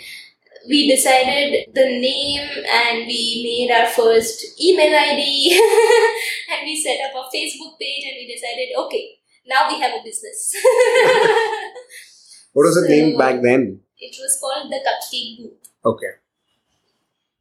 we 0.69 0.89
decided 0.89 1.73
the 1.73 1.85
name, 1.85 2.49
and 2.71 3.07
we 3.07 3.41
made 3.43 3.71
our 3.73 3.87
first 3.87 4.61
email 4.61 4.93
ID, 4.95 5.53
and 6.51 6.65
we 6.65 6.81
set 6.81 6.99
up 7.05 7.15
a 7.15 7.35
Facebook 7.35 7.79
page, 7.79 8.03
and 8.05 8.17
we 8.17 8.33
decided, 8.33 8.69
okay, 8.77 9.17
now 9.47 9.69
we 9.69 9.79
have 9.81 9.93
a 9.99 10.03
business. 10.03 10.53
What 12.57 12.65
was 12.65 12.77
it 12.77 12.87
So- 12.89 12.93
named 12.95 13.17
back 13.21 13.41
then? 13.43 13.81
it 14.05 14.15
was 14.21 14.33
called 14.41 14.71
the 14.71 14.79
Cupcake 14.85 15.37
Booth. 15.37 15.67
Okay. 15.89 16.13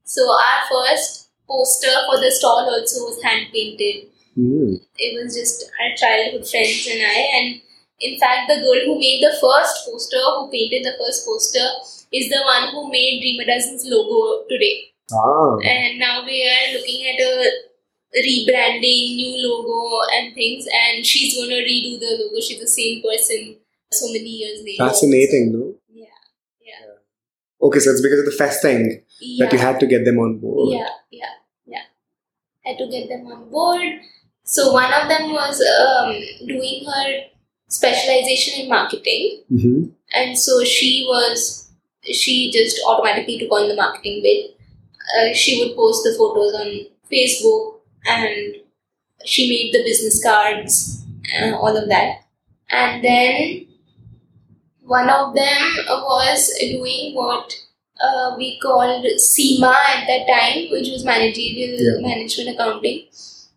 So 0.04 0.22
our 0.30 0.60
first 0.70 1.28
poster 1.48 1.94
for 2.06 2.18
the 2.20 2.30
stall 2.30 2.68
also 2.72 3.04
was 3.06 3.22
hand 3.22 3.46
painted. 3.52 4.08
Mm. 4.38 4.80
It 4.98 5.10
was 5.16 5.34
just 5.34 5.64
our 5.80 5.96
childhood 5.96 6.46
friends 6.50 6.86
and 6.92 7.00
I. 7.00 7.20
And 7.38 7.60
in 8.00 8.18
fact, 8.18 8.48
the 8.48 8.56
girl 8.60 8.80
who 8.86 8.98
made 8.98 9.22
the 9.22 9.32
first 9.40 9.86
poster, 9.86 10.20
who 10.36 10.50
painted 10.50 10.84
the 10.84 10.94
first 11.00 11.24
poster, 11.26 11.66
is 12.12 12.28
the 12.28 12.42
one 12.44 12.68
who 12.72 12.90
made 12.90 13.20
Dream 13.20 13.40
a 13.40 13.46
Dozen's 13.46 13.86
logo 13.86 14.44
today. 14.50 14.92
Ah. 15.12 15.56
And 15.64 15.98
now 15.98 16.24
we 16.26 16.44
are 16.44 16.66
looking 16.76 17.06
at 17.12 17.20
a 17.20 17.32
rebranding, 18.26 19.16
new 19.16 19.34
logo 19.48 20.02
and 20.12 20.34
things. 20.34 20.66
And 20.80 21.06
she's 21.06 21.36
going 21.36 21.50
to 21.50 21.62
redo 21.70 21.98
the 22.00 22.18
logo. 22.20 22.40
She's 22.40 22.60
the 22.60 22.68
same 22.68 23.02
person 23.02 23.56
so 23.92 24.06
many 24.06 24.28
years 24.28 24.60
later. 24.64 24.84
Fascinating, 24.88 25.52
no? 25.52 25.74
Yeah. 25.92 26.06
Yeah. 26.60 26.86
Okay, 27.62 27.78
so 27.78 27.90
it's 27.90 28.02
because 28.02 28.20
of 28.20 28.26
the 28.26 28.32
fest 28.36 28.62
thing 28.62 29.02
that 29.38 29.52
you 29.52 29.58
had 29.58 29.80
to 29.80 29.86
get 29.86 30.04
them 30.04 30.18
on 30.18 30.38
board. 30.38 30.74
Yeah, 30.74 30.88
yeah, 31.10 31.34
yeah. 31.66 31.82
Had 32.64 32.78
to 32.78 32.88
get 32.88 33.08
them 33.08 33.26
on 33.26 33.48
board. 33.50 34.00
So 34.44 34.72
one 34.72 34.92
of 34.92 35.08
them 35.08 35.32
was 35.32 35.60
um, 35.60 36.14
doing 36.46 36.84
her 36.86 37.20
specialization 37.68 38.62
in 38.64 38.68
marketing, 38.68 39.42
Mm-hmm. 39.52 39.84
and 40.14 40.38
so 40.38 40.62
she 40.64 41.04
was 41.08 41.70
she 42.02 42.50
just 42.52 42.80
automatically 42.86 43.38
took 43.38 43.50
on 43.50 43.68
the 43.68 43.74
marketing 43.76 44.22
bit. 44.22 44.56
Uh, 45.18 45.32
she 45.34 45.58
would 45.62 45.74
post 45.76 46.02
the 46.04 46.14
photos 46.18 46.54
on 46.54 46.86
Facebook 47.10 47.80
and 48.06 48.56
she 49.24 49.48
made 49.48 49.72
the 49.74 49.82
business 49.84 50.22
cards, 50.22 51.04
uh, 51.40 51.54
all 51.56 51.76
of 51.76 51.88
that. 51.88 52.18
And 52.70 53.02
then 53.04 53.66
one 54.86 55.08
of 55.10 55.34
them 55.34 55.62
was 55.88 56.50
doing 56.60 57.14
what 57.14 57.52
uh, 58.00 58.34
we 58.36 58.58
called 58.62 59.04
CIMA 59.18 59.74
at 59.94 60.06
that 60.06 60.26
time, 60.28 60.70
which 60.70 60.88
was 60.90 61.04
managerial 61.04 61.80
Yeah. 61.80 62.00
management 62.08 62.50
accounting. 62.54 63.06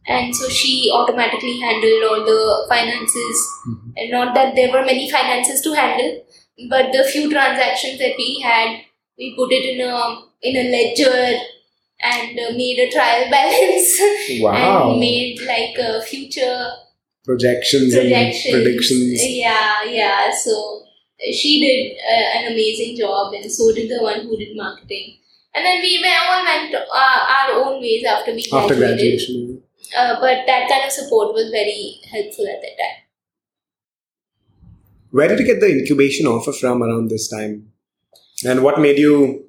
And 0.07 0.35
so 0.35 0.49
she 0.49 0.89
automatically 0.93 1.59
handled 1.59 2.03
all 2.09 2.21
the 2.25 2.65
finances. 2.69 3.37
Mhm. 3.67 3.93
And 3.97 4.11
not 4.11 4.33
that 4.35 4.55
there 4.55 4.71
were 4.71 4.83
many 4.85 5.09
finances 5.11 5.61
to 5.61 5.73
handle, 5.73 6.23
but 6.69 6.91
the 6.93 7.03
few 7.03 7.29
transactions 7.29 7.99
that 7.99 8.15
we 8.17 8.39
had, 8.39 8.79
we 9.17 9.35
put 9.35 9.51
it 9.51 9.65
in 9.73 9.81
a 9.81 9.95
in 10.41 10.55
a 10.55 10.65
ledger 10.71 11.39
and 12.01 12.39
uh, 12.39 12.51
made 12.55 12.79
a 12.79 12.89
trial 12.89 13.29
balance 13.37 13.89
Wow. 14.39 14.91
and 14.91 14.99
made 14.99 15.41
like 15.53 15.77
a 15.77 16.01
future 16.01 16.71
Projections, 17.25 17.93
projections. 17.93 18.45
and 18.45 18.53
predictions. 18.63 19.21
Yeah, 19.27 19.83
yeah. 19.83 20.31
So 20.31 20.83
she 21.31 21.59
did 21.59 21.97
uh, 21.97 22.37
an 22.39 22.51
amazing 22.51 22.97
job, 22.97 23.33
and 23.33 23.51
so 23.51 23.71
did 23.73 23.89
the 23.89 24.01
one 24.01 24.21
who 24.21 24.37
did 24.37 24.55
marketing. 24.55 25.17
And 25.53 25.65
then 25.65 25.81
we 25.81 25.99
were 26.01 26.07
all 26.07 26.45
went 26.45 26.75
uh, 26.75 27.19
our 27.37 27.51
own 27.63 27.81
ways 27.81 28.05
after 28.05 28.33
we 28.33 28.47
graduated. 28.47 28.71
After 28.71 28.75
graduation. 28.75 29.63
Uh, 29.97 30.15
but 30.19 30.45
that 30.45 30.69
kind 30.69 30.85
of 30.85 30.91
support 30.91 31.33
was 31.33 31.49
very 31.49 31.99
helpful 32.11 32.45
at 32.47 32.61
that 32.61 32.77
time. 32.77 33.03
Where 35.11 35.27
did 35.27 35.39
you 35.39 35.45
get 35.45 35.59
the 35.59 35.69
incubation 35.69 36.27
offer 36.27 36.51
from 36.51 36.83
around 36.83 37.09
this 37.09 37.27
time? 37.27 37.71
And 38.45 38.63
what 38.63 38.79
made 38.79 38.97
you 38.99 39.45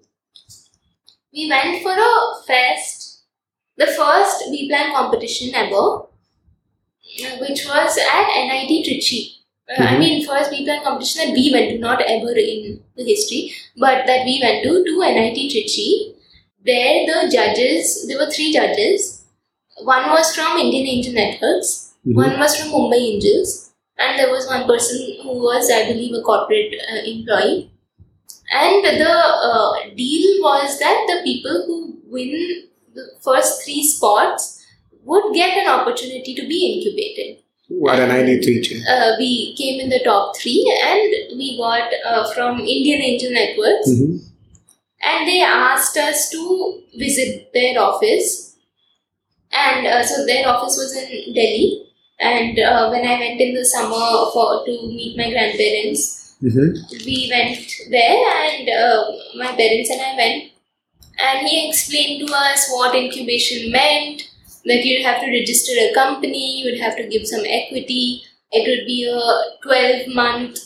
We 1.32 1.48
went 1.48 1.82
for 1.82 1.92
a 1.92 2.42
fest, 2.46 3.24
the 3.76 3.86
first 3.86 4.44
B 4.50 4.68
plan 4.68 4.92
competition 4.92 5.54
ever, 5.54 6.06
which 7.40 7.66
was 7.66 7.98
at 7.98 8.26
NIT 8.46 8.86
Trichy. 8.86 9.39
Uh, 9.70 9.82
I 9.84 9.98
mean, 9.98 10.26
first 10.26 10.50
B 10.50 10.64
plan 10.64 10.82
competition 10.82 11.26
that 11.28 11.34
we 11.34 11.50
went 11.52 11.70
to, 11.70 11.78
not 11.78 12.02
ever 12.02 12.32
in 12.32 12.82
the 12.96 13.04
history, 13.04 13.52
but 13.76 14.06
that 14.06 14.24
we 14.24 14.40
went 14.42 14.64
to 14.64 14.84
to 14.84 15.02
NIT 15.02 15.48
Trichy. 15.52 16.14
There, 16.64 17.06
the 17.06 17.30
judges, 17.30 18.06
there 18.08 18.18
were 18.18 18.30
three 18.30 18.52
judges. 18.52 19.22
One 19.82 20.10
was 20.10 20.34
from 20.34 20.58
Indian 20.58 20.86
Angel 20.94 21.14
Networks, 21.14 21.70
Mhm. 22.06 22.16
one 22.22 22.38
was 22.40 22.56
from 22.56 22.70
Mumbai 22.72 23.00
Angels, 23.12 23.52
and 23.98 24.18
there 24.18 24.30
was 24.32 24.46
one 24.54 24.66
person 24.72 24.98
who 25.22 25.34
was, 25.48 25.70
I 25.70 25.80
believe, 25.92 26.14
a 26.14 26.22
corporate 26.22 26.74
uh, 26.92 27.02
employee. 27.14 27.70
And 28.52 28.84
the 28.84 29.10
uh, 29.50 29.72
deal 29.96 30.42
was 30.42 30.78
that 30.80 31.06
the 31.10 31.22
people 31.22 31.64
who 31.66 31.76
win 32.06 32.64
the 32.94 33.04
first 33.22 33.62
three 33.64 33.82
spots 33.84 34.64
would 35.04 35.32
get 35.34 35.56
an 35.56 35.68
opportunity 35.68 36.34
to 36.34 36.46
be 36.46 36.58
incubated. 36.72 37.42
At 37.88 38.00
NIT 38.08 38.42
Trichy? 38.42 38.82
Uh, 38.86 39.14
we 39.18 39.54
came 39.56 39.80
in 39.80 39.88
the 39.90 40.00
top 40.00 40.36
three, 40.36 40.60
and 40.84 41.38
we 41.38 41.56
got 41.56 41.92
uh, 42.04 42.32
from 42.32 42.60
Indian 42.60 43.00
Angel 43.00 43.32
Networks, 43.32 43.88
Mhm. 43.90 44.20
and 45.02 45.28
they 45.28 45.40
asked 45.40 45.96
us 45.96 46.28
to 46.30 46.82
visit 46.98 47.52
their 47.54 47.80
office. 47.80 48.56
And 49.52 49.86
uh, 49.86 50.02
so 50.04 50.26
their 50.26 50.48
office 50.48 50.76
was 50.76 50.96
in 50.96 51.34
Delhi. 51.34 51.86
And 52.20 52.58
uh, 52.58 52.88
when 52.90 53.06
I 53.06 53.18
went 53.18 53.40
in 53.40 53.54
the 53.54 53.64
summer 53.64 54.30
for 54.32 54.64
to 54.66 54.72
meet 54.86 55.16
my 55.16 55.30
grandparents, 55.30 56.34
Mhm. 56.42 56.68
we 57.06 57.28
went 57.30 57.66
there 57.90 58.20
and 58.44 58.68
uh, 58.68 59.04
my 59.36 59.52
parents 59.60 59.90
and 59.90 60.00
I 60.00 60.16
went 60.16 60.44
and 61.22 61.46
he 61.48 61.68
explained 61.68 62.26
to 62.26 62.34
us 62.34 62.68
what 62.70 62.94
incubation 62.94 63.70
meant 63.70 64.22
that 64.64 64.84
you'd 64.84 65.04
have 65.04 65.20
to 65.20 65.26
register 65.26 65.72
a 65.78 65.94
company, 65.94 66.60
you 66.60 66.70
would 66.70 66.80
have 66.80 66.96
to 66.96 67.08
give 67.08 67.26
some 67.26 67.44
equity, 67.46 68.22
it 68.52 68.68
would 68.68 68.86
be 68.86 69.04
a 69.08 69.58
12 69.62 70.14
month 70.14 70.58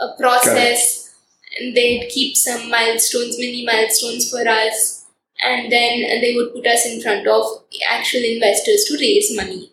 uh, 0.00 0.14
process, 0.18 1.14
and 1.58 1.76
they'd 1.76 2.08
keep 2.08 2.36
some 2.36 2.70
milestones, 2.70 3.38
mini 3.38 3.64
milestones 3.64 4.30
for 4.30 4.46
us, 4.46 5.06
and 5.42 5.70
then 5.70 6.20
they 6.20 6.34
would 6.34 6.52
put 6.52 6.66
us 6.66 6.86
in 6.86 7.00
front 7.00 7.26
of 7.26 7.44
actual 7.90 8.22
investors 8.24 8.84
to 8.84 8.96
raise 8.98 9.34
money. 9.36 9.72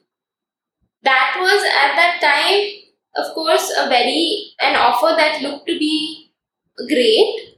That 1.04 1.36
was 1.40 1.64
at 1.64 1.96
that 1.96 2.20
time 2.22 2.84
of 3.16 3.34
course 3.34 3.72
a 3.78 3.88
very 3.90 4.54
an 4.62 4.76
offer 4.76 5.16
that 5.16 5.42
looked 5.42 5.68
to 5.68 5.78
be 5.78 6.32
great. 6.88 7.50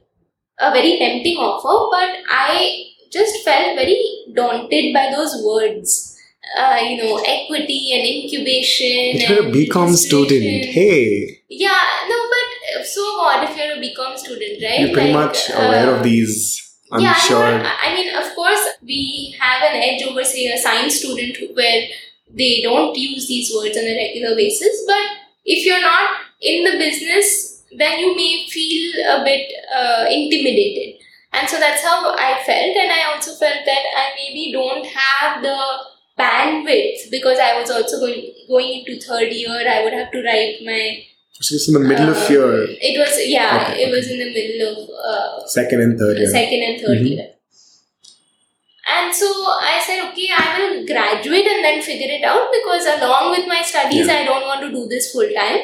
A 0.58 0.70
very 0.70 0.98
tempting 0.98 1.36
offer 1.36 1.90
but 1.92 2.24
i 2.30 2.85
just 3.18 3.44
felt 3.44 3.76
very 3.80 3.98
daunted 4.40 4.92
by 4.96 5.04
those 5.14 5.34
words 5.44 5.94
uh, 6.58 6.78
you 6.88 6.96
know 7.02 7.16
equity 7.36 7.80
and 7.94 8.02
incubation 8.14 9.20
If 9.20 9.28
you're 9.30 9.46
a 9.48 9.52
BCom 9.56 9.94
student, 9.94 10.64
hey, 10.78 11.40
yeah 11.48 11.84
no 12.10 12.18
but 12.34 12.84
so 12.92 13.02
what 13.22 13.42
if 13.48 13.56
you're 13.56 13.74
a 13.78 13.80
bcom 13.84 14.16
student 14.24 14.62
right 14.62 14.80
you're 14.80 14.92
pretty 14.98 15.12
Like, 15.12 15.26
much 15.26 15.50
aware 15.50 15.90
uh, 15.90 15.96
of 15.96 16.02
these. 16.04 16.62
I'm 16.92 17.00
yeah, 17.00 17.14
sure. 17.14 17.42
I, 17.42 17.76
I 17.86 17.94
mean, 17.94 18.14
of 18.14 18.26
course, 18.36 18.64
we 18.80 19.34
have 19.40 19.60
an 19.68 19.74
edge 19.86 20.02
over, 20.08 20.22
say, 20.22 20.46
a 20.46 20.56
science 20.56 20.94
student 21.00 21.36
where 21.56 21.80
they 22.30 22.60
don't 22.62 22.94
use 22.96 23.26
these 23.26 23.50
words 23.56 23.76
on 23.76 23.82
a 23.82 23.96
regular 23.96 24.36
basis. 24.36 24.84
But 24.86 25.02
if 25.44 25.66
you're 25.66 25.80
not 25.80 26.10
in 26.40 26.62
the 26.62 26.78
business, 26.78 27.64
then 27.76 27.98
you 27.98 28.14
may 28.14 28.46
feel 28.48 28.92
a 29.16 29.24
bit 29.24 29.50
uh, 29.74 30.04
intimidated. 30.08 30.95
And 31.36 31.48
so 31.48 31.58
that's 31.60 31.82
how 31.84 32.14
I 32.16 32.42
felt. 32.44 32.76
And 32.82 32.90
I 32.90 33.12
also 33.12 33.32
felt 33.34 33.64
that 33.66 33.84
I 34.02 34.04
maybe 34.16 34.52
don't 34.52 34.86
have 34.86 35.42
the 35.42 35.58
bandwidth 36.18 37.10
because 37.10 37.38
I 37.38 37.60
was 37.60 37.70
also 37.70 38.00
going, 38.00 38.32
going 38.48 38.70
into 38.80 38.98
third 39.06 39.30
year. 39.32 39.50
I 39.68 39.84
would 39.84 39.92
have 39.92 40.10
to 40.12 40.22
write 40.22 40.56
my. 40.64 41.04
So 41.32 41.54
it's 41.54 41.68
in 41.68 41.74
the 41.74 41.80
middle 41.80 42.08
of 42.08 42.16
uh, 42.16 42.32
your 42.32 42.62
It 42.64 42.98
was, 42.98 43.12
yeah, 43.28 43.68
Okay, 43.70 43.82
it 43.84 43.90
was 43.90 44.10
in 44.10 44.18
the 44.18 44.32
middle 44.32 44.68
of. 44.72 44.88
Uh, 45.08 45.46
second 45.46 45.82
and 45.82 45.98
third 45.98 46.16
year. 46.18 46.30
second 46.30 46.62
and 46.68 46.80
3rd 46.80 47.00
Mhm. 47.02 47.10
year. 47.10 47.26
And 48.88 49.14
so 49.14 49.26
I 49.28 49.82
said, 49.86 49.98
okay, 50.08 50.28
I 50.32 50.58
will 50.58 50.86
graduate 50.86 51.46
and 51.46 51.62
then 51.64 51.82
figure 51.82 52.08
it 52.18 52.24
out 52.24 52.48
because 52.56 52.86
along 52.86 53.32
with 53.32 53.46
my 53.46 53.60
studies, 53.60 54.08
I 54.08 54.24
don't 54.24 54.46
want 54.46 54.60
to 54.62 54.70
do 54.70 54.86
this 54.88 55.12
full 55.12 55.28
time. 55.34 55.58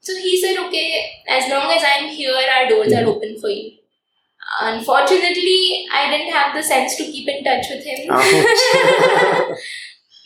So 0.00 0.14
he 0.16 0.40
said, 0.40 0.56
okay, 0.66 0.88
as 1.28 1.50
long 1.50 1.70
as 1.76 1.82
I'm 1.92 2.08
here, 2.08 2.32
our 2.56 2.68
doors 2.68 2.92
are 2.92 3.02
Mhm. 3.04 3.14
open 3.16 3.38
for 3.40 3.50
you. 3.50 3.72
Unfortunately, 4.60 5.86
I 5.92 6.10
didn't 6.10 6.32
have 6.32 6.54
the 6.54 6.62
sense 6.62 6.96
to 6.96 7.04
keep 7.04 7.28
in 7.28 7.44
touch 7.44 7.66
with 7.70 7.84
him. 7.84 8.10
Ouch. 8.10 8.22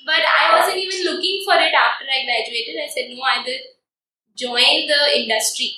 but 0.07 0.23
I 0.25 0.59
wasn't 0.59 0.79
even 0.79 1.05
looking 1.05 1.43
for 1.45 1.55
it 1.55 1.75
after 1.75 2.05
I 2.09 2.25
graduated. 2.25 2.77
I 2.83 2.89
said, 2.89 3.11
no, 3.11 3.21
I 3.23 3.43
will 3.45 3.61
join 4.37 4.87
the 4.89 5.21
industry. 5.21 5.77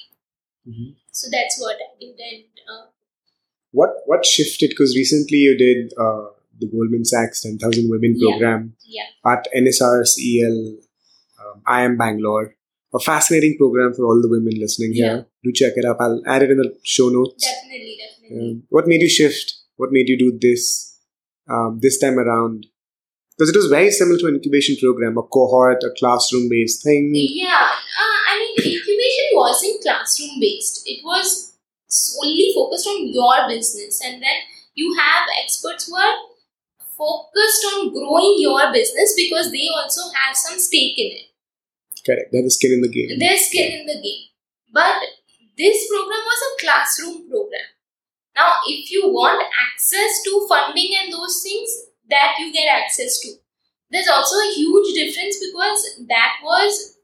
Mhm. 0.69 0.95
So 1.11 1.29
that's 1.31 1.59
what 1.61 1.77
I 1.77 1.99
did. 2.01 2.15
And 2.21 2.45
uh, 2.71 2.87
What 3.73 3.91
what 4.07 4.25
shifted? 4.25 4.71
Because 4.71 4.95
recently 4.97 5.39
you 5.39 5.57
did 5.59 5.93
uh, 5.99 6.27
the 6.59 6.69
Goldman 6.69 7.05
Sachs 7.05 7.43
10,000 7.43 7.91
Women 7.91 8.17
program 8.21 8.75
yeah. 8.85 9.03
yeah. 9.25 9.33
at 9.33 9.47
NSRCEL, 9.57 10.79
um, 11.41 11.63
IIM 11.67 11.99
Bangalore. 11.99 12.55
A 12.95 12.99
fascinating 12.99 13.57
program 13.59 13.93
for 13.93 14.07
all 14.07 14.23
the 14.23 14.29
women 14.29 14.55
listening 14.59 14.95
here. 14.95 15.27
Do 15.47 15.53
check 15.53 15.75
it 15.77 15.85
up. 15.85 15.99
I'll 16.01 16.21
add 16.27 16.43
it 16.43 16.51
in 16.51 16.57
the 16.57 16.77
show 16.83 17.09
notes. 17.09 17.45
Definitely, 17.45 17.99
definitely. 18.03 18.51
Um, 18.51 18.63
what 18.69 18.89
made 18.89 19.01
you 19.01 19.09
shift? 19.09 19.55
What 19.77 19.91
made 19.93 20.09
you 20.09 20.19
do 20.19 20.37
this 20.41 20.99
um, 21.49 21.79
this 21.81 21.99
time 21.99 22.19
around? 22.19 22.67
Because 23.39 23.51
it 23.51 23.57
was 23.57 23.69
very 23.69 23.93
similar 23.93 24.19
to 24.19 24.27
an 24.27 24.35
incubation 24.35 24.77
program, 24.81 25.17
a 25.17 25.23
cohort, 25.23 25.85
a 25.85 25.91
classroom 25.97 26.49
based 26.49 26.83
thing. 26.83 27.13
Yeah, 27.15 27.47
uh, 27.47 28.19
I 28.29 28.39
mean, 28.39 28.75
incubation 28.75 29.27
wasn't 29.35 29.83
classroom 29.83 30.41
based. 30.41 30.83
It 30.85 31.05
was 31.05 31.55
solely 31.87 32.51
focused 32.53 32.89
on 32.89 33.07
your 33.07 33.47
business, 33.47 34.03
and 34.05 34.21
then 34.21 34.39
you 34.75 34.97
have 34.99 35.29
experts 35.45 35.87
who 35.87 35.95
are 35.95 36.17
focused 36.99 37.65
on 37.73 37.93
growing 37.93 38.35
your 38.39 38.73
business 38.73 39.15
because 39.17 39.53
they 39.53 39.69
also 39.69 40.11
have 40.13 40.37
some 40.37 40.59
stake 40.59 40.99
in 40.99 41.13
it. 41.13 41.27
Correct. 42.05 42.33
They 42.33 42.39
have 42.39 42.47
the 42.47 42.51
skin 42.51 42.73
in 42.73 42.81
the 42.81 42.89
game. 42.89 43.17
Their 43.17 43.37
skin 43.37 43.81
in 43.81 43.87
the 43.87 44.03
game. 44.03 44.27
But 44.73 44.97
this 45.57 45.88
program 45.88 46.23
was 46.25 46.40
a 46.47 46.61
classroom 46.61 47.29
program. 47.31 47.69
Now, 48.37 48.53
if 48.66 48.90
you 48.90 49.09
want 49.09 49.42
access 49.57 50.23
to 50.25 50.47
funding 50.49 50.90
and 51.01 51.12
those 51.12 51.42
things, 51.42 51.71
that 52.11 52.37
you 52.38 52.53
get 52.53 52.69
access 52.69 53.19
to. 53.21 53.33
There's 53.90 54.09
also 54.09 54.37
a 54.37 54.53
huge 54.53 54.95
difference 54.95 55.38
because 55.38 56.05
that 56.09 56.38
was 56.42 56.97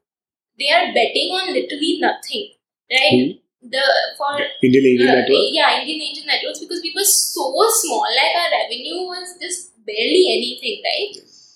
they 0.58 0.70
are 0.70 0.92
betting 0.92 1.30
on 1.32 1.52
literally 1.52 1.98
nothing, 2.00 2.50
right? 2.90 3.38
The 3.62 3.82
for 4.18 4.38
Indian 4.62 4.86
Angel 4.86 5.08
uh, 5.08 5.14
Network. 5.14 5.46
yeah, 5.50 5.80
Indian 5.80 6.00
Angel 6.02 6.24
Networks 6.26 6.58
because 6.60 6.82
we 6.82 6.92
were 6.94 7.04
so 7.04 7.50
small, 7.70 8.06
like 8.14 8.34
our 8.36 8.50
revenue 8.50 9.06
was 9.06 9.34
just 9.40 9.70
barely 9.86 10.26
anything, 10.36 10.82
right? 10.84 11.14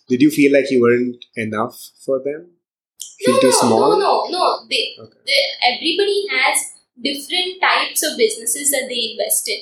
Did 0.08 0.22
you 0.22 0.30
feel 0.30 0.52
like 0.52 0.70
you 0.70 0.80
weren't 0.80 1.24
enough 1.36 1.76
for 2.04 2.18
them? 2.24 2.50
Feel 3.18 3.34
no, 3.34 3.40
too 3.40 3.46
no, 3.50 3.58
small? 3.60 3.90
no, 3.90 3.98
no, 3.98 4.26
no. 4.30 4.66
They, 4.70 4.94
Okay. 5.00 5.18
they, 5.26 5.40
everybody 5.74 6.26
has 6.30 6.58
different 7.02 7.60
types 7.60 8.02
of 8.02 8.16
businesses 8.16 8.70
that 8.70 8.86
they 8.88 9.12
invest 9.12 9.48
in, 9.48 9.60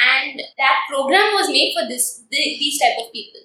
and 0.00 0.40
that 0.58 0.86
program 0.88 1.34
was 1.34 1.48
made 1.48 1.74
for 1.74 1.88
this 1.88 2.24
the, 2.30 2.56
these 2.58 2.78
type 2.78 2.98
of 2.98 3.12
people. 3.12 3.40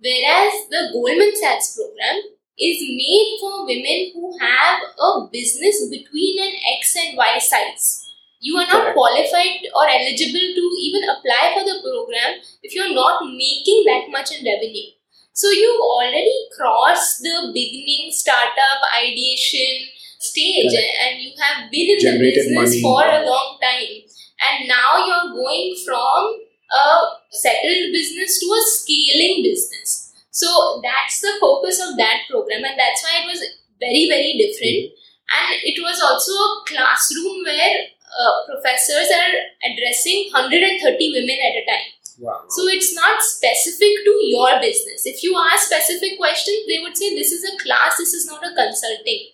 Whereas 0.00 0.68
the 0.68 0.90
Goldman 0.92 1.34
Sachs 1.34 1.76
program 1.76 2.34
is 2.58 2.78
made 2.82 3.38
for 3.40 3.66
women 3.66 4.12
who 4.14 4.38
have 4.38 4.80
a 5.00 5.28
business 5.32 5.88
between 5.90 6.42
an 6.42 6.54
X 6.78 6.94
and 6.96 7.16
Y 7.16 7.38
size. 7.38 8.04
You 8.38 8.58
are 8.58 8.66
not 8.66 8.92
qualified 8.92 9.64
or 9.74 9.88
eligible 9.88 10.46
to 10.52 10.64
even 10.78 11.08
apply 11.08 11.56
for 11.56 11.64
the 11.64 11.80
program 11.80 12.44
if 12.62 12.74
you're 12.74 12.94
not 12.94 13.24
making 13.24 13.84
that 13.86 14.10
much 14.10 14.36
in 14.36 14.44
revenue. 14.44 14.92
So 15.32 15.50
you've 15.50 15.80
already 15.80 16.46
crossed 16.54 17.22
the 17.22 17.50
beginning 17.52 18.12
startup 18.12 18.84
ideation 18.94 19.88
stage 20.24 20.72
Correct. 20.72 20.96
and 21.04 21.22
you 21.22 21.32
have 21.38 21.70
been 21.70 21.90
in 21.90 21.98
the 22.00 22.18
business 22.18 22.54
money. 22.54 22.82
for 22.82 23.04
a 23.04 23.24
long 23.24 23.58
time. 23.60 24.08
And 24.40 24.68
now 24.68 25.04
you're 25.04 25.36
going 25.36 25.76
from 25.84 26.40
a 26.72 26.86
settled 27.30 27.92
business 27.92 28.40
to 28.40 28.46
a 28.46 28.62
scaling 28.64 29.42
business. 29.42 30.12
So 30.30 30.80
that's 30.82 31.20
the 31.20 31.38
focus 31.40 31.78
of 31.78 31.96
that 31.96 32.26
program, 32.28 32.64
and 32.64 32.74
that's 32.74 33.04
why 33.06 33.22
it 33.22 33.26
was 33.30 33.38
very, 33.78 34.10
very 34.10 34.34
different. 34.34 34.90
And 35.30 35.62
it 35.62 35.78
was 35.78 36.02
also 36.02 36.34
a 36.34 36.64
classroom 36.66 37.46
where 37.46 37.94
uh, 38.10 38.34
professors 38.50 39.14
are 39.14 39.34
addressing 39.62 40.30
130 40.34 40.82
women 41.14 41.38
at 41.38 41.54
a 41.54 41.64
time. 41.64 41.94
Wow. 42.18 42.42
So 42.48 42.66
it's 42.66 42.94
not 42.94 43.22
specific 43.22 44.04
to 44.04 44.14
your 44.26 44.58
business. 44.60 45.06
If 45.06 45.22
you 45.22 45.38
ask 45.38 45.66
specific 45.66 46.18
questions, 46.18 46.66
they 46.66 46.82
would 46.82 46.96
say 46.96 47.14
this 47.14 47.32
is 47.32 47.42
a 47.46 47.56
class, 47.62 47.96
this 47.98 48.12
is 48.12 48.26
not 48.26 48.42
a 48.42 48.54
consulting. 48.54 49.33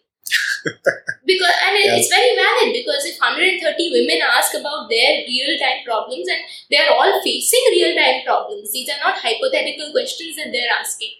Because 1.24 1.56
and 1.66 1.76
it- 1.76 1.92
it's 1.96 2.08
very 2.08 2.32
valid 2.36 2.72
because 2.72 3.04
if 3.10 3.18
130 3.20 3.90
women 3.94 4.20
ask 4.22 4.54
about 4.54 4.88
their 4.90 5.22
real 5.28 5.52
time 5.58 5.80
problems 5.84 6.28
and 6.28 6.42
they 6.70 6.76
are 6.78 6.92
all 6.94 7.22
facing 7.22 7.64
real 7.76 7.94
time 7.96 8.22
problems, 8.24 8.72
these 8.72 8.88
are 8.90 9.00
not 9.04 9.18
hypothetical 9.18 9.92
questions 9.92 10.36
that 10.36 10.50
they're 10.52 10.74
asking. 10.78 11.14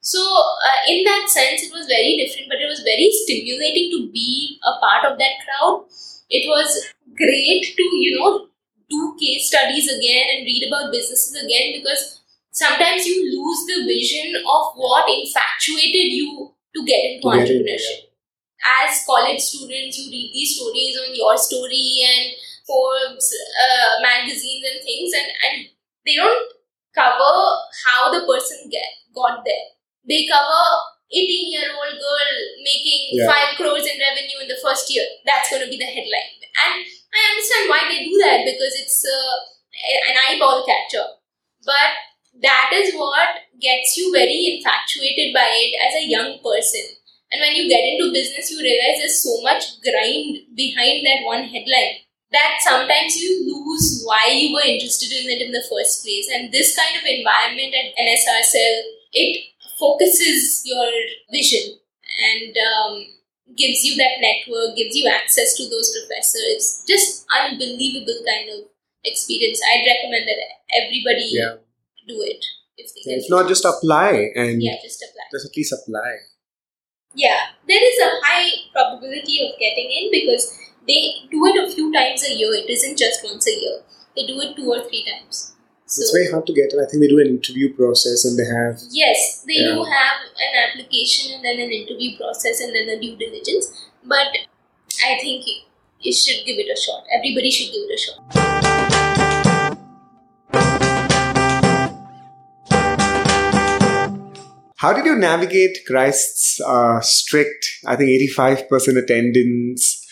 So, 0.00 0.22
uh, 0.22 0.80
in 0.88 1.04
that 1.04 1.28
sense, 1.28 1.62
it 1.64 1.72
was 1.72 1.86
very 1.86 2.16
different, 2.16 2.48
but 2.48 2.60
it 2.60 2.66
was 2.66 2.80
very 2.80 3.10
stimulating 3.12 3.90
to 3.92 4.10
be 4.12 4.58
a 4.64 4.78
part 4.80 5.04
of 5.10 5.18
that 5.18 5.36
crowd. 5.44 5.86
It 6.30 6.46
was 6.48 6.86
great 7.14 7.64
to, 7.76 7.82
you 7.82 8.18
know, 8.18 8.48
do 8.90 9.16
case 9.20 9.48
studies 9.48 9.88
again 9.92 10.26
and 10.34 10.46
read 10.46 10.64
about 10.68 10.92
businesses 10.92 11.36
again 11.44 11.74
because 11.80 12.20
sometimes 12.50 13.06
you 13.06 13.16
lose 13.36 13.66
the 13.66 13.84
vision 13.86 14.36
of 14.36 14.72
what 14.76 15.08
infatuated 15.10 16.12
you 16.20 16.54
to 16.74 16.84
get 16.86 17.04
into 17.04 17.28
entrepreneurship. 17.28 18.07
As 18.68 19.04
college 19.06 19.40
students, 19.40 19.98
you 19.98 20.10
read 20.10 20.30
these 20.34 20.56
stories 20.56 20.96
on 21.00 21.14
YourStory 21.14 22.04
and 22.04 22.32
Forbes 22.66 23.32
uh, 23.64 24.02
magazines 24.02 24.64
and 24.68 24.78
things, 24.84 25.10
and, 25.16 25.28
and 25.46 25.56
they 26.04 26.16
don't 26.16 26.52
cover 26.94 27.34
how 27.86 28.12
the 28.12 28.26
person 28.26 28.68
get, 28.70 28.88
got 29.14 29.40
there. 29.44 29.66
They 30.06 30.26
cover 30.28 30.64
18 31.10 31.52
year 31.52 31.72
old 31.72 31.96
girl 31.96 32.30
making 32.62 33.16
Yeah. 33.16 33.30
5 33.32 33.56
crores 33.56 33.86
in 33.86 33.96
revenue 33.96 34.40
in 34.42 34.48
the 34.48 34.60
first 34.60 34.92
year. 34.92 35.06
That's 35.24 35.48
going 35.50 35.64
to 35.64 35.70
be 35.70 35.78
the 35.78 35.88
headline. 35.88 36.36
And 36.58 36.84
I 36.84 37.20
understand 37.32 37.64
why 37.70 37.80
they 37.88 38.04
do 38.04 38.14
that 38.24 38.44
because 38.44 38.74
it's 38.76 39.00
uh, 39.06 39.36
an 40.10 40.16
eyeball 40.28 40.66
catcher. 40.66 41.06
But 41.64 41.96
that 42.42 42.70
is 42.74 42.94
what 42.94 43.28
gets 43.60 43.96
you 43.96 44.12
very 44.12 44.56
infatuated 44.58 45.32
by 45.34 45.48
it 45.48 45.72
as 45.80 45.94
a 46.02 46.06
young 46.06 46.38
person. 46.44 46.97
And 47.30 47.40
when 47.40 47.54
you 47.56 47.68
get 47.68 47.84
into 47.84 48.12
business, 48.12 48.50
you 48.50 48.58
realize 48.60 48.98
there's 48.98 49.22
so 49.22 49.42
much 49.42 49.80
grind 49.84 50.48
behind 50.56 51.04
that 51.06 51.24
one 51.24 51.44
headline 51.44 52.00
that 52.32 52.60
sometimes 52.60 53.16
you 53.16 53.44
lose 53.48 54.02
why 54.04 54.28
you 54.32 54.52
were 54.52 54.64
interested 54.64 55.12
in 55.12 55.28
it 55.32 55.42
in 55.44 55.52
the 55.52 55.64
first 55.68 56.04
place. 56.04 56.28
And 56.32 56.52
this 56.52 56.76
kind 56.76 56.96
of 56.96 57.04
environment 57.04 57.72
at 57.74 57.92
NSRCEL, 57.96 58.80
it 59.12 59.44
focuses 59.78 60.62
your 60.64 60.88
vision 61.32 61.78
and 62.20 62.52
um, 62.56 63.04
gives 63.56 63.84
you 63.84 63.96
that 63.96 64.20
network, 64.20 64.76
gives 64.76 64.96
you 64.96 65.08
access 65.08 65.56
to 65.56 65.68
those 65.68 65.92
professors. 65.96 66.82
Just 66.88 67.24
unbelievable 67.32 68.20
kind 68.26 68.48
of 68.56 68.68
experience. 69.04 69.60
I'd 69.64 69.86
recommend 69.86 70.28
that 70.28 70.40
everybody 70.76 71.28
Yeah. 71.32 71.56
do 72.06 72.20
it 72.22 72.44
if 72.76 72.92
they 72.94 73.02
Yeah. 73.12 73.16
If 73.20 73.30
not, 73.30 73.48
just 73.48 73.64
apply 73.64 74.32
and 74.34 74.62
yeah, 74.62 74.76
just 74.82 75.02
apply. 75.02 75.24
just 75.32 75.46
at 75.46 75.56
least 75.56 75.72
apply. 75.72 76.12
Yeah, 77.14 77.38
there 77.66 77.82
is 77.82 77.98
a 78.00 78.10
high 78.22 78.50
probability 78.72 79.40
of 79.46 79.58
getting 79.58 79.90
in 79.90 80.10
because 80.10 80.58
they 80.86 81.26
do 81.30 81.44
it 81.46 81.64
a 81.64 81.72
few 81.72 81.92
times 81.92 82.24
a 82.24 82.32
year. 82.32 82.52
It 82.54 82.68
isn't 82.68 82.98
just 82.98 83.24
once 83.24 83.46
a 83.48 83.52
year. 83.52 83.80
They 84.14 84.26
do 84.26 84.40
it 84.40 84.56
two 84.56 84.70
or 84.70 84.82
three 84.88 85.04
times. 85.04 85.54
So 85.86 86.02
it's 86.02 86.12
very 86.12 86.30
hard 86.30 86.46
to 86.46 86.52
get 86.52 86.72
in. 86.72 86.80
I 86.80 86.84
think 86.84 87.00
they 87.00 87.08
do 87.08 87.18
an 87.18 87.28
interview 87.28 87.74
process 87.74 88.26
and 88.26 88.38
they 88.38 88.44
have 88.44 88.78
yes, 88.90 89.42
they 89.46 89.54
do 89.54 89.82
have 89.84 90.20
an 90.36 90.68
application 90.68 91.34
and 91.34 91.44
then 91.44 91.58
an 91.58 91.72
interview 91.72 92.16
process 92.18 92.60
and 92.60 92.74
then 92.74 92.90
a 92.90 93.00
due 93.00 93.16
diligence. 93.16 93.88
But 94.04 94.28
I 95.02 95.18
think 95.18 95.46
you 96.00 96.12
should 96.12 96.44
give 96.44 96.58
it 96.58 96.68
a 96.70 96.78
shot. 96.78 97.04
Everybody 97.16 97.50
should 97.50 97.72
give 97.72 97.88
it 97.88 97.94
a 97.94 97.98
shot. 97.98 98.67
How 104.78 104.92
did 104.92 105.04
you 105.06 105.16
navigate 105.16 105.78
Christ's 105.86 106.60
uh, 106.60 107.00
strict, 107.00 107.66
I 107.86 107.96
think, 107.96 108.10
85% 108.38 109.02
attendance 109.02 110.04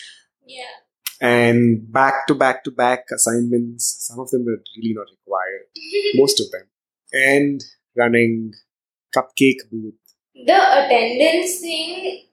Yeah. 0.45 0.75
and 1.21 1.91
back 1.91 2.27
to 2.27 2.35
back 2.35 2.63
to 2.65 2.71
back 2.71 3.05
assignments? 3.13 3.95
Some 4.07 4.19
of 4.19 4.29
them 4.31 4.45
were 4.45 4.59
really 4.77 4.93
not 4.93 5.07
required, 5.15 5.67
most 6.15 6.39
of 6.41 6.51
them. 6.51 6.67
And 7.13 7.63
running 7.97 8.51
cupcake 9.15 9.61
booth. 9.71 9.95
the 10.49 10.57
attendance 10.79 11.53
thing 11.61 12.25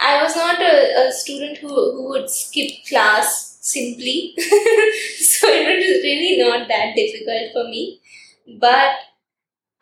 i 0.00 0.22
was 0.22 0.34
not 0.34 0.58
a, 0.60 0.74
a 1.02 1.12
student 1.12 1.58
who, 1.58 1.68
who 1.68 2.08
would 2.08 2.28
skip 2.28 2.70
class 2.88 3.58
simply 3.60 4.16
so 4.38 5.46
it 5.58 5.66
was 5.82 6.02
really 6.08 6.32
not 6.42 6.66
that 6.72 6.96
difficult 6.96 7.52
for 7.52 7.64
me 7.74 8.00
but 8.64 8.96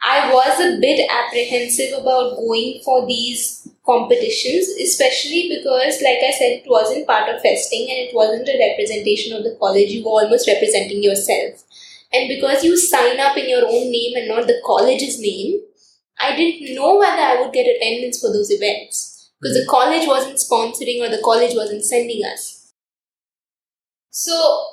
i 0.03 0.33
was 0.33 0.61
a 0.61 0.79
bit 0.81 1.01
apprehensive 1.11 1.93
about 1.99 2.37
going 2.37 2.81
for 2.85 3.07
these 3.07 3.69
competitions 3.87 4.69
especially 4.87 5.43
because 5.55 6.01
like 6.03 6.23
i 6.29 6.31
said 6.31 6.53
it 6.59 6.65
wasn't 6.67 7.07
part 7.07 7.29
of 7.29 7.41
festing 7.43 7.87
and 7.91 7.99
it 8.07 8.15
wasn't 8.15 8.49
a 8.49 8.61
representation 8.69 9.37
of 9.37 9.43
the 9.43 9.57
college 9.59 9.91
you 9.91 10.05
were 10.05 10.23
almost 10.23 10.49
representing 10.49 11.03
yourself 11.03 11.65
and 12.13 12.29
because 12.29 12.63
you 12.63 12.77
sign 12.77 13.19
up 13.19 13.37
in 13.37 13.49
your 13.49 13.67
own 13.67 13.91
name 13.91 14.17
and 14.17 14.29
not 14.29 14.47
the 14.47 14.61
college's 14.65 15.21
name 15.21 15.61
I 16.23 16.37
didn't 16.37 16.75
know 16.77 16.99
whether 16.99 17.21
I 17.21 17.41
would 17.41 17.53
get 17.53 17.67
attendance 17.67 18.21
for 18.21 18.33
those 18.33 18.51
events 18.51 19.31
because 19.41 19.57
the 19.57 19.67
college 19.69 20.07
wasn't 20.07 20.37
sponsoring 20.37 21.01
or 21.01 21.11
the 21.11 21.23
college 21.25 21.55
wasn't 21.55 21.85
sending 21.85 22.25
us. 22.25 22.73
So 24.11 24.67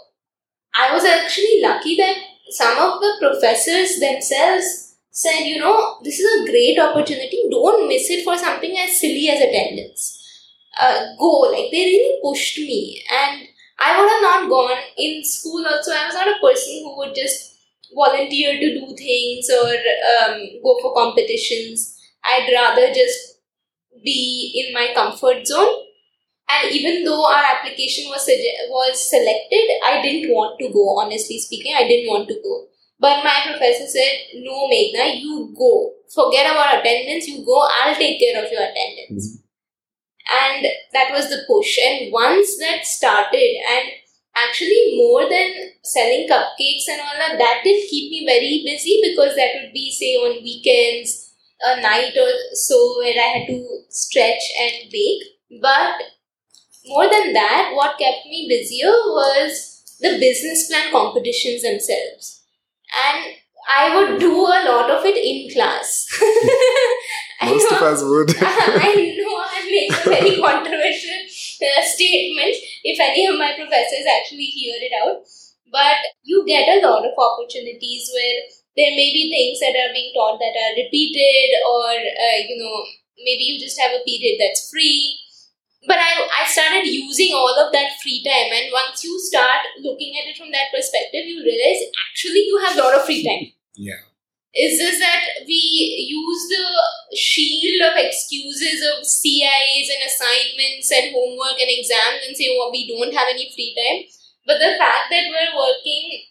I 0.76 0.94
was 0.94 1.04
actually 1.04 1.60
lucky 1.62 1.96
that 1.96 2.18
some 2.52 2.78
of 2.78 3.00
the 3.00 3.16
professors 3.20 4.00
themselves 4.00 4.89
said, 5.22 5.40
you 5.46 5.60
know, 5.60 6.00
this 6.04 6.20
is 6.20 6.28
a 6.42 6.50
great 6.50 6.80
opportunity. 6.80 7.44
Don't 7.52 7.88
miss 7.88 8.10
it 8.10 8.24
for 8.24 8.38
something 8.38 8.78
as 8.78 9.00
silly 9.00 9.30
as 9.30 9.42
attendance. 9.42 10.04
Uh, 10.80 11.00
go. 11.20 11.32
Like, 11.52 11.72
they 11.72 11.86
really 11.86 12.20
pushed 12.24 12.58
me. 12.60 13.04
And 13.12 13.48
I 13.80 14.00
would 14.00 14.10
have 14.10 14.22
not 14.22 14.50
gone 14.50 14.78
in 14.98 15.24
school 15.24 15.66
also. 15.66 15.92
I 15.92 16.06
was 16.06 16.16
not 16.16 16.28
a 16.28 16.40
person 16.42 16.82
who 16.84 16.98
would 16.98 17.16
just 17.16 17.56
volunteer 17.94 18.54
to 18.60 18.74
do 18.80 18.96
things 18.96 19.50
or 19.50 19.70
um, 19.70 20.40
go 20.64 20.78
for 20.82 20.94
competitions. 20.94 21.98
I'd 22.24 22.50
rather 22.54 22.94
just 22.94 23.40
be 24.04 24.66
in 24.68 24.74
my 24.74 24.94
comfort 24.94 25.46
zone. 25.48 25.76
And 26.50 26.72
even 26.72 27.06
though 27.06 27.26
our 27.26 27.44
application 27.56 28.10
was 28.10 28.28
sugge- 28.28 28.70
was 28.70 29.10
selected, 29.10 29.68
I 29.86 30.02
didn't 30.02 30.34
want 30.34 30.60
to 30.60 30.70
go. 30.74 31.00
Honestly 31.00 31.40
speaking, 31.40 31.76
I 31.76 31.88
didn't 31.88 32.10
want 32.10 32.28
to 32.30 32.36
go. 32.44 32.69
But 33.00 33.24
my 33.24 33.42
professor 33.46 33.88
said, 33.88 34.14
"No, 34.36 34.68
Meghna, 34.68 35.20
you 35.22 35.54
go. 35.58 35.94
Forget 36.14 36.52
about 36.52 36.80
attendance. 36.80 37.28
You 37.28 37.46
go. 37.46 37.62
I'll 37.62 37.96
take 37.96 38.20
care 38.20 38.44
of 38.44 38.52
your 38.52 38.62
attendance." 38.62 39.38
Mm-hmm. 39.38 39.46
And 40.32 40.68
that 40.94 41.12
was 41.12 41.30
the 41.30 41.44
push. 41.48 41.78
And 41.80 42.12
once 42.12 42.58
that 42.60 42.86
started, 42.86 43.56
and 43.72 43.90
actually 44.36 44.96
more 44.96 45.28
than 45.30 45.52
selling 45.84 46.28
cupcakes 46.28 46.88
and 46.90 47.02
all 47.02 47.18
that 47.18 47.38
that 47.38 47.62
did 47.64 47.90
keep 47.90 48.12
me 48.12 48.26
very 48.26 48.64
busy 48.66 49.02
because 49.04 49.36
that 49.36 49.52
would 49.56 49.74
be 49.74 49.92
say 49.92 50.16
on 50.16 50.44
weekends 50.44 51.34
a 51.62 51.82
night 51.82 52.16
or 52.16 52.32
so 52.54 52.78
where 53.00 53.18
i 53.18 53.30
had 53.38 53.48
to 53.48 53.82
stretch 53.90 54.52
and 54.62 54.92
bake 54.92 55.24
but 55.62 55.96
more 56.86 57.10
than 57.10 57.34
that 57.34 57.72
what 57.76 57.98
kept 57.98 58.26
me 58.26 58.48
busier 58.48 58.92
was 59.18 59.98
the 60.00 60.18
business 60.20 60.68
plan 60.68 60.92
competitions 60.92 61.64
themselves 61.64 62.39
and 63.06 63.36
i 63.78 63.96
would 63.96 64.20
do 64.20 64.32
a 64.34 64.60
lot 64.70 64.90
of 64.90 65.06
it 65.06 65.18
in 65.18 65.50
class 65.54 66.08
I 67.42 67.50
Most 67.56 67.72
of 67.72 67.80
know- 67.80 67.88
us 67.88 68.02
would. 68.04 68.36
I 68.42 69.16
know 69.16 69.34
I'm 69.40 69.66
making 69.72 69.96
a 69.96 70.10
very 70.12 70.36
controversial 70.44 71.20
uh, 71.64 71.82
statement 71.88 72.52
if 72.84 73.00
any 73.00 73.28
of 73.28 73.40
my 73.40 73.54
professors 73.56 74.04
actually 74.12 74.52
hear 74.52 74.76
it 74.76 74.92
out. 75.02 75.24
But 75.72 76.04
you 76.24 76.44
get 76.46 76.68
a 76.68 76.82
lot 76.86 77.06
of 77.06 77.16
opportunities 77.16 78.12
where 78.14 78.44
there 78.76 78.92
may 78.92 79.14
be 79.16 79.32
things 79.32 79.60
that 79.64 79.72
are 79.72 79.94
being 79.94 80.12
taught 80.14 80.36
that 80.44 80.52
are 80.52 80.76
repeated, 80.84 81.56
or 81.64 81.88
uh, 81.96 82.38
you 82.44 82.58
know, 82.60 82.76
maybe 83.24 83.44
you 83.48 83.60
just 83.60 83.80
have 83.80 83.92
a 83.96 84.04
period 84.04 84.36
that's 84.42 84.68
free. 84.70 85.16
But 85.88 85.96
I, 85.96 86.44
I 86.44 86.44
started 86.46 86.86
using 86.86 87.32
all 87.34 87.56
of 87.56 87.72
that 87.72 87.96
free 88.04 88.20
time, 88.24 88.52
and 88.52 88.68
once 88.72 89.04
you 89.04 89.16
start 89.20 89.64
looking 89.80 90.12
at 90.20 90.28
it 90.28 90.36
from 90.36 90.52
that 90.52 90.76
perspective, 90.76 91.24
you 91.24 91.40
realize 91.40 91.88
actually 92.12 92.44
you 92.44 92.60
have 92.60 92.76
a 92.76 92.82
lot 92.82 92.96
of 92.96 93.06
free 93.06 93.24
time. 93.24 93.54
Yeah. 93.76 94.04
Is 94.52 94.80
this 94.80 95.00
that 95.00 95.46
we 95.46 96.10
use 96.10 96.44
the 96.50 97.16
shield 97.16 97.86
of 97.86 97.96
excuses 97.96 98.82
of 98.82 99.06
CIs 99.06 99.88
and 99.88 100.04
assignments 100.04 100.92
and 100.92 101.14
homework 101.14 101.62
and 101.62 101.70
exams 101.70 102.26
and 102.28 102.36
say, 102.36 102.50
oh, 102.52 102.70
we 102.74 102.90
don't 102.90 103.14
have 103.14 103.30
any 103.30 103.48
free 103.54 103.72
time? 103.78 104.10
But 104.50 104.58
the 104.58 104.76
fact 104.76 105.14
that 105.14 105.30
we're 105.30 105.54
working, 105.54 106.26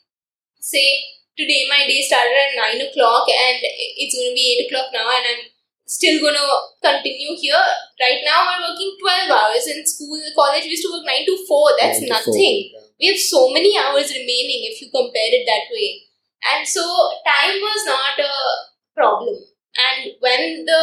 say, 0.61 1.07
today 1.39 1.71
my 1.71 1.87
day 1.87 2.03
started 2.03 2.35
at 2.35 2.75
9 2.75 2.91
o'clock 2.91 3.31
and 3.31 3.63
it's 3.63 4.19
going 4.19 4.35
to 4.35 4.35
be 4.35 4.67
8 4.67 4.67
o'clock 4.67 4.91
now 4.93 5.07
and 5.07 5.25
I'm 5.25 5.43
still 5.89 6.21
going 6.21 6.37
to 6.37 6.49
continue 6.85 7.33
here. 7.35 7.65
Right 7.97 8.21
now 8.23 8.45
we're 8.45 8.69
working 8.69 8.93
12 9.01 9.33
hours 9.33 9.65
in 9.67 9.81
school, 9.89 10.21
college 10.37 10.69
we 10.69 10.77
used 10.77 10.85
to 10.85 10.93
work 10.93 11.09
9 11.09 11.25
to 11.25 11.37
4. 11.49 11.71
That's 11.81 12.01
to 12.01 12.07
nothing. 12.07 12.71
yeah. 12.77 12.85
We 13.01 13.07
have 13.09 13.19
so 13.19 13.49
many 13.51 13.73
hours 13.79 14.13
remaining 14.13 14.69
if 14.69 14.83
you 14.83 14.93
compare 14.93 15.33
it 15.33 15.49
that 15.49 15.73
way. 15.73 16.05
And 16.45 16.69
so 16.69 16.85
time 17.25 17.57
was 17.57 17.83
not 17.89 18.21
a 18.21 18.33
problem. 18.95 19.35
And 19.79 20.13
when 20.21 20.67
the 20.67 20.83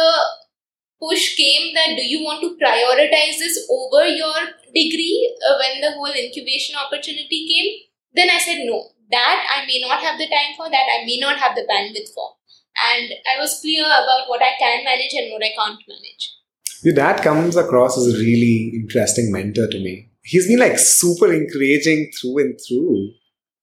push 1.00 1.36
came 1.36 1.74
that 1.74 1.94
do 1.94 2.02
you 2.02 2.24
want 2.24 2.40
to 2.40 2.56
prioritize 2.56 3.38
this 3.38 3.68
over 3.70 4.06
your 4.06 4.34
degree 4.74 5.36
uh, 5.44 5.54
when 5.60 5.80
the 5.80 5.92
whole 5.92 6.12
incubation 6.12 6.74
opportunity 6.74 7.46
came, 7.46 7.68
then 8.14 8.30
I 8.30 8.38
said 8.38 8.64
no. 8.64 8.90
That 9.10 9.46
I 9.46 9.66
may 9.66 9.78
not 9.80 10.00
have 10.00 10.18
the 10.18 10.26
time 10.26 10.56
for, 10.56 10.68
that 10.68 10.88
I 10.90 11.04
may 11.06 11.18
not 11.20 11.38
have 11.38 11.54
the 11.54 11.62
bandwidth 11.62 12.12
for. 12.12 12.34
And 12.76 13.12
I 13.34 13.40
was 13.40 13.60
clear 13.60 13.84
about 13.84 14.28
what 14.28 14.42
I 14.42 14.52
can 14.58 14.84
manage 14.84 15.14
and 15.14 15.32
what 15.32 15.42
I 15.42 15.52
can't 15.56 15.80
manage. 15.88 16.34
Your 16.82 16.94
dad 16.94 17.22
comes 17.22 17.56
across 17.56 17.96
as 17.98 18.14
a 18.14 18.18
really 18.18 18.72
interesting 18.74 19.32
mentor 19.32 19.66
to 19.66 19.78
me. 19.78 20.10
He's 20.22 20.46
been 20.46 20.58
like 20.58 20.78
super 20.78 21.32
encouraging 21.32 22.10
through 22.20 22.38
and 22.38 22.58
through. 22.66 23.12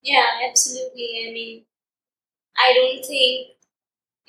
Yeah, 0.01 0.25
absolutely. 0.49 1.27
I 1.27 1.33
mean, 1.33 1.65
I 2.57 2.73
don't 2.73 3.05
think 3.05 3.47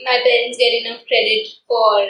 my 0.05 0.21
parents 0.25 0.59
get 0.59 0.85
enough 0.85 1.07
credit 1.07 1.49
for 1.67 2.09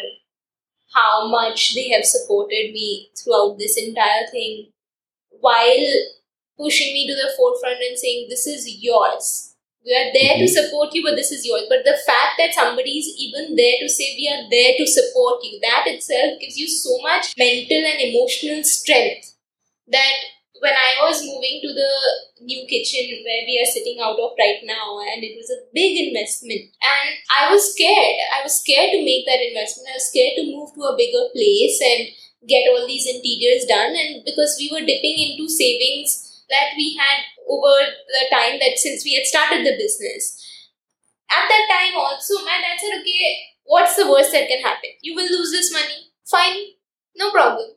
how 0.94 1.28
much 1.28 1.74
they 1.74 1.90
have 1.90 2.04
supported 2.04 2.72
me 2.72 3.10
throughout 3.16 3.56
this 3.58 3.76
entire 3.76 4.26
thing 4.30 4.70
while 5.40 5.86
pushing 6.56 6.92
me 6.92 7.06
to 7.06 7.14
the 7.14 7.32
forefront 7.36 7.82
and 7.82 7.98
saying, 7.98 8.26
This 8.28 8.46
is 8.46 8.66
yours. 8.80 9.53
We 9.84 9.92
are 9.92 10.08
there 10.16 10.38
to 10.40 10.48
support 10.48 10.94
you, 10.94 11.04
but 11.04 11.14
this 11.14 11.30
is 11.30 11.44
yours. 11.44 11.68
But 11.68 11.84
the 11.84 11.98
fact 12.06 12.40
that 12.40 12.54
somebody 12.54 12.96
is 12.96 13.12
even 13.20 13.54
there 13.54 13.76
to 13.80 13.88
say, 13.88 14.16
We 14.16 14.28
are 14.32 14.48
there 14.48 14.72
to 14.78 14.86
support 14.86 15.44
you, 15.44 15.60
that 15.60 15.84
itself 15.86 16.40
gives 16.40 16.56
you 16.56 16.66
so 16.68 16.96
much 17.02 17.36
mental 17.36 17.84
and 17.84 18.00
emotional 18.00 18.64
strength 18.64 19.36
that 19.88 20.16
when 20.60 20.72
I 20.72 21.04
was 21.04 21.20
moving 21.20 21.60
to 21.60 21.70
the 21.76 21.92
new 22.40 22.64
kitchen 22.64 23.04
where 23.20 23.44
we 23.44 23.60
are 23.60 23.68
sitting 23.68 24.00
out 24.00 24.16
of 24.16 24.32
right 24.40 24.64
now, 24.64 25.04
and 25.04 25.20
it 25.20 25.36
was 25.36 25.52
a 25.52 25.68
big 25.76 26.08
investment, 26.08 26.72
and 26.80 27.08
I 27.28 27.52
was 27.52 27.76
scared. 27.76 28.16
I 28.32 28.40
was 28.40 28.64
scared 28.64 28.96
to 28.96 29.04
make 29.04 29.28
that 29.28 29.44
investment. 29.44 29.92
I 29.92 30.00
was 30.00 30.08
scared 30.08 30.40
to 30.40 30.48
move 30.48 30.72
to 30.72 30.88
a 30.88 30.96
bigger 30.96 31.28
place 31.36 31.76
and 31.84 32.08
get 32.48 32.64
all 32.72 32.88
these 32.88 33.04
interiors 33.04 33.68
done, 33.68 33.92
and 33.92 34.24
because 34.24 34.56
we 34.56 34.72
were 34.72 34.80
dipping 34.80 35.20
into 35.20 35.44
savings 35.52 36.24
that 36.48 36.72
we 36.76 36.96
had 36.96 37.33
over 37.48 37.74
the 38.08 38.24
time 38.30 38.58
that 38.60 38.78
since 38.78 39.04
we 39.04 39.14
had 39.14 39.26
started 39.26 39.64
the 39.66 39.76
business. 39.76 40.40
At 41.30 41.48
that 41.48 41.66
time, 41.70 41.96
also, 41.96 42.44
my 42.44 42.60
dad 42.60 42.78
said, 42.78 43.00
Okay, 43.00 43.38
what's 43.64 43.96
the 43.96 44.10
worst 44.10 44.32
that 44.32 44.48
can 44.48 44.60
happen? 44.60 44.90
You 45.02 45.14
will 45.14 45.28
lose 45.28 45.50
this 45.50 45.72
money. 45.72 46.12
Fine, 46.24 46.76
no 47.16 47.30
problem. 47.30 47.76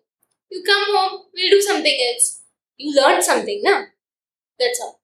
You 0.49 0.63
come 0.65 0.85
home, 0.95 1.27
we'll 1.33 1.51
do 1.51 1.61
something 1.61 1.97
else. 2.11 2.43
You 2.77 2.95
learn 2.95 3.21
something, 3.21 3.61
na? 3.63 3.83
That's 4.59 4.79
all. 4.81 5.01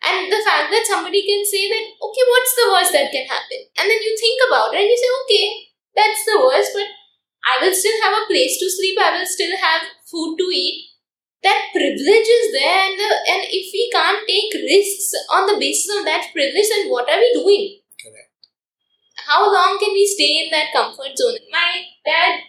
And 0.00 0.32
the 0.32 0.40
fact 0.40 0.72
that 0.72 0.88
somebody 0.88 1.20
can 1.26 1.44
say 1.44 1.68
that, 1.68 1.84
okay, 2.00 2.24
what's 2.24 2.54
the 2.56 2.70
worst 2.72 2.92
that 2.92 3.12
can 3.12 3.26
happen? 3.28 3.60
And 3.76 3.84
then 3.84 4.00
you 4.00 4.16
think 4.16 4.40
about 4.48 4.72
it 4.72 4.80
and 4.80 4.88
you 4.88 4.96
say, 4.96 5.12
okay, 5.24 5.46
that's 5.94 6.24
the 6.24 6.40
worst, 6.40 6.72
but 6.72 6.88
I 7.44 7.60
will 7.60 7.74
still 7.74 8.00
have 8.02 8.16
a 8.16 8.26
place 8.26 8.58
to 8.60 8.70
sleep, 8.70 8.96
I 9.00 9.18
will 9.18 9.26
still 9.26 9.56
have 9.56 9.82
food 10.08 10.36
to 10.38 10.44
eat. 10.44 10.89
That 11.42 11.70
privilege 11.72 12.28
is 12.28 12.52
there, 12.52 12.84
and, 12.84 12.98
the, 12.98 13.10
and 13.32 13.42
if 13.48 13.72
we 13.72 13.90
can't 13.92 14.28
take 14.28 14.52
risks 14.52 15.12
on 15.30 15.46
the 15.46 15.58
basis 15.58 15.96
of 15.96 16.04
that 16.04 16.28
privilege, 16.32 16.68
then 16.68 16.90
what 16.90 17.08
are 17.08 17.18
we 17.18 17.32
doing? 17.32 17.80
Correct. 18.02 18.30
How 19.26 19.50
long 19.50 19.78
can 19.78 19.92
we 19.92 20.06
stay 20.06 20.44
in 20.44 20.50
that 20.50 20.72
comfort 20.72 21.16
zone? 21.16 21.38
My 21.50 21.82
dad, 22.04 22.40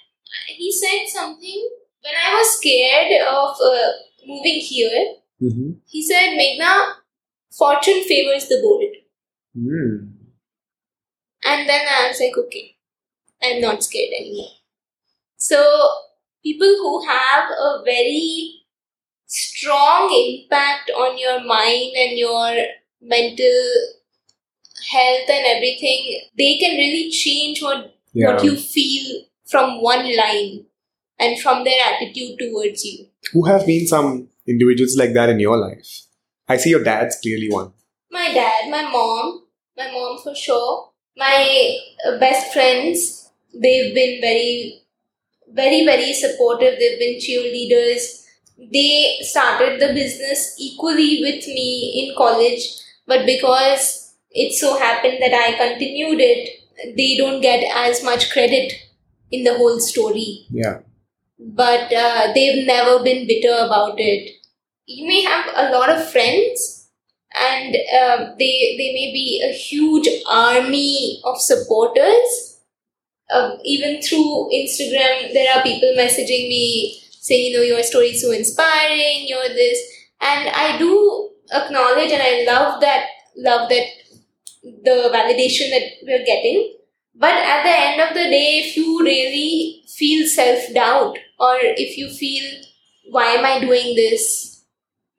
he 0.48 0.72
said 0.72 1.08
something 1.08 1.70
when 2.04 2.14
I 2.16 2.34
was 2.36 2.58
scared 2.58 3.22
of 3.22 3.56
uh, 3.64 3.92
moving 4.28 4.60
here. 4.60 5.16
Mm-hmm. 5.42 5.72
He 5.88 6.06
said, 6.06 6.36
Meghna, 6.36 6.96
fortune 7.58 8.04
favors 8.04 8.48
the 8.48 8.60
bold. 8.62 8.84
Mm. 9.58 10.14
And 11.44 11.70
then 11.70 11.88
I 11.88 12.08
was 12.10 12.20
like, 12.20 12.38
okay, 12.38 12.76
I'm 13.42 13.62
not 13.62 13.84
scared 13.84 14.14
anymore. 14.20 14.52
So, 15.38 15.89
people 16.44 16.68
who 16.68 17.06
have 17.08 17.50
a 17.50 17.82
very 17.84 18.61
strong 19.32 20.12
impact 20.12 20.92
on 20.92 21.18
your 21.18 21.44
mind 21.44 21.94
and 21.96 22.18
your 22.18 22.66
mental 23.02 23.62
health 24.92 25.30
and 25.30 25.46
everything, 25.56 26.22
they 26.38 26.58
can 26.58 26.78
really 26.78 27.10
change 27.12 27.62
what, 27.62 27.96
Yeah. 28.14 28.34
what 28.34 28.44
you 28.44 28.56
feel 28.58 29.24
from 29.48 29.82
one 29.82 30.16
line 30.16 30.66
and 31.20 31.40
from 31.40 31.64
their 31.64 31.80
attitude 31.86 32.40
towards 32.40 32.84
you. 32.84 33.08
Who 33.34 33.46
have 33.46 33.66
been 33.66 33.88
some 33.88 34.30
individuals 34.48 34.98
like 34.98 35.14
that 35.14 35.30
in 35.30 35.40
your 35.40 35.58
life? 35.58 36.08
I 36.48 36.58
see 36.58 36.72
your 36.72 36.84
dad's 36.84 37.18
clearly 37.22 37.50
one. 37.50 37.72
My 38.12 38.34
dad, 38.34 38.70
my 38.70 38.84
mom, 38.84 39.44
my 39.78 39.90
mom 39.92 40.18
for 40.22 40.36
sure. 40.36 40.90
My 41.16 41.78
uh, 42.08 42.18
best 42.20 42.52
friends, 42.54 43.30
they've 43.54 43.94
been 43.94 44.20
very, 44.20 44.82
very, 45.54 45.86
very 45.86 46.14
supportive. 46.14 46.78
They've 46.80 47.00
been 47.00 47.20
cheerleaders. 47.20 48.26
They 48.58 49.18
started 49.22 49.80
the 49.82 49.93
business 49.93 50.56
equally 50.60 51.20
with 51.22 51.45
me 51.47 52.08
in 52.10 52.16
college, 52.16 52.62
but 53.08 53.26
because 53.26 54.14
it 54.32 54.54
so 54.54 54.78
happened 54.78 55.18
that 55.22 55.34
I 55.34 55.54
continued 55.58 56.20
it, 56.22 56.49
they 56.95 57.18
don't 57.18 57.41
get 57.41 57.64
as 57.76 58.04
much 58.04 58.32
credit 58.32 58.74
in 59.32 59.43
the 59.43 59.56
whole 59.58 59.80
story 59.80 60.45
Yeah. 60.49 60.80
but 61.39 61.91
uh, 61.93 62.32
they've 62.34 62.66
never 62.66 63.04
been 63.04 63.28
bitter 63.28 63.54
about 63.66 63.95
it. 63.99 64.32
You 64.86 65.08
may 65.08 65.22
have 65.24 65.45
a 65.56 65.72
lot 65.72 65.89
of 65.89 66.10
friends, 66.12 66.89
and 67.34 67.76
uh, 67.76 68.18
they 68.38 68.76
they 68.78 68.89
may 68.93 69.12
be 69.14 69.41
a 69.47 69.54
huge 69.54 70.08
army 70.30 71.22
of 71.24 71.39
supporters. 71.41 72.60
Um, 73.34 73.60
even 73.64 74.02
through 74.02 74.49
Instagram, 74.54 75.32
there 75.34 75.56
are 75.56 75.64
people 75.64 75.93
messaging 75.97 76.49
me 76.49 77.02
saying, 77.22 77.51
"You 77.51 77.57
know, 77.57 77.63
your 77.74 77.84
story 77.84 78.11
is 78.15 78.22
so 78.24 78.32
inspiring. 78.32 79.28
You're 79.32 79.49
this," 79.61 79.80
and 80.22 80.49
I 80.49 80.78
do 80.80 80.93
acknowledge 81.53 82.11
and 82.11 82.24
I 82.24 82.34
love 82.51 82.82
that 82.82 83.07
love 83.38 83.69
that 83.69 83.88
the 84.63 85.09
validation 85.13 85.69
that 85.72 85.84
we're 86.03 86.26
getting. 86.26 86.76
But 87.15 87.34
at 87.36 87.63
the 87.63 87.69
end 87.88 88.01
of 88.01 88.13
the 88.15 88.30
day, 88.30 88.59
if 88.63 88.76
you 88.78 88.99
really 89.03 89.84
feel 89.88 90.28
self 90.28 90.74
doubt, 90.74 91.17
or 91.39 91.57
if 91.61 91.97
you 91.97 92.09
feel, 92.09 92.61
why 93.09 93.26
am 93.34 93.45
I 93.45 93.59
doing 93.59 93.95
this? 93.95 94.63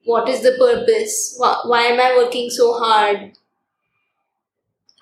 What 0.04 0.28
is 0.28 0.42
the 0.42 0.52
purpose? 0.58 1.34
Why, 1.38 1.60
why 1.66 1.82
am 1.84 2.00
I 2.00 2.16
working 2.16 2.50
so 2.50 2.74
hard? 2.78 3.32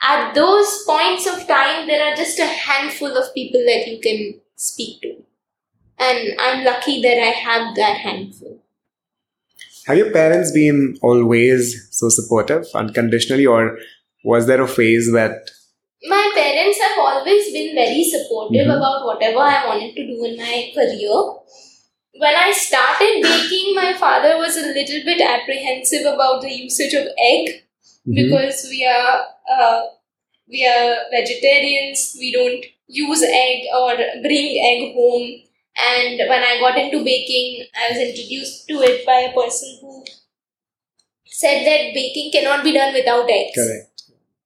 At 0.03 0.35
those 0.35 0.83
points 0.85 1.27
of 1.29 1.47
time, 1.47 1.87
there 1.87 2.05
are 2.05 2.17
just 2.17 2.41
a 2.41 2.45
handful 2.47 3.17
of 3.17 3.33
people 3.33 3.63
that 3.67 3.87
you 3.87 4.01
can 4.01 4.41
speak 4.57 5.01
to. 5.03 5.20
And 6.01 6.35
I'm 6.41 6.65
lucky 6.65 7.01
that 7.03 7.19
I 7.19 7.31
have 7.47 7.77
that 7.77 7.99
handful. 7.99 8.59
Have 9.87 9.97
your 9.99 10.11
parents 10.13 10.53
been 10.53 10.99
always 11.03 11.89
so 11.91 12.09
supportive, 12.09 12.67
unconditionally, 12.75 13.47
or 13.47 13.79
was 14.25 14.47
there 14.47 14.61
a 14.63 14.69
phase 14.69 15.13
that 15.13 15.51
my 16.09 16.31
parents 16.35 16.79
have 16.81 16.99
always 16.99 17.53
been 17.53 17.75
very 17.75 18.05
supportive 18.05 18.67
Mhm. 18.67 18.77
about 18.77 19.05
whatever 19.05 19.41
I 19.41 19.67
wanted 19.67 19.95
to 19.97 20.07
do 20.07 20.25
in 20.25 20.37
my 20.39 20.71
career. 20.75 21.17
When 22.23 22.35
I 22.35 22.53
started 22.53 23.23
baking, 23.23 23.75
my 23.75 23.93
father 23.95 24.37
was 24.39 24.57
a 24.57 24.67
little 24.79 25.03
bit 25.05 25.21
apprehensive 25.21 26.07
about 26.07 26.41
the 26.43 26.53
usage 26.53 26.95
of 26.95 27.07
egg 27.19 27.63
Mhm. 28.07 28.15
because 28.21 28.67
we 28.71 28.85
are 28.87 29.27
uh, 29.59 29.83
we 30.49 30.67
are 30.67 30.97
vegetarians. 31.11 32.17
We 32.19 32.33
don't 32.33 32.65
use 32.89 33.23
egg 33.23 33.65
or 33.81 33.97
bring 34.23 34.49
egg 34.71 34.95
home. 34.95 35.29
And 35.81 36.19
when 36.29 36.43
I 36.43 36.59
got 36.61 36.77
into 36.79 37.05
baking, 37.05 37.67
I 37.75 37.93
was 37.93 37.99
introduced 37.99 38.69
to 38.69 38.75
it 38.83 39.07
by 39.07 39.31
a 39.31 39.33
person 39.33 39.79
who 39.81 40.05
said 41.27 41.65
that 41.65 41.95
baking 41.95 42.33
cannot 42.33 42.65
be 42.65 42.73
done 42.73 42.93
without 42.93 43.29
eggs 43.31 43.55
correct? 43.55 43.91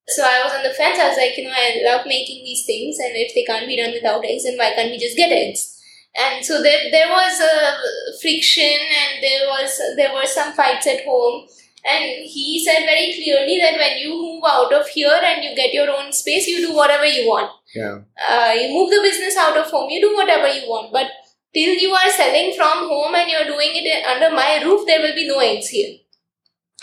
So 0.06 0.22
I 0.22 0.44
was 0.44 0.52
on 0.52 0.62
the 0.62 0.74
fence. 0.74 0.98
I 1.00 1.08
was 1.08 1.16
like, 1.16 1.36
you 1.36 1.44
know, 1.44 1.54
I 1.54 1.80
love 1.82 2.06
making 2.06 2.44
these 2.44 2.66
things, 2.66 2.98
and 2.98 3.16
if 3.16 3.34
they 3.34 3.44
can't 3.44 3.66
be 3.66 3.80
done 3.80 3.92
without 3.92 4.24
eggs, 4.24 4.44
then 4.44 4.58
why 4.58 4.72
can't 4.74 4.90
we 4.90 4.98
just 4.98 5.16
get 5.16 5.32
eggs? 5.32 5.80
And 6.14 6.44
so 6.44 6.62
there, 6.62 6.90
there 6.90 7.08
was 7.08 7.40
a 7.40 8.20
friction, 8.20 8.78
and 8.78 9.22
there 9.22 9.48
was 9.48 9.80
there 9.96 10.12
were 10.12 10.26
some 10.26 10.52
fights 10.52 10.86
at 10.86 11.04
home. 11.04 11.48
And 11.86 12.24
he 12.24 12.64
said 12.64 12.86
very 12.86 13.12
clearly 13.12 13.60
that 13.60 13.76
when 13.76 13.98
you 13.98 14.10
move 14.10 14.42
out 14.46 14.72
of 14.72 14.86
here 14.88 15.20
and 15.22 15.44
you 15.44 15.54
get 15.54 15.74
your 15.74 15.90
own 15.90 16.12
space, 16.14 16.46
you 16.46 16.66
do 16.66 16.74
whatever 16.74 17.04
you 17.04 17.28
want. 17.28 17.50
Yeah. 17.74 17.98
Uh, 18.16 18.52
you 18.54 18.72
move 18.72 18.88
the 18.88 19.02
business 19.02 19.36
out 19.36 19.56
of 19.56 19.70
home, 19.70 19.90
you 19.90 20.00
do 20.00 20.14
whatever 20.14 20.48
you 20.48 20.68
want. 20.68 20.92
But 20.92 21.08
till 21.54 21.74
you 21.74 21.92
are 21.92 22.10
selling 22.10 22.54
from 22.56 22.88
home 22.88 23.14
and 23.14 23.30
you're 23.30 23.44
doing 23.44 23.70
it 23.74 24.04
under 24.06 24.34
my 24.34 24.60
roof, 24.62 24.86
there 24.86 25.00
will 25.00 25.14
be 25.14 25.28
no 25.28 25.38
eggs 25.38 25.68
here. 25.68 25.98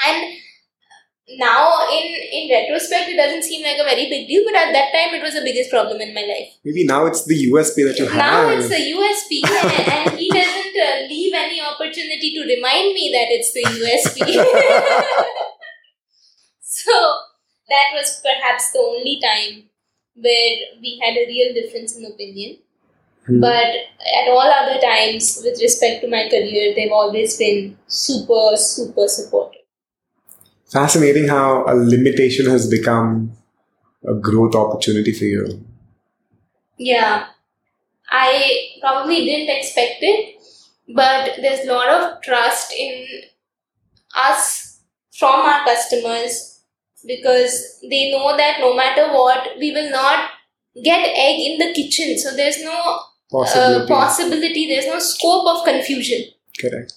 And 0.06 0.38
now 1.38 1.88
in 1.90 2.06
in 2.38 2.50
retrospect 2.50 3.10
it 3.10 3.16
doesn't 3.16 3.44
seem 3.44 3.64
like 3.64 3.78
a 3.80 3.84
very 3.84 4.10
big 4.10 4.28
deal 4.28 4.44
but 4.46 4.56
at 4.56 4.72
that 4.74 4.92
time 4.92 5.14
it 5.14 5.22
was 5.24 5.34
the 5.34 5.42
biggest 5.42 5.70
problem 5.70 6.02
in 6.02 6.14
my 6.14 6.22
life 6.22 6.50
Maybe 6.66 6.86
now 6.86 7.06
it's 7.06 7.26
the 7.26 7.36
USP 7.52 7.86
that 7.88 7.98
you 7.98 8.06
have. 8.08 8.18
now 8.18 8.50
it's 8.50 8.68
the 8.70 8.76
usp 8.76 9.32
and, 9.48 9.88
and 10.12 10.20
he 10.20 10.30
doesn't 10.30 10.76
uh, 10.76 11.08
leave 11.08 11.34
any 11.34 11.62
opportunity 11.62 12.34
to 12.36 12.42
remind 12.42 12.94
me 12.94 13.12
that 13.14 13.28
it's 13.30 13.54
the 13.54 13.64
usp 13.64 14.20
so 16.62 16.92
that 17.70 17.92
was 17.94 18.22
perhaps 18.24 18.72
the 18.72 18.80
only 18.80 19.20
time 19.24 19.70
where 20.16 20.56
we 20.82 21.00
had 21.02 21.16
a 21.16 21.26
real 21.28 21.54
difference 21.54 21.96
in 21.96 22.06
opinion 22.06 22.58
Hmm. 23.32 23.40
but 23.40 23.72
at 24.20 24.28
all 24.30 24.52
other 24.60 24.80
times 24.82 25.42
with 25.44 25.60
respect 25.62 26.02
to 26.02 26.10
my 26.10 26.28
career 26.30 26.74
they've 26.76 26.92
always 26.92 27.38
been 27.38 27.78
super 27.88 28.58
super 28.58 29.08
supportive 29.08 29.62
Fascinating 30.72 31.28
how 31.28 31.66
a 31.66 31.76
limitation 31.76 32.46
has 32.46 32.66
become 32.70 33.34
a 34.08 34.14
growth 34.14 34.56
opportunity 34.56 35.12
for 35.12 35.26
you. 35.26 35.66
Yeah, 36.78 37.28
I 38.10 38.70
probably 38.80 39.26
didn't 39.26 39.54
expect 39.54 39.98
it, 40.00 40.42
but 40.96 41.42
there's 41.42 41.68
a 41.68 41.74
lot 41.74 41.90
of 41.90 42.22
trust 42.22 42.72
in 42.72 43.06
us 44.16 44.80
from 45.14 45.42
our 45.42 45.66
customers 45.66 46.62
because 47.06 47.80
they 47.82 48.10
know 48.10 48.38
that 48.38 48.62
no 48.62 48.74
matter 48.74 49.12
what, 49.12 49.50
we 49.60 49.74
will 49.74 49.92
not 49.92 50.30
get 50.82 51.04
egg 51.04 51.38
in 51.38 51.58
the 51.58 51.74
kitchen. 51.74 52.18
So 52.18 52.34
there's 52.34 52.64
no 52.64 53.00
Possibility. 53.32 53.84
uh, 53.84 53.88
possibility, 53.88 54.68
there's 54.68 54.88
no 54.88 55.00
scope 55.00 55.48
of 55.48 55.64
confusion. 55.64 56.26
Correct. 56.60 56.94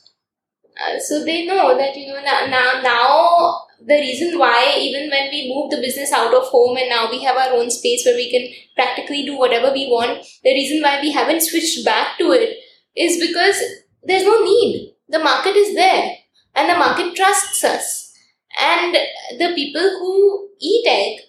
Uh, 0.77 0.99
so 0.99 1.25
they 1.25 1.47
know 1.47 1.77
that 1.79 1.97
you 1.97 2.13
know 2.13 2.21
now, 2.21 2.47
now 2.47 2.81
now 2.83 3.65
the 3.87 3.95
reason 3.95 4.39
why 4.39 4.77
even 4.79 5.09
when 5.09 5.31
we 5.31 5.53
move 5.55 5.71
the 5.71 5.81
business 5.81 6.11
out 6.13 6.35
of 6.35 6.45
home 6.45 6.77
and 6.77 6.89
now 6.89 7.09
we 7.09 7.23
have 7.23 7.37
our 7.37 7.53
own 7.53 7.71
space 7.71 8.05
where 8.05 8.17
we 8.17 8.31
can 8.31 8.49
practically 8.75 9.25
do 9.25 9.39
whatever 9.39 9.73
we 9.73 9.87
want 9.87 10.25
the 10.43 10.53
reason 10.53 10.83
why 10.83 11.01
we 11.01 11.13
haven't 11.13 11.43
switched 11.43 11.85
back 11.85 12.19
to 12.19 12.33
it 12.33 12.59
is 12.97 13.25
because 13.25 13.63
there's 14.03 14.25
no 14.25 14.43
need 14.43 14.95
the 15.09 15.19
market 15.19 15.55
is 15.55 15.75
there 15.77 16.17
and 16.57 16.69
the 16.69 16.79
market 16.79 17.15
trusts 17.15 17.63
us 17.63 18.13
and 18.61 18.97
the 19.39 19.53
people 19.55 19.83
who 19.83 20.49
eat 20.61 20.87
egg 20.89 21.21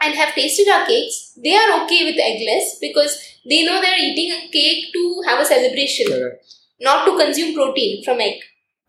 and 0.00 0.14
have 0.14 0.34
tasted 0.34 0.68
our 0.68 0.86
cakes 0.86 1.32
they 1.42 1.56
are 1.56 1.82
okay 1.82 2.04
with 2.04 2.20
eggless 2.28 2.78
because 2.80 3.18
they 3.48 3.64
know 3.64 3.80
they're 3.80 3.98
eating 3.98 4.32
a 4.32 4.48
cake 4.50 4.92
to 4.92 5.22
have 5.26 5.40
a 5.40 5.44
celebration 5.44 6.06
Correct. 6.08 6.44
not 6.80 7.04
to 7.06 7.16
consume 7.22 7.54
protein 7.54 8.02
from 8.04 8.20
egg. 8.20 8.40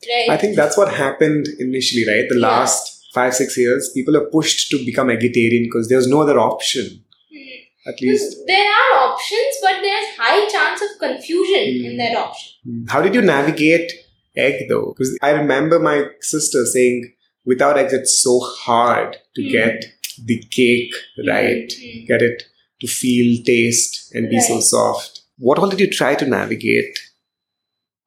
Right? 0.08 0.30
I 0.30 0.38
think 0.38 0.56
that's 0.56 0.78
what 0.78 0.94
happened 0.94 1.48
initially, 1.60 2.06
right? 2.08 2.28
The 2.30 2.36
Yeah. 2.40 2.48
last 2.48 2.96
five, 3.14 3.34
six 3.36 3.58
years, 3.58 3.90
people 3.94 4.16
are 4.18 4.26
pushed 4.30 4.70
to 4.72 4.84
become 4.86 5.08
vegetarian 5.08 5.64
because 5.64 5.90
there's 5.90 6.08
no 6.08 6.22
other 6.22 6.40
option. 6.40 7.04
Hmm. 7.32 7.90
At 7.92 8.02
least. 8.02 8.38
there 8.48 8.68
are 8.80 8.92
options, 9.10 9.56
but 9.62 9.78
there's 9.82 10.10
high 10.18 10.48
chance 10.56 10.82
of 10.88 11.00
confusion 11.00 11.66
Hmm. 11.80 11.86
in 11.92 11.98
that 11.98 12.16
option. 12.16 12.86
How 12.88 13.02
did 13.02 13.16
you 13.16 13.22
navigate 13.22 13.92
egg 14.38 14.68
though? 14.70 14.94
Because 14.96 15.18
I 15.22 15.32
remember 15.32 15.80
my 15.80 15.98
sister 16.22 16.66
saying, 16.66 17.14
without 17.46 17.78
eggs, 17.78 17.94
it's 17.94 18.22
so 18.22 18.40
hard 18.40 19.18
to 19.36 19.42
Hmm. 19.44 19.52
get 19.58 19.86
the 20.32 20.38
cake 20.60 20.94
right, 21.28 21.72
Hmm. 21.82 22.06
get 22.06 22.22
it 22.22 22.44
to 22.82 22.88
feel, 22.88 23.44
taste, 23.44 24.14
and 24.14 24.30
be 24.30 24.40
so 24.40 24.60
soft. 24.60 25.22
What 25.38 25.60
all 25.60 25.70
did 25.70 25.80
you 25.80 25.90
try 25.90 26.16
to 26.16 26.26
navigate? 26.26 26.98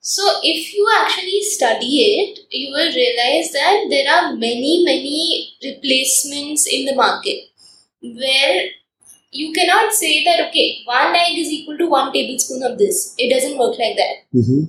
So, 0.01 0.23
if 0.43 0.75
you 0.75 0.89
actually 1.01 1.43
study 1.43 1.95
it, 2.03 2.41
you 2.51 2.73
will 2.73 2.93
realize 2.93 3.53
that 3.53 3.87
there 3.89 4.13
are 4.13 4.35
many, 4.35 4.83
many 4.85 5.55
replacements 5.63 6.67
in 6.67 6.87
the 6.87 6.97
market 6.97 7.45
where 8.03 8.65
you 9.31 9.53
cannot 9.53 9.93
say 9.93 10.25
that, 10.25 10.49
okay, 10.49 10.83
one 10.85 11.15
egg 11.15 11.39
is 11.39 11.49
equal 11.49 11.79
to 11.79 11.89
one 11.89 12.13
tablespoon 12.13 12.65
of 12.65 12.79
this. 12.79 13.15
It 13.17 13.33
doesn't 13.33 13.57
work 13.57 13.79
like 13.79 13.97
that. 13.97 14.27
Mm-hmm. 14.35 14.65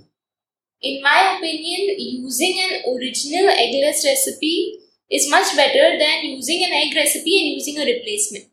In 0.84 1.02
my 1.02 1.36
opinion, 1.38 1.96
using 1.98 2.60
an 2.60 2.82
original 2.94 3.50
eggless 3.50 4.06
recipe 4.06 4.80
is 5.10 5.30
much 5.30 5.56
better 5.56 5.98
than 5.98 6.26
using 6.26 6.64
an 6.64 6.74
egg 6.74 6.96
recipe 6.96 7.40
and 7.40 7.56
using 7.56 7.80
a 7.80 7.86
replacement. 7.86 8.53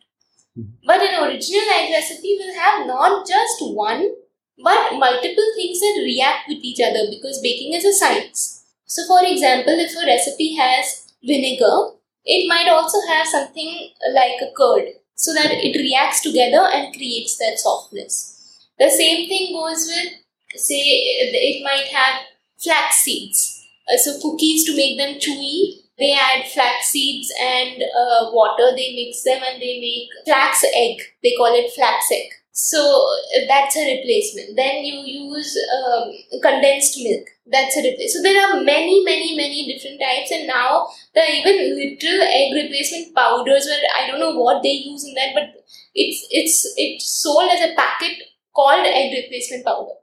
Mhm. 0.57 0.67
But 0.85 1.03
an 1.03 1.25
original 1.25 1.69
egg 1.75 1.91
recipe 1.93 2.37
will 2.39 2.55
have 2.55 2.87
not 2.87 3.27
just 3.27 3.61
one, 3.61 4.15
but 4.59 4.95
multiple 4.95 5.49
things 5.57 5.81
that 5.81 6.03
react 6.05 6.49
with 6.49 6.59
each 6.63 6.81
other 6.81 7.09
because 7.11 7.41
baking 7.41 7.73
is 7.75 7.85
a 7.85 7.93
science. 7.93 8.65
So, 8.87 9.07
for 9.07 9.25
example, 9.25 9.79
if 9.79 9.95
a 9.97 10.07
recipe 10.07 10.55
has 10.57 11.07
vinegar, 11.23 11.93
it 12.25 12.49
might 12.49 12.69
also 12.69 12.99
have 13.09 13.27
something 13.27 13.91
like 14.13 14.41
a 14.43 14.53
curd 14.57 14.89
so 15.15 15.33
that 15.35 15.53
it 15.53 15.77
reacts 15.79 16.21
together 16.21 16.67
and 16.73 16.95
creates 16.95 17.37
that 17.39 17.59
softness. 17.59 18.37
The 18.79 18.91
same 18.91 19.29
thing 19.29 19.53
goes 19.53 19.87
with, 19.87 20.13
say, 20.57 20.81
it 20.81 21.63
might 21.63 21.89
have 21.89 22.23
flax 22.59 22.97
seeds. 22.97 23.65
Uh, 23.93 23.97
so, 23.97 24.21
cookies 24.21 24.65
to 24.67 24.77
make 24.77 24.99
them 24.99 25.15
chewy, 25.17 25.80
they 26.01 26.13
add 26.13 26.49
flax 26.49 26.87
seeds 26.87 27.33
and 27.41 27.83
uh, 27.83 28.31
water, 28.33 28.75
they 28.75 28.95
mix 28.97 29.23
them 29.23 29.41
and 29.47 29.61
they 29.63 29.79
make 29.79 30.09
flax 30.25 30.65
egg. 30.65 30.99
They 31.23 31.35
call 31.37 31.55
it 31.55 31.73
flax 31.73 32.11
egg. 32.11 32.31
So 32.53 32.81
uh, 32.81 33.47
that's 33.47 33.77
a 33.77 33.97
replacement. 33.97 34.57
Then 34.57 34.85
you 34.85 35.01
use 35.07 35.57
um, 35.77 36.11
condensed 36.43 36.99
milk. 36.99 37.27
That's 37.47 37.77
a 37.77 37.83
replacement. 37.83 38.11
So 38.11 38.23
there 38.23 38.41
are 38.43 38.63
many, 38.63 39.03
many, 39.05 39.37
many 39.37 39.73
different 39.73 40.01
types, 40.01 40.31
and 40.31 40.47
now 40.47 40.89
there 41.15 41.25
are 41.25 41.35
even 41.35 41.77
little 41.77 42.21
egg 42.23 42.53
replacement 42.55 43.15
powders. 43.15 43.67
Where 43.67 43.83
I 43.97 44.07
don't 44.07 44.21
know 44.21 44.37
what 44.37 44.63
they 44.63 44.73
use 44.73 45.05
in 45.05 45.15
that, 45.15 45.35
but 45.35 45.65
it's 45.95 46.27
it's 46.31 46.73
it's 46.77 47.09
sold 47.09 47.51
as 47.51 47.71
a 47.71 47.75
packet 47.75 48.19
called 48.55 48.87
egg 48.87 49.13
replacement 49.17 49.65
powder. 49.65 49.99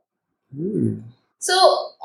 Hmm. 0.56 1.00
So, 1.48 1.56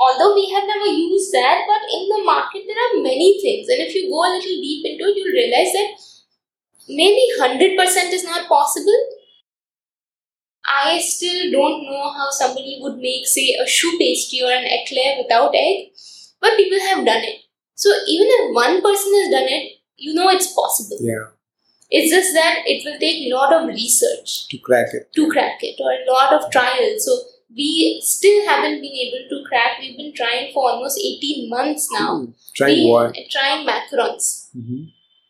although 0.07 0.34
we 0.34 0.51
have 0.55 0.66
never 0.70 0.86
used 0.86 1.32
that, 1.32 1.64
but 1.70 1.82
in 1.97 2.09
the 2.12 2.22
market 2.24 2.64
there 2.66 2.82
are 2.86 3.03
many 3.03 3.30
things, 3.43 3.68
and 3.68 3.80
if 3.86 3.95
you 3.95 4.09
go 4.11 4.20
a 4.24 4.34
little 4.36 4.59
deep 4.66 4.86
into 4.86 5.05
it, 5.11 5.16
you'll 5.16 5.38
realize 5.40 5.72
that 5.78 5.90
maybe 6.88 7.24
100% 7.40 8.12
is 8.12 8.24
not 8.24 8.49
possible. 8.49 9.01
I 10.64 11.01
still 11.01 11.51
don't 11.51 11.84
know 11.84 12.11
how 12.12 12.30
somebody 12.30 12.78
would 12.80 12.99
make, 12.99 13.26
say, 13.26 13.55
a 13.61 13.66
choux 13.66 13.97
pastry 13.99 14.43
or 14.43 14.51
an 14.53 14.64
eclair 14.64 15.16
without 15.22 15.55
egg, 15.55 15.88
but 16.40 16.57
people 16.57 16.78
have 16.80 17.05
done 17.05 17.22
it. 17.24 17.40
So, 17.74 17.90
even 18.09 18.26
if 18.30 18.55
one 18.55 18.80
person 18.80 19.12
has 19.20 19.30
done 19.30 19.49
it, 19.49 19.72
you 19.97 20.14
know 20.14 20.28
it's 20.30 20.53
possible. 20.55 20.99
Yeah, 21.01 21.26
It's 21.90 22.12
just 22.12 22.34
that 22.34 22.62
it 22.66 22.84
will 22.84 22.99
take 22.99 23.26
a 23.26 23.34
lot 23.34 23.53
of 23.53 23.68
research 23.68 24.49
to 24.49 24.59
crack 24.59 24.88
it. 24.95 25.12
to 25.14 25.28
crack 25.30 25.59
it 25.62 25.80
or 25.80 25.93
a 25.93 26.12
lot 26.12 26.32
of 26.32 26.51
trials. 26.51 27.05
So 27.05 27.18
we 27.55 28.00
still 28.05 28.46
haven't 28.48 28.80
been 28.80 28.92
able 29.07 29.28
to 29.30 29.44
crack. 29.48 29.78
We've 29.80 29.96
been 29.96 30.14
trying 30.14 30.53
for 30.53 30.70
almost 30.70 30.98
18 30.98 31.50
months 31.50 31.88
now. 31.92 32.18
Hmm. 32.18 32.30
Trying 32.55 32.84
we, 32.84 32.90
what? 32.90 33.16
Trying 33.30 33.66
macarons, 33.66 34.50
hmm 34.53 34.84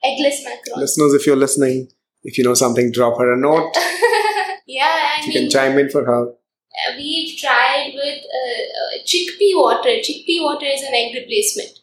eggless 0.04 0.38
macarons. 0.44 0.78
Listeners, 0.78 1.14
if 1.14 1.26
you're 1.26 1.36
listening, 1.36 1.88
if 2.24 2.36
you 2.38 2.44
know 2.44 2.54
something, 2.54 2.90
drop 2.92 3.18
her 3.18 3.32
a 3.34 3.36
note. 3.38 3.70
yeah, 4.66 5.16
I 5.16 5.20
You 5.22 5.28
mean, 5.28 5.36
can 5.42 5.50
chime 5.50 5.78
in 5.78 5.90
for 5.90 6.04
her. 6.04 6.28
uh, 6.30 6.92
we've 6.96 7.38
tried 7.38 7.92
with 7.94 8.18
uh, 8.24 8.62
uh, 8.80 9.02
chickpea 9.06 9.54
water. 9.56 9.90
Chickpea 10.08 10.42
water 10.42 10.66
is 10.66 10.82
an 10.82 10.94
egg 10.94 11.14
replacement 11.14 11.78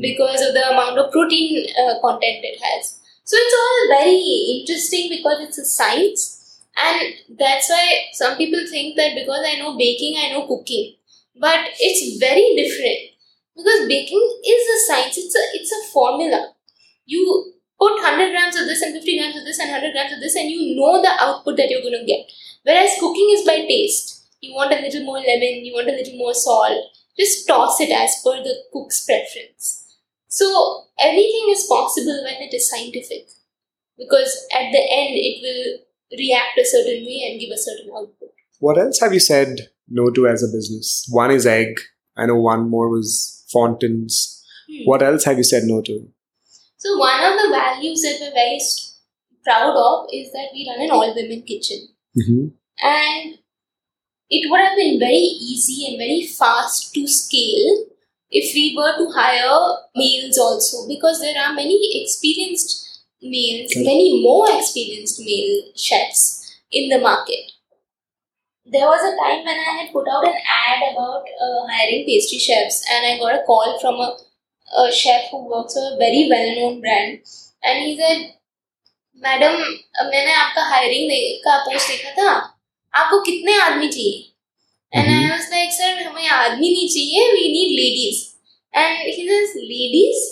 because 0.00 0.40
of 0.46 0.54
the 0.54 0.64
amount 0.70 0.98
of 0.98 1.10
protein 1.12 1.66
uh, 1.82 2.00
content 2.00 2.44
it 2.44 2.58
has. 2.62 2.98
So 3.24 3.36
it's 3.38 3.54
all 3.62 3.98
very 4.00 4.60
interesting 4.60 5.08
because 5.10 5.40
it's 5.46 5.58
a 5.58 5.64
science, 5.64 6.37
and 6.80 7.38
that's 7.38 7.68
why 7.70 8.04
some 8.12 8.36
people 8.36 8.64
think 8.70 8.96
that 8.96 9.14
because 9.14 9.44
I 9.44 9.56
know 9.58 9.76
baking, 9.76 10.16
I 10.18 10.30
know 10.32 10.46
cooking, 10.46 10.96
but 11.40 11.68
it's 11.78 12.18
very 12.18 12.54
different 12.56 13.16
because 13.56 13.88
baking 13.88 14.40
is 14.46 14.62
a 14.68 14.78
science. 14.86 15.18
It's 15.18 15.34
a 15.34 15.44
it's 15.54 15.72
a 15.72 15.92
formula. 15.92 16.54
You 17.06 17.52
put 17.78 17.94
100 17.94 18.30
grams 18.30 18.56
of 18.56 18.66
this 18.66 18.82
and 18.82 18.94
50 18.94 19.18
grams 19.18 19.36
of 19.36 19.44
this 19.44 19.58
and 19.58 19.70
100 19.70 19.92
grams 19.92 20.12
of 20.12 20.20
this, 20.20 20.36
and 20.36 20.50
you 20.50 20.76
know 20.76 21.00
the 21.02 21.14
output 21.20 21.56
that 21.56 21.70
you're 21.70 21.82
going 21.82 21.98
to 22.00 22.06
get. 22.06 22.26
Whereas 22.64 22.96
cooking 23.00 23.30
is 23.32 23.46
by 23.46 23.66
taste. 23.66 24.26
You 24.40 24.54
want 24.54 24.72
a 24.72 24.80
little 24.80 25.04
more 25.04 25.18
lemon, 25.18 25.64
you 25.64 25.72
want 25.74 25.88
a 25.88 25.92
little 25.92 26.16
more 26.18 26.34
salt. 26.34 26.84
Just 27.18 27.48
toss 27.48 27.80
it 27.80 27.90
as 27.90 28.22
per 28.24 28.42
the 28.42 28.54
cook's 28.72 29.04
preference. 29.04 29.96
So 30.28 30.84
everything 31.00 31.46
is 31.50 31.66
possible 31.66 32.20
when 32.24 32.42
it 32.42 32.54
is 32.54 32.70
scientific. 32.70 33.28
because 33.98 34.46
at 34.54 34.70
the 34.72 34.78
end 34.78 35.14
it 35.14 35.36
will 35.42 35.80
react 36.16 36.58
a 36.58 36.64
certain 36.64 37.04
way 37.04 37.28
and 37.30 37.40
give 37.40 37.50
a 37.52 37.58
certain 37.58 37.90
output. 37.96 38.30
What 38.60 38.78
else 38.78 39.00
have 39.00 39.12
you 39.12 39.20
said 39.20 39.68
no 39.88 40.10
to 40.10 40.26
as 40.26 40.42
a 40.42 40.46
business? 40.48 41.06
One 41.10 41.30
is 41.30 41.46
egg. 41.46 41.80
I 42.16 42.26
know 42.26 42.36
one 42.36 42.68
more 42.68 42.88
was 42.88 43.44
fountains. 43.52 44.44
Hmm. 44.70 44.84
What 44.84 45.02
else 45.02 45.24
have 45.24 45.38
you 45.38 45.44
said 45.44 45.64
no 45.64 45.80
to? 45.82 46.08
So 46.76 46.96
one 46.98 47.22
of 47.24 47.32
the 47.38 47.48
values 47.50 48.02
that 48.02 48.18
we're 48.20 48.32
very 48.32 48.60
proud 49.44 49.74
of 49.76 50.06
is 50.12 50.30
that 50.32 50.48
we 50.52 50.66
run 50.68 50.84
an 50.84 50.90
all-women 50.90 51.42
kitchen, 51.42 51.88
Mm-hmm. 52.16 52.48
and 52.82 53.38
it 54.30 54.50
would 54.50 54.60
have 54.60 54.76
been 54.76 54.98
very 54.98 55.14
easy 55.50 55.86
and 55.88 55.98
very 55.98 56.26
fast 56.26 56.92
to 56.94 57.06
scale 57.06 57.84
if 58.30 58.52
we 58.54 58.74
were 58.76 58.96
to 58.98 59.10
hire 59.14 59.76
males 59.96 60.36
also, 60.36 60.86
because 60.88 61.20
there 61.20 61.40
are 61.40 61.54
many 61.54 62.02
experienced 62.02 62.87
males, 63.21 63.73
Correct. 63.73 63.85
many 63.85 64.21
more 64.21 64.47
experienced 64.51 65.19
male 65.19 65.71
chefs 65.75 66.59
in 66.71 66.89
the 66.89 66.99
market. 66.99 67.51
There 68.67 68.87
was 68.87 69.03
a 69.03 69.15
time 69.17 69.43
when 69.45 69.59
I 69.59 69.71
had 69.79 69.91
put 69.91 70.07
out 70.07 70.25
an 70.25 70.33
ad 70.33 70.83
about 70.91 71.25
uh, 71.41 71.67
hiring 71.67 72.05
pastry 72.05 72.39
chefs, 72.39 72.83
and 72.89 73.05
I 73.05 73.17
got 73.19 73.35
a 73.35 73.43
call 73.45 73.79
from 73.79 73.95
a, 73.95 74.17
a 74.77 74.91
chef 74.91 75.29
who 75.31 75.49
works 75.49 75.73
for 75.73 75.93
a 75.93 75.97
very 75.97 76.27
well-known 76.29 76.79
brand, 76.81 77.19
and 77.63 77.83
he 77.83 77.97
said, 77.97 78.23
"madam 79.23 79.57
मैंने 80.11 80.33
आपका 80.33 80.63
hiring 80.69 81.11
का 81.43 81.57
post 81.65 81.89
देखा 81.89 82.11
था 82.17 82.31
आपको 82.93 83.19
कितने 83.25 83.53
आदमी 83.61 83.87
चाहिए 83.87 84.33
and 84.93 85.09
I 85.09 85.29
was 85.29 85.49
like 85.51 85.71
sir 85.73 86.01
हमें 86.07 86.27
आदमी 86.27 86.69
नहीं 86.71 86.87
चाहिए 86.95 87.31
we 87.33 87.47
need 87.53 87.75
ladies 87.79 88.17
and 88.73 88.97
he 89.05 89.27
says 89.29 89.53
ladies 89.69 90.25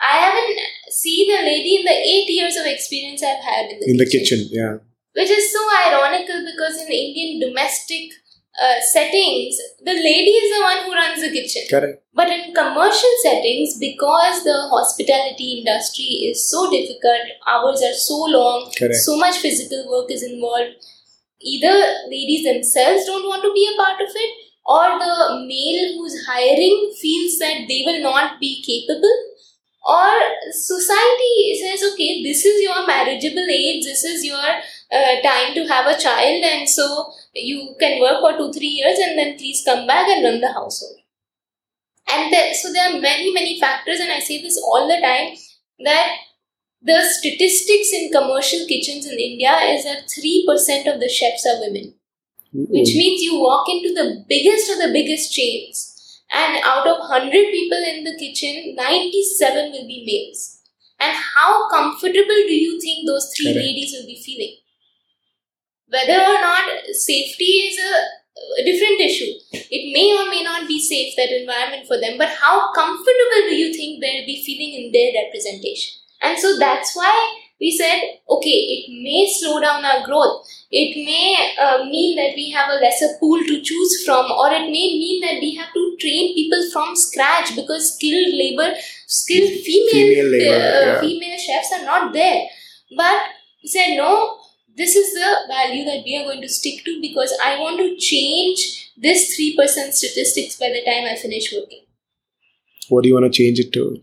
I 0.00 0.20
haven't 0.20 0.60
seen 0.91 1.29
the 1.29 1.41
lady 1.43 1.77
in 1.77 1.85
the 1.85 1.91
8 1.91 2.29
years 2.29 2.55
of 2.57 2.65
experience 2.65 3.23
I've 3.23 3.43
had 3.43 3.71
in 3.71 3.79
the, 3.79 3.89
In 3.91 3.97
the 3.97 4.05
kitchen, 4.09 4.47
yeah. 4.51 4.77
which 5.13 5.29
is 5.29 5.51
so 5.51 5.59
ironical 5.87 6.45
because 6.45 6.77
in 6.81 6.87
Indian 6.91 7.49
domestic 7.49 8.11
uh, 8.61 8.81
settings, 8.81 9.57
the 9.85 9.93
lady 9.93 10.31
is 10.31 10.57
the 10.57 10.63
one 10.63 10.83
who 10.85 10.93
runs 10.93 11.21
the 11.21 11.31
kitchen. 11.31 11.63
Correct. 11.69 12.03
But 12.13 12.29
in 12.29 12.53
commercial 12.53 13.13
settings, 13.23 13.77
because 13.79 14.43
the 14.43 14.67
hospitality 14.69 15.59
industry 15.59 16.27
is 16.29 16.49
so 16.49 16.69
difficult, 16.69 17.23
hours 17.47 17.81
are 17.81 17.93
so 17.93 18.17
long, 18.25 18.71
Correct. 18.77 18.95
so 18.95 19.15
much 19.17 19.37
physical 19.37 19.89
work 19.89 20.11
is 20.11 20.23
involved, 20.23 20.75
either 21.41 21.73
ladies 22.09 22.43
themselves 22.43 23.05
don't 23.05 23.27
want 23.27 23.43
to 23.43 23.53
be 23.53 23.69
a 23.73 23.77
part 23.81 24.01
of 24.01 24.09
it, 24.13 24.31
or 24.65 24.99
the 24.99 25.45
male 25.47 25.93
who's 25.97 26.25
hiring 26.27 26.93
feels 26.99 27.39
that 27.39 27.65
they 27.67 27.83
will 27.85 28.01
not 28.03 28.39
be 28.39 28.61
capable, 28.61 29.15
or 29.85 30.09
society 30.51 31.59
says, 31.61 31.91
okay, 31.93 32.21
this 32.23 32.45
is 32.45 32.61
your 32.61 32.85
marriageable 32.85 33.47
age, 33.49 33.85
this 33.85 34.03
is 34.03 34.25
your 34.25 34.37
uh, 34.37 35.21
time 35.21 35.53
to 35.53 35.65
have 35.67 35.87
a 35.87 35.99
child, 35.99 36.43
and 36.43 36.67
so 36.67 37.11
you 37.33 37.75
can 37.79 38.01
work 38.01 38.19
for 38.19 38.37
two, 38.37 38.51
three 38.51 38.67
years, 38.67 38.99
and 38.99 39.17
then 39.17 39.37
please 39.37 39.63
come 39.65 39.87
back 39.87 40.07
and 40.07 40.23
run 40.23 40.41
the 40.41 40.51
household. 40.51 40.97
And 42.11 42.33
there, 42.33 42.53
so 42.53 42.73
there 42.73 42.89
are 42.89 42.99
many, 42.99 43.31
many 43.33 43.59
factors, 43.59 43.99
and 43.99 44.11
I 44.11 44.19
say 44.19 44.41
this 44.41 44.57
all 44.57 44.87
the 44.87 44.99
time 45.01 45.37
that 45.85 46.17
the 46.81 47.01
statistics 47.01 47.91
in 47.93 48.11
commercial 48.11 48.65
kitchens 48.67 49.05
in 49.05 49.19
India 49.19 49.53
is 49.63 49.83
that 49.83 50.07
3% 50.07 50.93
of 50.93 50.99
the 50.99 51.09
chefs 51.09 51.45
are 51.45 51.59
women, 51.59 51.93
which 52.53 52.95
means 52.95 53.21
you 53.21 53.39
walk 53.39 53.67
into 53.69 53.93
the 53.93 54.25
biggest 54.27 54.71
of 54.71 54.77
the 54.77 54.91
biggest 54.91 55.33
chains, 55.33 55.98
and 56.31 56.61
out 56.63 56.87
of 56.87 56.99
100 56.99 57.31
people 57.31 57.77
in 57.77 58.03
the 58.03 58.15
kitchen, 58.17 58.75
97 58.75 59.71
will 59.71 59.87
be 59.87 60.03
males. 60.05 60.61
And 60.99 61.15
how 61.15 61.69
comfortable 61.69 62.41
do 62.45 62.53
you 62.53 62.79
think 62.79 63.07
those 63.07 63.33
three 63.35 63.53
Correct. 63.53 63.65
ladies 63.65 63.93
will 63.93 64.05
be 64.05 64.21
feeling? 64.21 64.57
Whether 65.87 66.21
or 66.21 66.39
not 66.41 66.69
safety 66.91 67.73
is 67.73 67.79
a, 67.79 68.61
a 68.61 68.65
different 68.65 69.01
issue. 69.01 69.33
It 69.51 69.93
may 69.93 70.13
or 70.13 70.29
may 70.29 70.43
not 70.43 70.67
be 70.67 70.79
safe, 70.79 71.15
that 71.17 71.31
environment 71.31 71.87
for 71.87 71.99
them, 71.99 72.17
but 72.17 72.29
how 72.29 72.71
comfortable 72.73 73.49
do 73.49 73.55
you 73.55 73.73
think 73.73 74.01
they'll 74.01 74.25
be 74.25 74.43
feeling 74.45 74.85
in 74.85 74.91
their 74.91 75.23
representation? 75.23 75.99
And 76.21 76.37
so 76.37 76.59
that's 76.59 76.95
why 76.95 77.48
we 77.59 77.71
said, 77.75 78.01
okay, 78.29 78.49
it 78.49 79.03
may 79.03 79.29
slow 79.39 79.59
down 79.59 79.83
our 79.83 80.05
growth. 80.05 80.47
It 80.71 80.95
may 81.05 81.55
uh, 81.59 81.83
mean 81.85 82.15
that 82.15 82.35
we 82.35 82.51
have 82.51 82.69
a 82.69 82.75
lesser 82.75 83.17
pool 83.19 83.39
to 83.39 83.61
choose 83.61 84.03
from, 84.05 84.31
or 84.31 84.49
it 84.51 84.65
may 84.67 84.87
mean 85.01 85.21
that 85.21 85.41
we 85.41 85.55
have 85.55 85.73
to 85.73 85.97
train 85.99 86.35
people 86.35 86.69
from 86.71 86.95
scratch 86.95 87.55
because 87.55 87.95
skilled 87.95 88.33
labor, 88.33 88.73
skilled 89.07 89.51
female 89.61 89.91
Female 89.91 90.25
labor, 90.31 90.55
uh, 90.55 90.85
yeah. 90.85 91.01
female 91.01 91.37
chefs 91.37 91.71
are 91.73 91.85
not 91.85 92.13
there. 92.13 92.47
But 92.95 93.21
we 93.63 93.69
said 93.69 93.97
no. 93.97 94.37
This 94.77 94.95
is 94.95 95.13
the 95.13 95.35
value 95.49 95.83
that 95.85 96.03
we 96.05 96.15
are 96.17 96.23
going 96.23 96.41
to 96.41 96.47
stick 96.47 96.85
to 96.85 97.01
because 97.01 97.33
I 97.43 97.59
want 97.59 97.77
to 97.79 97.97
change 97.97 98.91
this 98.97 99.35
three 99.35 99.55
percent 99.57 99.93
statistics 99.93 100.55
by 100.57 100.69
the 100.69 100.83
time 100.85 101.03
I 101.05 101.15
finish 101.17 101.51
working. 101.53 101.81
What 102.87 103.03
do 103.03 103.09
you 103.09 103.15
want 103.15 103.25
to 103.31 103.37
change 103.37 103.59
it 103.59 103.73
to? 103.73 104.01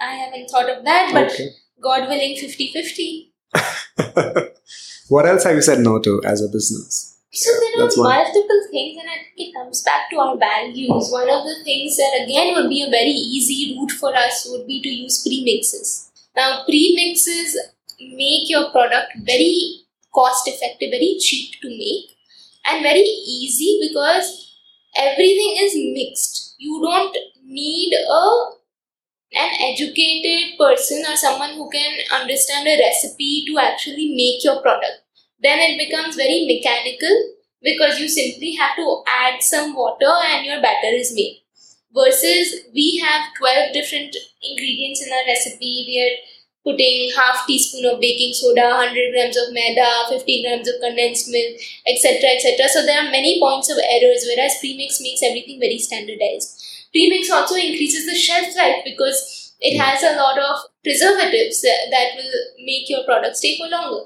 I 0.00 0.12
haven't 0.14 0.48
thought 0.48 0.68
of 0.68 0.84
that, 0.84 1.10
but 1.12 1.32
Okay. 1.32 1.50
God 1.84 2.08
willing, 2.08 2.36
50 2.36 2.72
50. 2.72 3.32
what 5.08 5.26
else 5.26 5.44
have 5.44 5.54
you 5.54 5.62
said 5.62 5.80
no 5.80 5.98
to 6.00 6.22
as 6.24 6.42
a 6.42 6.48
business? 6.48 7.20
So 7.32 7.50
there 7.50 7.78
are 7.78 7.82
that's 7.82 7.98
one. 7.98 8.08
multiple 8.08 8.62
things, 8.70 8.96
and 9.00 9.10
I 9.10 9.16
think 9.16 9.48
it 9.48 9.54
comes 9.54 9.82
back 9.82 10.08
to 10.10 10.18
our 10.18 10.36
values. 10.38 11.10
One 11.10 11.28
of 11.28 11.44
the 11.44 11.56
things 11.64 11.96
that 11.96 12.22
again 12.24 12.54
would 12.54 12.68
be 12.68 12.82
a 12.82 12.90
very 12.90 13.10
easy 13.10 13.76
route 13.76 13.90
for 13.90 14.14
us 14.16 14.46
would 14.50 14.66
be 14.66 14.80
to 14.82 14.88
use 14.88 15.26
premixes. 15.26 16.10
Now, 16.36 16.64
premixes 16.68 17.54
make 17.98 18.48
your 18.48 18.70
product 18.70 19.12
very 19.26 19.82
cost 20.14 20.48
effective, 20.48 20.90
very 20.90 21.18
cheap 21.20 21.60
to 21.60 21.68
make, 21.68 22.16
and 22.66 22.82
very 22.82 23.00
easy 23.02 23.80
because 23.88 24.56
everything 24.96 25.56
is 25.58 25.74
mixed. 25.74 26.54
You 26.58 26.80
don't 26.80 27.16
need 27.44 27.92
a 27.94 28.63
an 29.34 29.50
educated 29.60 30.58
person 30.58 31.04
or 31.08 31.16
someone 31.16 31.54
who 31.54 31.68
can 31.70 31.98
understand 32.12 32.66
a 32.68 32.78
recipe 32.78 33.44
to 33.46 33.58
actually 33.58 34.14
make 34.14 34.44
your 34.44 34.60
product 34.62 35.04
then 35.44 35.58
it 35.60 35.78
becomes 35.78 36.16
very 36.16 36.46
mechanical 36.48 37.14
because 37.62 38.00
you 38.00 38.08
simply 38.08 38.54
have 38.54 38.76
to 38.76 39.02
add 39.06 39.42
some 39.42 39.74
water 39.74 40.12
and 40.32 40.46
your 40.46 40.60
batter 40.60 40.92
is 40.92 41.14
made. 41.14 41.40
Versus 41.94 42.64
we 42.74 42.98
have 42.98 43.32
12 43.38 43.72
different 43.72 44.16
ingredients 44.42 45.04
in 45.04 45.12
our 45.12 45.24
recipe. 45.26 45.84
We 45.86 45.96
are 46.02 46.16
putting 46.64 47.12
half 47.14 47.46
teaspoon 47.46 47.84
of 47.84 48.00
baking 48.00 48.32
soda, 48.32 48.68
100 48.68 49.12
grams 49.12 49.36
of 49.36 49.52
maida, 49.52 49.86
50 50.08 50.42
grams 50.42 50.68
of 50.68 50.80
condensed 50.80 51.28
milk, 51.30 51.60
etc. 51.86 52.34
etc. 52.34 52.68
So 52.68 52.84
there 52.84 52.98
are 52.98 53.10
many 53.10 53.38
points 53.38 53.70
of 53.70 53.78
errors, 53.78 54.26
whereas 54.26 54.58
premix 54.58 55.00
makes 55.00 55.22
everything 55.22 55.60
very 55.60 55.78
standardized. 55.78 56.83
Premix 56.94 57.30
also 57.30 57.56
increases 57.56 58.06
the 58.06 58.14
shelf 58.14 58.54
life 58.56 58.84
because 58.84 59.52
it 59.60 59.76
hmm. 59.76 59.82
has 59.82 60.02
a 60.02 60.16
lot 60.16 60.38
of 60.38 60.70
preservatives 60.82 61.62
that, 61.62 62.14
will 62.16 62.64
make 62.64 62.88
your 62.88 63.04
product 63.04 63.36
stay 63.36 63.58
for 63.58 63.68
longer. 63.68 64.04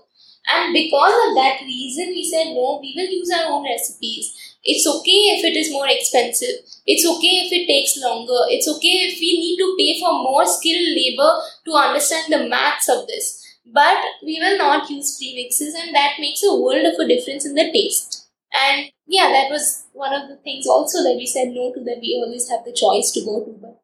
And 0.51 0.73
because 0.73 1.13
of 1.29 1.35
that 1.35 1.61
reason, 1.61 2.09
we 2.09 2.25
said 2.25 2.55
no, 2.55 2.79
we 2.81 2.95
will 2.97 3.11
use 3.11 3.31
our 3.31 3.53
own 3.53 3.65
recipes. 3.65 4.33
It's 4.65 4.87
okay 4.87 5.37
if 5.37 5.45
it 5.45 5.57
is 5.57 5.71
more 5.71 5.87
expensive. 5.87 6.65
It's 6.87 7.07
okay 7.07 7.45
if 7.45 7.53
it 7.53 7.67
takes 7.67 8.01
longer. 8.01 8.49
It's 8.49 8.67
okay 8.67 9.09
if 9.09 9.21
we 9.21 9.39
need 9.39 9.59
to 9.59 9.77
pay 9.79 10.01
for 10.01 10.13
more 10.23 10.47
skilled 10.47 10.97
labor 10.97 11.41
to 11.67 11.73
understand 11.75 12.33
the 12.33 12.49
maths 12.49 12.89
of 12.89 13.07
this. 13.07 13.45
But 13.67 13.99
we 14.25 14.41
will 14.41 14.57
not 14.57 14.89
use 14.89 15.21
premixes, 15.21 15.75
and 15.77 15.95
that 15.95 16.17
makes 16.19 16.43
a 16.43 16.55
world 16.55 16.87
of 16.87 16.99
a 16.99 17.07
difference 17.07 17.45
in 17.45 17.55
the 17.55 17.71
taste. 17.71 18.18
And 18.53 18.91
yeah, 19.07 19.29
that 19.31 19.51
was 19.51 19.85
one 19.93 20.13
of 20.15 20.29
the 20.29 20.37
things 20.37 20.67
also 20.67 21.03
that 21.03 21.17
we 21.17 21.27
said 21.27 21.49
no 21.49 21.73
to, 21.73 21.81
that 21.85 21.99
we 22.01 22.21
always 22.25 22.49
have 22.51 22.65
the 22.65 22.73
choice 22.73 23.11
to 23.13 23.25
go 23.25 23.45
to. 23.45 23.53
But 23.61 23.81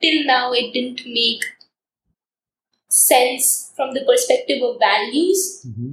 till 0.00 0.24
now, 0.24 0.52
it 0.52 0.72
didn't 0.72 1.02
make 1.06 1.42
sense 2.88 3.72
from 3.76 3.92
the 3.94 4.04
perspective 4.04 4.62
of 4.62 4.78
values, 4.78 5.64
Mm-hmm. 5.66 5.92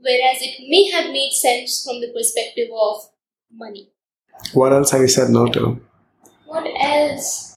whereas 0.00 0.38
it 0.40 0.60
may 0.68 0.90
have 0.90 1.10
made 1.12 1.32
sense 1.32 1.82
from 1.84 2.00
the 2.00 2.12
perspective 2.12 2.68
of 2.74 3.08
money. 3.52 3.88
What 4.54 4.72
else 4.72 4.90
have 4.92 5.00
you 5.02 5.08
said 5.08 5.30
no 5.30 5.46
to? 5.48 5.80
What 6.46 6.66
else? 6.80 7.54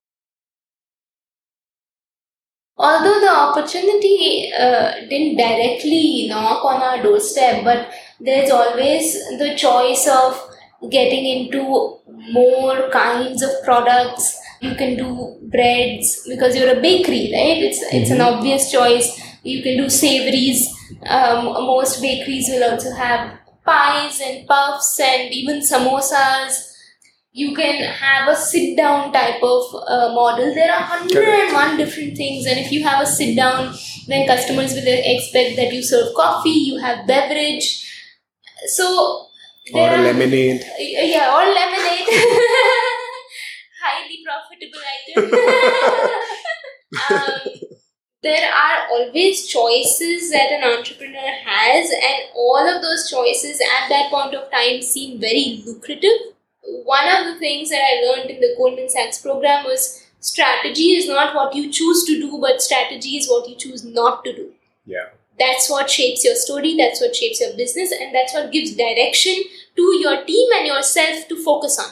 Although 2.78 3.22
the 3.22 3.30
opportunity 3.32 4.52
uh, 4.54 4.92
didn't 5.10 5.38
directly 5.38 6.28
knock 6.28 6.66
on 6.66 6.82
our 6.82 7.02
doorstep, 7.02 7.64
but 7.64 7.90
there's 8.20 8.50
always 8.52 9.14
the 9.40 9.56
choice 9.56 10.08
of 10.08 10.42
getting 10.90 11.26
into 11.26 12.00
more 12.32 12.90
kinds 12.90 13.42
of 13.42 13.52
products. 13.64 14.40
You 14.62 14.76
can 14.76 14.98
do 14.98 15.38
breads 15.52 16.26
because 16.28 16.56
you're 16.56 16.78
a 16.78 16.82
bakery, 16.82 17.32
right? 17.34 17.62
It's 17.62 17.82
it's 17.92 18.12
an 18.12 18.22
obvious 18.22 18.72
choice. 18.72 19.20
You 19.44 19.62
can 19.62 19.78
do 19.78 19.90
savories. 19.90 20.68
Um, 21.08 21.46
most 21.46 22.02
bakeries 22.02 22.48
will 22.50 22.72
also 22.72 22.92
have 22.94 23.38
pies 23.66 24.22
and 24.22 24.48
puffs 24.48 25.00
and 25.00 25.32
even 25.34 25.60
samosas 25.60 26.72
You 27.34 27.54
can 27.54 27.84
have 27.84 28.30
a 28.30 28.36
sit 28.36 28.78
down 28.78 29.12
type 29.12 29.44
of 29.44 29.64
uh, 29.76 30.14
model. 30.14 30.54
There 30.56 30.72
are 30.72 30.80
101 30.90 31.76
different 31.78 32.16
things, 32.16 32.46
and 32.46 32.58
if 32.58 32.72
you 32.72 32.82
have 32.86 33.02
a 33.04 33.06
sit 33.06 33.36
down, 33.36 33.76
then 34.08 34.26
customers 34.26 34.74
will 34.74 34.86
expect 34.88 35.58
that 35.58 35.74
you 35.74 35.84
serve 35.84 36.14
coffee, 36.16 36.50
you 36.70 36.78
have 36.78 37.06
beverage. 37.06 37.68
So, 38.68 39.28
or 39.74 39.90
are- 39.90 39.98
lemonade. 39.98 40.64
yeah, 40.80 41.34
or 41.36 41.46
lemonade. 41.54 42.08
Highly 43.82 44.24
profitable 44.26 44.84
item. 44.96 45.26
um, 47.12 47.40
there 48.24 48.52
are 48.52 48.88
always 48.90 49.48
choices 49.48 50.32
that 50.32 50.52
an 50.52 50.64
entrepreneur 50.64 51.32
has, 51.46 51.90
and 51.92 52.30
all 52.36 52.58
of 52.68 52.82
those 52.82 53.10
choices 53.10 53.62
at 53.62 53.90
that 53.90 54.10
point 54.10 54.34
of 54.34 54.50
time 54.52 54.82
seem 54.82 55.20
very 55.20 55.62
lucrative. 55.66 56.34
One 56.64 57.08
of 57.08 57.26
the 57.26 57.40
things 57.40 57.70
that 57.70 57.82
I 57.84 58.02
learned 58.08 58.32
in 58.32 58.40
the 58.40 58.56
Goldman 58.58 58.90
Sachs 58.90 59.22
program 59.22 59.66
was 59.66 60.04
strategy 60.20 60.96
is 60.96 61.08
not 61.08 61.36
what 61.36 61.54
you 61.54 61.72
choose 61.72 62.04
to 62.06 62.20
do, 62.20 62.40
but 62.42 62.62
strategy 62.64 63.18
is 63.18 63.28
what 63.30 63.48
you 63.48 63.56
choose 63.56 63.84
not 63.86 64.24
to 64.26 64.34
do 64.36 64.52
Yeah. 64.86 65.10
That's 65.40 65.70
what 65.70 65.90
shapes 65.90 66.24
your 66.24 66.36
story 66.36 66.76
that's 66.78 67.02
what 67.02 67.16
shapes 67.16 67.42
your 67.42 67.56
business 67.56 67.92
and 67.92 68.14
that's 68.14 68.34
what 68.34 68.52
gives 68.52 68.76
direction 68.76 69.36
to 69.76 69.82
your 70.00 70.24
team 70.26 70.50
and 70.58 70.68
yourself 70.68 71.28
to 71.28 71.42
focus 71.44 71.80
on 71.80 71.92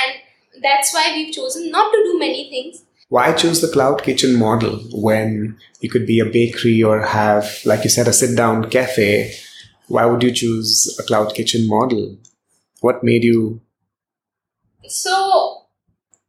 and 0.00 0.62
that's 0.62 0.92
why 0.94 1.12
we've 1.14 1.34
chosen 1.34 1.70
not 1.70 1.90
to 1.92 2.02
do 2.04 2.18
many 2.18 2.48
things 2.50 2.84
Why 3.14 3.32
choose 3.32 3.60
the 3.60 3.68
cloud 3.74 4.02
kitchen 4.06 4.34
model 4.40 4.74
when 5.04 5.30
you 5.84 5.88
could 5.92 6.04
be 6.10 6.18
a 6.20 6.26
bakery 6.34 6.74
or 6.90 6.98
have, 7.12 7.48
like 7.70 7.82
you 7.86 7.90
said, 7.94 8.10
a 8.10 8.12
sit 8.18 8.36
down 8.40 8.60
cafe? 8.74 9.32
Why 9.94 10.04
would 10.10 10.22
you 10.26 10.30
choose 10.40 10.74
a 11.02 11.06
cloud 11.08 11.34
kitchen 11.38 11.64
model? 11.72 12.04
What 12.86 13.02
made 13.08 13.26
you? 13.30 13.40
so 14.90 15.66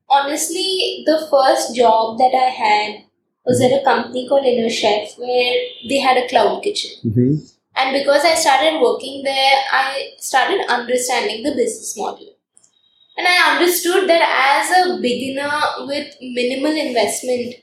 honestly 0.10 1.04
the 1.06 1.28
first 1.32 1.76
job 1.76 2.18
that 2.18 2.34
i 2.36 2.50
had 2.50 3.04
was 3.46 3.62
at 3.62 3.72
a 3.72 3.84
company 3.84 4.28
called 4.28 4.46
InnerChef 4.46 5.18
where 5.18 5.56
they 5.90 6.00
had 6.00 6.18
a 6.18 6.28
cloud 6.28 6.62
kitchen 6.64 6.92
Mm-hmm. 7.06 7.36
And 7.76 7.94
because 7.94 8.24
I 8.26 8.36
started 8.36 8.82
working 8.82 9.24
there, 9.24 9.54
I 9.72 10.12
started 10.18 10.62
understanding 10.70 11.44
the 11.44 11.56
business 11.56 11.98
model. 11.98 12.36
And 13.18 13.28
I 13.28 13.56
understood 13.56 14.10
that 14.10 14.22
as 14.22 14.88
a 14.88 15.02
beginner 15.02 15.50
with 15.80 16.16
minimal 16.22 16.72
investment, 16.72 17.56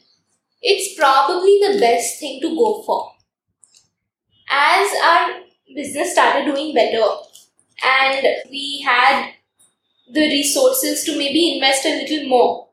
it's 0.62 0.98
probably 0.98 1.60
the 1.60 1.78
best 1.78 2.20
thing 2.20 2.40
to 2.40 2.48
go 2.48 2.82
for. 2.82 3.12
As 4.50 4.90
our 5.04 5.40
business 5.74 6.12
started 6.12 6.46
doing 6.46 6.74
better 6.74 7.04
and 7.84 8.26
we 8.50 8.82
had 8.84 9.32
the 10.10 10.22
resources 10.22 11.04
to 11.04 11.18
maybe 11.18 11.54
invest 11.54 11.84
a 11.84 12.02
little 12.02 12.28
more 12.28 12.67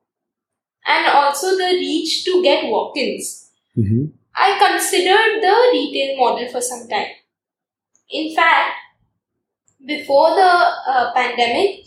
and 0.88 1.08
also 1.08 1.58
the 1.58 1.72
reach 1.80 2.26
to 2.26 2.44
get 2.44 2.66
walk 2.66 2.96
ins, 2.98 3.46
Mm-hmm. 3.78 4.06
I 4.36 4.58
considered 4.58 5.42
the 5.42 5.56
retail 5.74 6.18
model 6.18 6.48
for 6.50 6.62
some 6.62 6.88
time. 6.88 7.08
In 8.10 8.36
fact, 8.36 8.78
before 9.86 10.30
the 10.30 10.42
uh, 10.42 11.14
pandemic, 11.14 11.86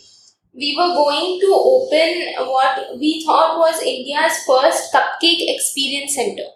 we 0.53 0.75
were 0.77 0.93
going 0.93 1.39
to 1.39 1.51
open 1.53 2.47
what 2.47 2.97
we 2.99 3.23
thought 3.25 3.57
was 3.57 3.81
India's 3.81 4.43
first 4.45 4.93
cupcake 4.93 5.53
experience 5.55 6.15
center. 6.15 6.49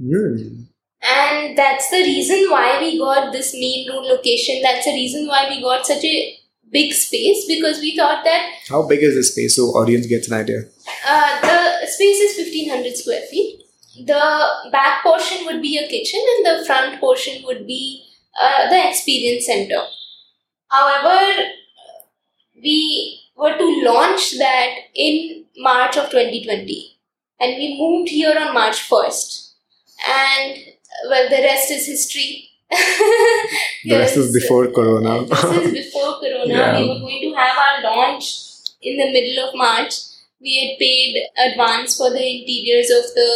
Mm. 0.00 0.66
And 1.02 1.58
that's 1.58 1.90
the 1.90 1.98
reason 1.98 2.50
why 2.50 2.78
we 2.80 2.98
got 2.98 3.32
this 3.32 3.52
main 3.52 3.88
road 3.90 4.06
location. 4.06 4.62
That's 4.62 4.86
the 4.86 4.92
reason 4.92 5.26
why 5.26 5.48
we 5.48 5.60
got 5.60 5.86
such 5.86 6.04
a 6.04 6.38
big 6.70 6.92
space 6.92 7.44
because 7.46 7.78
we 7.80 7.96
thought 7.96 8.24
that 8.24 8.54
How 8.68 8.82
big 8.82 9.02
is 9.02 9.14
the 9.14 9.22
space 9.22 9.56
so 9.56 9.64
audience 9.64 10.06
gets 10.06 10.28
an 10.28 10.34
idea? 10.34 10.62
Uh, 11.06 11.40
the 11.40 11.86
space 11.86 12.20
is 12.20 12.36
1500 12.36 12.96
square 12.96 13.22
feet. 13.30 13.62
The 14.06 14.70
back 14.72 15.02
portion 15.04 15.46
would 15.46 15.62
be 15.62 15.78
a 15.78 15.86
kitchen, 15.88 16.20
and 16.36 16.46
the 16.46 16.64
front 16.66 17.00
portion 17.00 17.44
would 17.44 17.66
be 17.66 18.04
uh, 18.40 18.68
the 18.68 18.88
experience 18.88 19.46
center. 19.46 19.82
However, 20.68 21.50
we 22.62 23.20
were 23.36 23.56
to 23.56 23.82
launch 23.84 24.38
that 24.38 24.70
in 24.94 25.44
March 25.58 25.96
of 25.96 26.10
2020, 26.10 26.96
and 27.40 27.56
we 27.56 27.76
moved 27.78 28.08
here 28.10 28.36
on 28.38 28.54
March 28.54 28.88
1st. 28.88 29.52
And 30.08 30.58
well, 31.08 31.28
the 31.28 31.36
rest 31.42 31.70
is 31.70 31.86
history. 31.86 32.48
The 33.84 33.98
rest 33.98 34.16
is 34.16 34.32
before 34.32 34.68
Corona. 34.72 35.24
this 35.26 35.44
is 35.44 35.72
before 35.72 36.18
Corona. 36.20 36.44
Yeah. 36.54 36.80
We 36.80 36.88
were 36.88 37.00
going 37.00 37.20
to 37.20 37.34
have 37.36 37.56
our 37.56 37.82
launch 37.82 38.24
in 38.82 38.96
the 38.96 39.12
middle 39.12 39.48
of 39.48 39.54
March. 39.54 39.94
We 40.40 40.52
had 40.60 40.78
paid 40.78 41.26
advance 41.38 41.96
for 41.96 42.10
the 42.10 42.20
interiors 42.20 42.90
of 42.90 43.14
the 43.14 43.30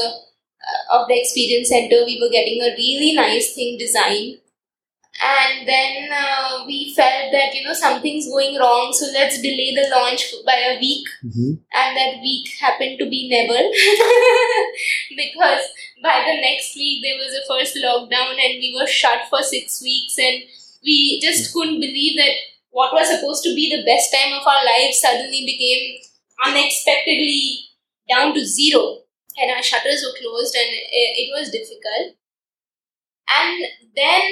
uh, 0.69 1.01
of 1.01 1.09
the 1.09 1.19
experience 1.21 1.69
center. 1.71 2.05
We 2.05 2.21
were 2.21 2.31
getting 2.31 2.61
a 2.63 2.75
really 2.77 3.15
nice 3.15 3.55
thing 3.55 3.79
designed, 3.79 4.39
and 5.25 5.67
then 5.67 6.09
uh, 6.13 6.65
we 6.67 6.95
felt 6.95 7.33
that 7.33 7.55
you 7.55 7.65
know 7.65 7.73
something's 7.75 8.29
going 8.29 8.59
wrong. 8.59 8.93
So 8.93 9.07
let's 9.13 9.41
delay 9.43 9.75
the 9.75 9.89
launch 9.91 10.33
by 10.47 10.57
a 10.75 10.79
week 10.81 11.07
hmm 11.23 11.55
and 11.71 11.97
that 11.97 12.21
week 12.23 12.49
happened 12.61 12.99
to 12.99 13.05
be 13.11 13.29
never 13.29 13.53
because 15.17 15.63
by 16.03 16.25
the 16.27 16.41
next 16.41 16.75
week 16.77 17.03
there 17.03 17.17
was 17.17 17.33
a 17.37 17.45
first 17.49 17.77
lockdown 17.77 18.33
and 18.45 18.59
we 18.63 18.75
were 18.79 18.87
shut 18.87 19.29
for 19.29 19.43
six 19.43 19.83
weeks 19.83 20.17
and 20.19 20.43
we 20.83 21.21
just 21.21 21.53
couldn't 21.53 21.81
believe 21.81 22.17
that 22.17 22.35
what 22.71 22.93
was 22.93 23.09
supposed 23.09 23.43
to 23.45 23.55
be 23.55 23.69
the 23.71 23.85
best 23.85 24.13
time 24.15 24.33
of 24.33 24.47
our 24.47 24.65
lives 24.65 25.01
suddenly 25.01 25.45
became 25.45 26.01
unexpectedly 26.45 27.61
down 28.09 28.35
to 28.35 28.45
zero. 28.45 28.99
And 29.37 29.51
our 29.51 29.63
shutters 29.63 30.05
were 30.05 30.19
closed 30.19 30.55
and 30.57 30.69
it, 30.69 31.11
it 31.17 31.31
was 31.33 31.51
difficult. 31.51 32.17
And 33.29 33.65
then 33.95 34.23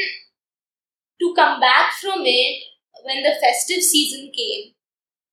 to 1.20 1.34
come 1.34 1.60
back 1.60 1.92
from 1.92 2.22
it 2.24 2.62
when 3.04 3.22
the 3.22 3.36
festive 3.40 3.82
season 3.82 4.32
came 4.34 4.72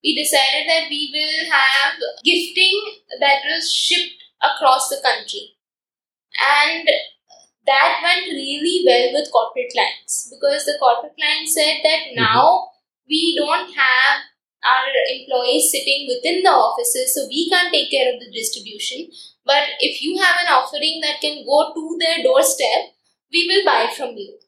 we 0.04 0.14
decided 0.16 0.68
that 0.68 0.90
we 0.90 1.10
will 1.16 1.52
have 1.52 1.96
gifting 2.24 2.76
that 3.22 3.40
was 3.48 3.72
shipped 3.72 4.22
across 4.44 4.90
the 4.90 5.00
country. 5.02 5.56
And 6.36 6.90
that 7.66 8.02
went 8.04 8.28
really 8.28 8.84
well 8.86 9.14
with 9.14 9.32
corporate 9.32 9.72
clients 9.72 10.28
because 10.30 10.66
the 10.66 10.78
corporate 10.80 11.16
clients 11.18 11.54
said 11.54 11.80
that 11.84 12.12
mm-hmm. 12.12 12.22
now 12.22 12.68
we 13.08 13.36
don't 13.38 13.72
have 13.74 14.28
our 14.64 14.88
employees 15.12 15.72
sitting 15.72 16.08
within 16.08 16.44
the 16.44 16.50
offices, 16.50 17.14
so 17.14 17.28
we 17.28 17.50
can't 17.50 17.72
take 17.72 17.92
care 17.92 18.14
of 18.14 18.20
the 18.20 18.32
distribution. 18.32 19.12
But 19.46 19.76
if 19.80 20.02
you 20.02 20.18
have 20.18 20.38
an 20.40 20.52
offering 20.52 21.02
that 21.02 21.20
can 21.20 21.44
go 21.46 21.74
to 21.76 21.98
their 22.00 22.24
doorstep, 22.24 22.96
we 23.32 23.48
will 23.48 23.66
buy 23.66 23.92
from 23.92 24.16
you. 24.16 24.40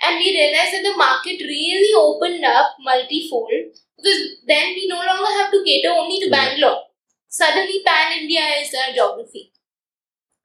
And 0.00 0.16
we 0.16 0.30
realized 0.30 0.72
that 0.72 0.86
the 0.86 0.96
market 0.96 1.42
really 1.42 1.92
opened 1.92 2.44
up 2.44 2.78
multifold 2.80 3.74
because 3.98 4.38
then 4.46 4.74
we 4.78 4.86
no 4.86 5.02
longer 5.02 5.30
have 5.42 5.50
to 5.50 5.62
cater 5.66 5.90
only 5.90 6.20
to 6.20 6.26
hmm. 6.26 6.32
Bangalore. 6.32 6.82
Suddenly, 7.28 7.82
pan 7.84 8.18
India 8.22 8.40
is 8.62 8.72
our 8.72 8.94
geography. 8.94 9.52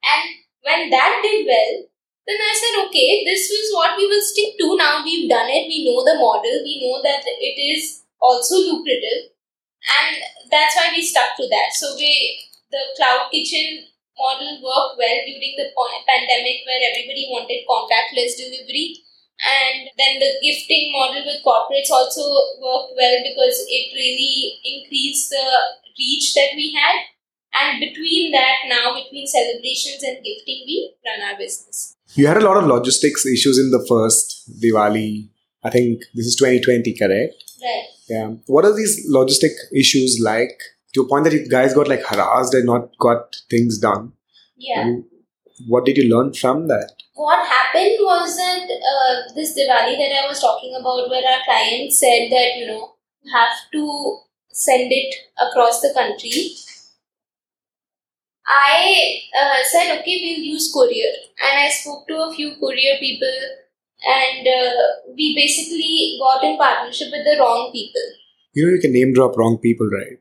And 0.04 0.44
when 0.60 0.90
that 0.90 1.20
did 1.22 1.46
well, 1.46 1.88
then 2.26 2.40
I 2.40 2.52
said, 2.56 2.86
okay, 2.86 3.24
this 3.24 3.50
is 3.50 3.72
what 3.72 3.96
we 3.96 4.06
will 4.06 4.20
stick 4.20 4.58
to. 4.58 4.76
Now 4.76 5.02
we've 5.04 5.28
done 5.28 5.48
it, 5.48 5.68
we 5.68 5.84
know 5.84 6.04
the 6.04 6.18
model, 6.18 6.60
we 6.64 6.80
know 6.82 7.00
that 7.02 7.22
it 7.24 7.56
is 7.56 8.03
also 8.24 8.56
lucrative, 8.56 9.36
and 9.84 10.16
that's 10.48 10.76
why 10.76 10.88
we 10.96 11.04
stuck 11.04 11.36
to 11.36 11.44
that. 11.52 11.76
So, 11.76 11.94
we 12.00 12.40
the 12.72 12.80
cloud 12.96 13.28
kitchen 13.30 13.86
model 14.18 14.58
worked 14.62 14.96
well 14.98 15.18
during 15.26 15.54
the 15.58 15.68
pandemic 16.08 16.64
where 16.66 16.82
everybody 16.90 17.28
wanted 17.30 17.66
contactless 17.66 18.38
delivery 18.38 19.04
and 19.42 19.90
then 19.98 20.22
the 20.22 20.38
gifting 20.42 20.94
model 20.94 21.22
with 21.26 21.42
corporates 21.42 21.90
also 21.90 22.22
worked 22.62 22.94
well 22.94 23.18
because 23.26 23.66
it 23.66 23.90
really 23.94 24.58
increased 24.62 25.30
the 25.30 25.46
reach 25.98 26.34
that 26.34 26.54
we 26.54 26.72
had 26.74 27.02
and 27.54 27.80
between 27.80 28.30
that 28.30 28.66
now 28.68 28.94
between 28.94 29.26
celebrations 29.26 30.02
and 30.02 30.22
gifting 30.22 30.62
we 30.66 30.94
run 31.06 31.28
our 31.28 31.36
business 31.38 31.94
You 32.14 32.26
had 32.28 32.36
a 32.36 32.44
lot 32.46 32.56
of 32.56 32.66
logistics 32.66 33.26
issues 33.26 33.58
in 33.58 33.70
the 33.70 33.84
first 33.88 34.48
Diwali. 34.62 35.30
I 35.64 35.70
think 35.70 36.02
this 36.14 36.26
is 36.26 36.36
2020, 36.36 36.94
correct? 36.96 37.34
Right 37.64 37.86
Yeah. 38.08 38.30
What 38.46 38.64
are 38.68 38.74
these 38.76 38.94
logistic 39.16 39.52
issues 39.82 40.20
like? 40.22 40.58
To 40.94 41.02
a 41.02 41.08
point 41.08 41.24
that 41.24 41.32
you 41.32 41.48
guys 41.48 41.74
got 41.74 41.88
like 41.88 42.02
harassed 42.08 42.54
and 42.54 42.66
not 42.66 42.90
got 43.06 43.36
things 43.50 43.78
done. 43.78 44.12
yeah 44.68 44.80
And 44.82 45.04
What 45.72 45.84
did 45.86 45.96
you 46.00 46.04
learn 46.12 46.28
from 46.42 46.60
that? 46.68 46.92
what 47.24 47.42
happened 47.48 47.98
was 48.06 48.30
that 48.38 48.70
uh, 48.92 49.12
this 49.34 49.50
Diwali 49.56 49.92
that 49.98 50.14
I 50.20 50.22
was 50.30 50.40
talking 50.44 50.72
about, 50.78 51.08
where 51.10 51.26
our 51.32 51.42
client 51.48 51.92
said 51.98 52.24
that 52.32 52.56
you 52.60 52.66
know 52.70 52.80
you 53.22 53.32
have 53.34 53.52
to 53.74 53.84
send 54.64 54.94
it 54.96 55.14
across 55.46 55.78
the 55.84 55.92
country. 55.98 56.40
I 58.46 59.20
uh, 59.40 59.62
said, 59.72 59.98
okay, 60.00 60.16
we'll 60.22 60.44
use 60.54 60.70
courier, 60.72 61.12
and 61.40 61.58
I 61.60 61.68
spoke 61.68 62.06
to 62.08 62.16
a 62.24 62.32
few 62.34 62.56
courier 62.60 62.96
people, 63.00 63.32
and 64.06 64.46
uh, 64.46 64.72
we 65.16 65.34
basically 65.34 66.18
got 66.20 66.44
in 66.44 66.56
partnership 66.56 67.08
with 67.10 67.24
the 67.24 67.36
wrong 67.40 67.70
people. 67.72 68.02
You 68.52 68.66
know, 68.66 68.72
you 68.74 68.80
can 68.80 68.92
name 68.92 69.12
drop 69.12 69.36
wrong 69.36 69.58
people, 69.58 69.88
right? 69.88 70.18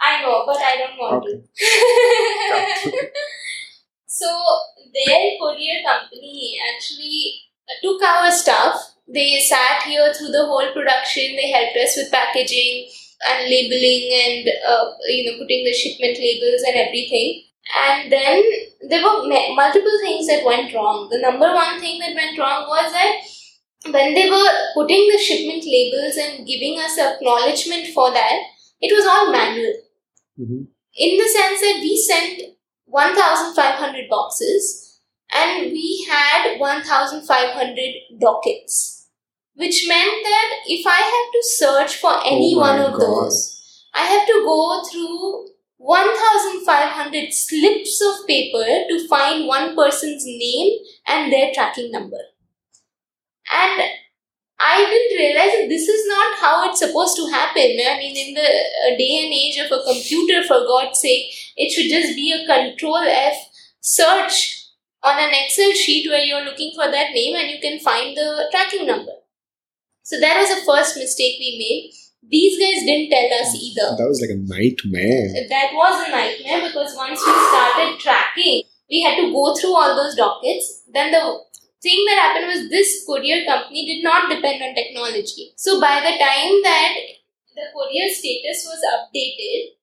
I 0.00 0.22
know, 0.22 0.44
but 0.46 0.56
I 0.58 0.76
don't 0.76 0.98
want 0.98 1.24
Okay. 1.24 1.42
to. 1.42 3.10
so 4.06 4.28
their 4.94 5.36
courier 5.40 5.82
company 5.84 6.58
actually 6.74 7.42
took 7.82 8.02
our 8.02 8.30
stuff. 8.30 8.94
They 9.08 9.38
sat 9.40 9.82
here 9.84 10.12
through 10.12 10.32
the 10.32 10.46
whole 10.46 10.72
production. 10.72 11.36
They 11.36 11.50
helped 11.50 11.76
us 11.76 11.96
with 11.96 12.10
packaging 12.12 12.88
and 13.28 13.48
labeling 13.48 14.04
and 14.12 14.48
uh, 14.68 14.92
you 15.08 15.24
know 15.30 15.38
putting 15.38 15.64
the 15.64 15.72
shipment 15.72 16.18
labels 16.18 16.62
and 16.66 16.76
everything. 16.76 17.42
And 17.74 18.12
then 18.12 18.42
there 18.88 19.02
were 19.02 19.26
multiple 19.54 19.98
things 20.02 20.26
that 20.28 20.44
went 20.44 20.72
wrong. 20.74 21.08
The 21.10 21.18
number 21.20 21.52
one 21.52 21.80
thing 21.80 21.98
that 22.00 22.14
went 22.14 22.38
wrong 22.38 22.66
was 22.68 22.92
that 22.92 23.92
when 23.92 24.14
they 24.14 24.30
were 24.30 24.52
putting 24.74 25.08
the 25.10 25.18
shipment 25.18 25.64
labels 25.64 26.16
and 26.16 26.46
giving 26.46 26.78
us 26.78 26.98
acknowledgement 26.98 27.88
for 27.94 28.12
that, 28.12 28.34
it 28.80 28.94
was 28.94 29.06
all 29.06 29.32
manual 29.32 29.74
Mm-hmm. 30.38 30.64
in 30.94 31.16
the 31.16 31.28
sense 31.28 31.60
that 31.62 31.78
we 31.80 31.96
sent 31.96 32.42
1500 32.84 34.08
boxes 34.10 35.00
and 35.34 35.72
we 35.72 36.06
had 36.10 36.58
1500 36.60 37.94
dockets 38.20 39.08
which 39.54 39.86
meant 39.88 40.22
that 40.24 40.50
if 40.66 40.86
i 40.86 41.00
have 41.14 41.32
to 41.32 41.42
search 41.42 41.96
for 41.96 42.14
any 42.26 42.52
Oh 42.54 42.58
one 42.60 42.78
of 42.80 42.92
God. 42.92 43.00
those 43.00 43.84
i 43.94 44.04
have 44.04 44.26
to 44.26 44.42
go 44.44 44.82
through 44.90 45.46
1500 45.78 47.32
slips 47.32 48.02
of 48.02 48.26
paper 48.26 48.64
to 48.88 49.08
find 49.08 49.46
one 49.46 49.76
person's 49.76 50.24
name 50.24 50.78
and 51.06 51.32
their 51.32 51.52
tracking 51.52 51.90
number 51.90 52.18
and 53.52 53.82
I 54.58 54.78
didn't 54.88 55.18
realize 55.18 55.52
that 55.60 55.68
this 55.68 55.86
is 55.86 56.06
not 56.08 56.38
how 56.38 56.68
it's 56.68 56.78
supposed 56.78 57.16
to 57.16 57.26
happen. 57.26 57.76
I 57.76 57.98
mean, 57.98 58.16
in 58.16 58.34
the 58.34 58.40
uh, 58.40 58.96
day 58.96 59.24
and 59.24 59.32
age 59.32 59.58
of 59.58 59.70
a 59.70 59.84
computer, 59.84 60.42
for 60.44 60.64
God's 60.66 61.00
sake, 61.00 61.26
it 61.56 61.70
should 61.70 61.90
just 61.90 62.16
be 62.16 62.32
a 62.32 62.46
control 62.46 63.04
F 63.04 63.36
search 63.80 64.64
on 65.02 65.18
an 65.18 65.30
Excel 65.32 65.72
sheet 65.72 66.08
where 66.08 66.24
you're 66.24 66.44
looking 66.44 66.72
for 66.74 66.90
that 66.90 67.12
name 67.12 67.36
and 67.36 67.50
you 67.50 67.60
can 67.60 67.78
find 67.80 68.16
the 68.16 68.48
tracking 68.50 68.86
number. 68.86 69.12
So 70.02 70.18
that 70.20 70.38
was 70.38 70.48
the 70.48 70.64
first 70.64 70.96
mistake 70.96 71.36
we 71.38 71.58
made. 71.58 72.05
These 72.28 72.58
guys 72.58 72.82
didn't 72.82 73.10
tell 73.10 73.30
us 73.38 73.54
either. 73.54 73.94
That 73.96 74.08
was 74.10 74.20
like 74.20 74.34
a 74.34 74.42
nightmare. 74.42 75.30
That 75.48 75.70
was 75.72 75.94
a 76.06 76.10
nightmare 76.10 76.66
because 76.66 76.96
once 76.96 77.22
we 77.22 77.32
started 77.32 77.98
tracking, 78.00 78.62
we 78.90 79.02
had 79.02 79.16
to 79.16 79.30
go 79.30 79.54
through 79.54 79.74
all 79.74 79.94
those 79.94 80.16
dockets. 80.16 80.82
Then 80.92 81.12
the 81.12 81.22
thing 81.82 82.04
that 82.06 82.18
happened 82.18 82.50
was 82.50 82.68
this 82.68 83.06
courier 83.06 83.46
company 83.46 83.86
did 83.86 84.02
not 84.02 84.26
depend 84.26 84.62
on 84.62 84.74
technology. 84.74 85.54
So 85.56 85.80
by 85.80 86.02
the 86.02 86.18
time 86.18 86.62
that 86.66 86.94
the 87.54 87.70
courier 87.70 88.10
status 88.10 88.66
was 88.66 88.82
updated, 88.90 89.78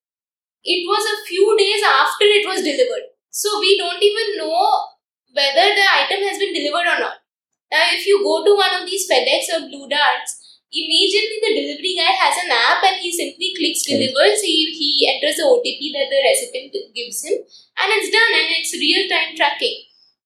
it 0.64 0.84
was 0.88 1.04
a 1.04 1.24
few 1.28 1.56
days 1.58 1.84
after 1.84 2.28
it 2.28 2.48
was 2.48 2.60
delivered. 2.60 3.08
So 3.30 3.60
we 3.60 3.78
don't 3.78 4.02
even 4.04 4.38
know 4.38 4.84
whether 5.32 5.76
the 5.76 5.88
item 5.96 6.28
has 6.28 6.38
been 6.38 6.54
delivered 6.54 6.88
or 6.88 7.00
not. 7.00 7.24
Now, 7.72 7.90
if 7.90 8.06
you 8.06 8.22
go 8.22 8.46
to 8.46 8.54
one 8.54 8.82
of 8.82 8.86
these 8.86 9.10
FedEx 9.10 9.50
or 9.50 9.68
Blue 9.68 9.90
Darts, 9.90 10.43
immediately 10.74 11.38
the 11.38 11.54
delivery 11.54 11.94
guy 11.94 12.12
has 12.18 12.36
an 12.42 12.50
app 12.50 12.82
and 12.82 12.98
he 12.98 13.14
simply 13.14 13.54
clicks 13.54 13.86
delivers. 13.86 14.42
He, 14.42 14.74
he 14.74 15.06
enters 15.06 15.38
the 15.38 15.46
OTP 15.46 15.94
that 15.94 16.10
the 16.10 16.20
recipient 16.26 16.74
gives 16.98 17.22
him, 17.22 17.46
and 17.78 17.88
it's 17.94 18.10
done 18.10 18.34
and 18.34 18.50
it's 18.58 18.74
real 18.74 19.06
time 19.06 19.38
tracking. 19.38 19.86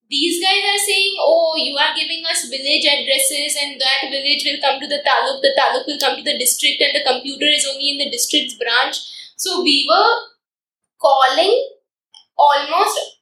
These 0.09 0.39
guys 0.39 0.63
are 0.63 0.79
saying, 0.79 1.19
oh, 1.19 1.59
you 1.59 1.75
are 1.75 1.91
giving 1.91 2.23
us 2.23 2.47
village 2.47 2.87
addresses, 2.87 3.59
and 3.59 3.75
that 3.75 4.07
village 4.07 4.47
will 4.47 4.61
come 4.63 4.79
to 4.79 4.87
the 4.87 5.03
taluk, 5.03 5.43
the 5.43 5.51
taluk 5.51 5.83
will 5.83 5.99
come 5.99 6.15
to 6.15 6.23
the 6.23 6.39
district, 6.39 6.79
and 6.79 6.95
the 6.95 7.03
computer 7.03 7.45
is 7.45 7.67
only 7.67 7.91
in 7.91 7.99
the 7.99 8.09
district's 8.09 8.55
branch. 8.55 9.03
So 9.35 9.61
we 9.61 9.83
were 9.83 10.31
calling 10.97 11.75
almost 12.39 13.17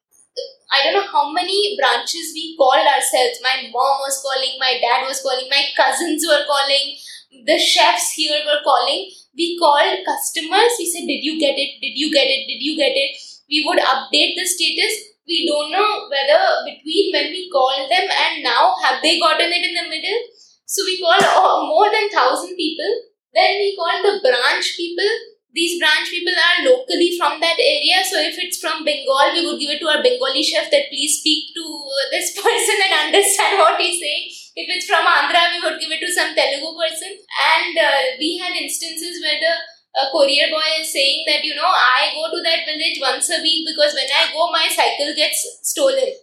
I 0.76 0.84
don't 0.84 0.94
know 0.94 1.08
how 1.08 1.32
many 1.32 1.78
branches 1.80 2.34
we 2.34 2.58
called 2.58 2.84
ourselves. 2.84 3.40
My 3.42 3.70
mom 3.72 4.04
was 4.04 4.20
calling, 4.20 4.60
my 4.60 4.76
dad 4.82 5.08
was 5.08 5.22
calling, 5.22 5.48
my 5.50 5.64
cousins 5.78 6.26
were 6.28 6.44
calling, 6.46 6.98
the 7.46 7.58
chefs 7.60 8.14
here 8.14 8.40
were 8.46 8.64
calling. 8.64 9.12
We 9.36 9.58
called 9.60 10.06
customers. 10.06 10.72
We 10.80 10.88
said, 10.88 11.08
Did 11.08 11.24
you 11.24 11.40
get 11.40 11.58
it? 11.58 11.82
Did 11.82 11.98
you 12.00 12.12
get 12.12 12.28
it? 12.28 12.48
Did 12.48 12.62
you 12.64 12.78
get 12.78 12.96
it? 12.96 13.18
We 13.50 13.66
would 13.68 13.80
update 13.80 14.36
the 14.40 14.46
status. 14.46 15.12
We 15.28 15.48
don't 15.48 15.72
know 15.72 16.08
whether 16.08 16.40
between 16.66 17.12
when 17.12 17.32
we 17.34 17.50
called 17.52 17.90
them 17.90 18.08
and 18.08 18.44
now 18.44 18.76
have 18.84 19.02
they 19.02 19.20
gotten 19.20 19.52
it 19.52 19.66
in 19.66 19.74
the 19.74 19.90
middle. 19.90 20.22
So 20.66 20.84
we 20.86 21.02
called 21.02 21.26
oh, 21.26 21.68
more 21.68 21.90
than 21.92 22.10
thousand 22.10 22.56
people. 22.56 22.94
Then 23.34 23.58
we 23.58 23.76
called 23.76 24.06
the 24.06 24.22
branch 24.22 24.78
people 24.78 25.36
these 25.56 25.80
branch 25.80 26.12
people 26.12 26.36
are 26.36 26.68
locally 26.68 27.16
from 27.18 27.40
that 27.40 27.56
area 27.58 28.04
so 28.04 28.20
if 28.20 28.36
it's 28.38 28.60
from 28.60 28.84
bengal 28.84 29.32
we 29.32 29.44
would 29.48 29.60
give 29.60 29.72
it 29.72 29.80
to 29.80 29.88
our 29.88 30.04
bengali 30.04 30.44
chef 30.44 30.70
that 30.70 30.92
please 30.92 31.20
speak 31.20 31.56
to 31.56 31.64
this 32.12 32.36
person 32.40 32.78
and 32.86 33.08
understand 33.08 33.58
what 33.58 33.80
he's 33.80 34.00
saying 34.04 34.28
if 34.62 34.68
it's 34.74 34.88
from 34.92 35.06
andhra 35.16 35.42
we 35.54 35.60
would 35.64 35.78
give 35.84 35.94
it 35.96 36.02
to 36.06 36.12
some 36.18 36.32
telugu 36.40 36.70
person. 36.82 37.12
And 37.54 37.74
uh, 37.88 38.04
we 38.22 38.30
had 38.42 38.54
instances 38.66 39.16
where 39.24 39.40
the 39.46 39.54
uh, 40.00 40.06
courier 40.14 40.48
boy 40.54 40.70
is 40.82 40.88
saying 40.98 41.20
that 41.30 41.42
you 41.50 41.56
know 41.60 41.72
i 41.98 42.02
go 42.18 42.24
to 42.36 42.40
that 42.48 42.62
village 42.70 43.00
once 43.10 43.28
a 43.38 43.42
week 43.48 43.62
because 43.72 43.92
when 44.00 44.10
i 44.22 44.24
go 44.36 44.46
my 44.60 44.68
cycle 44.80 45.12
gets 45.24 45.42
stolen. 45.74 46.14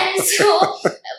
And 0.00 0.14
so 0.34 0.46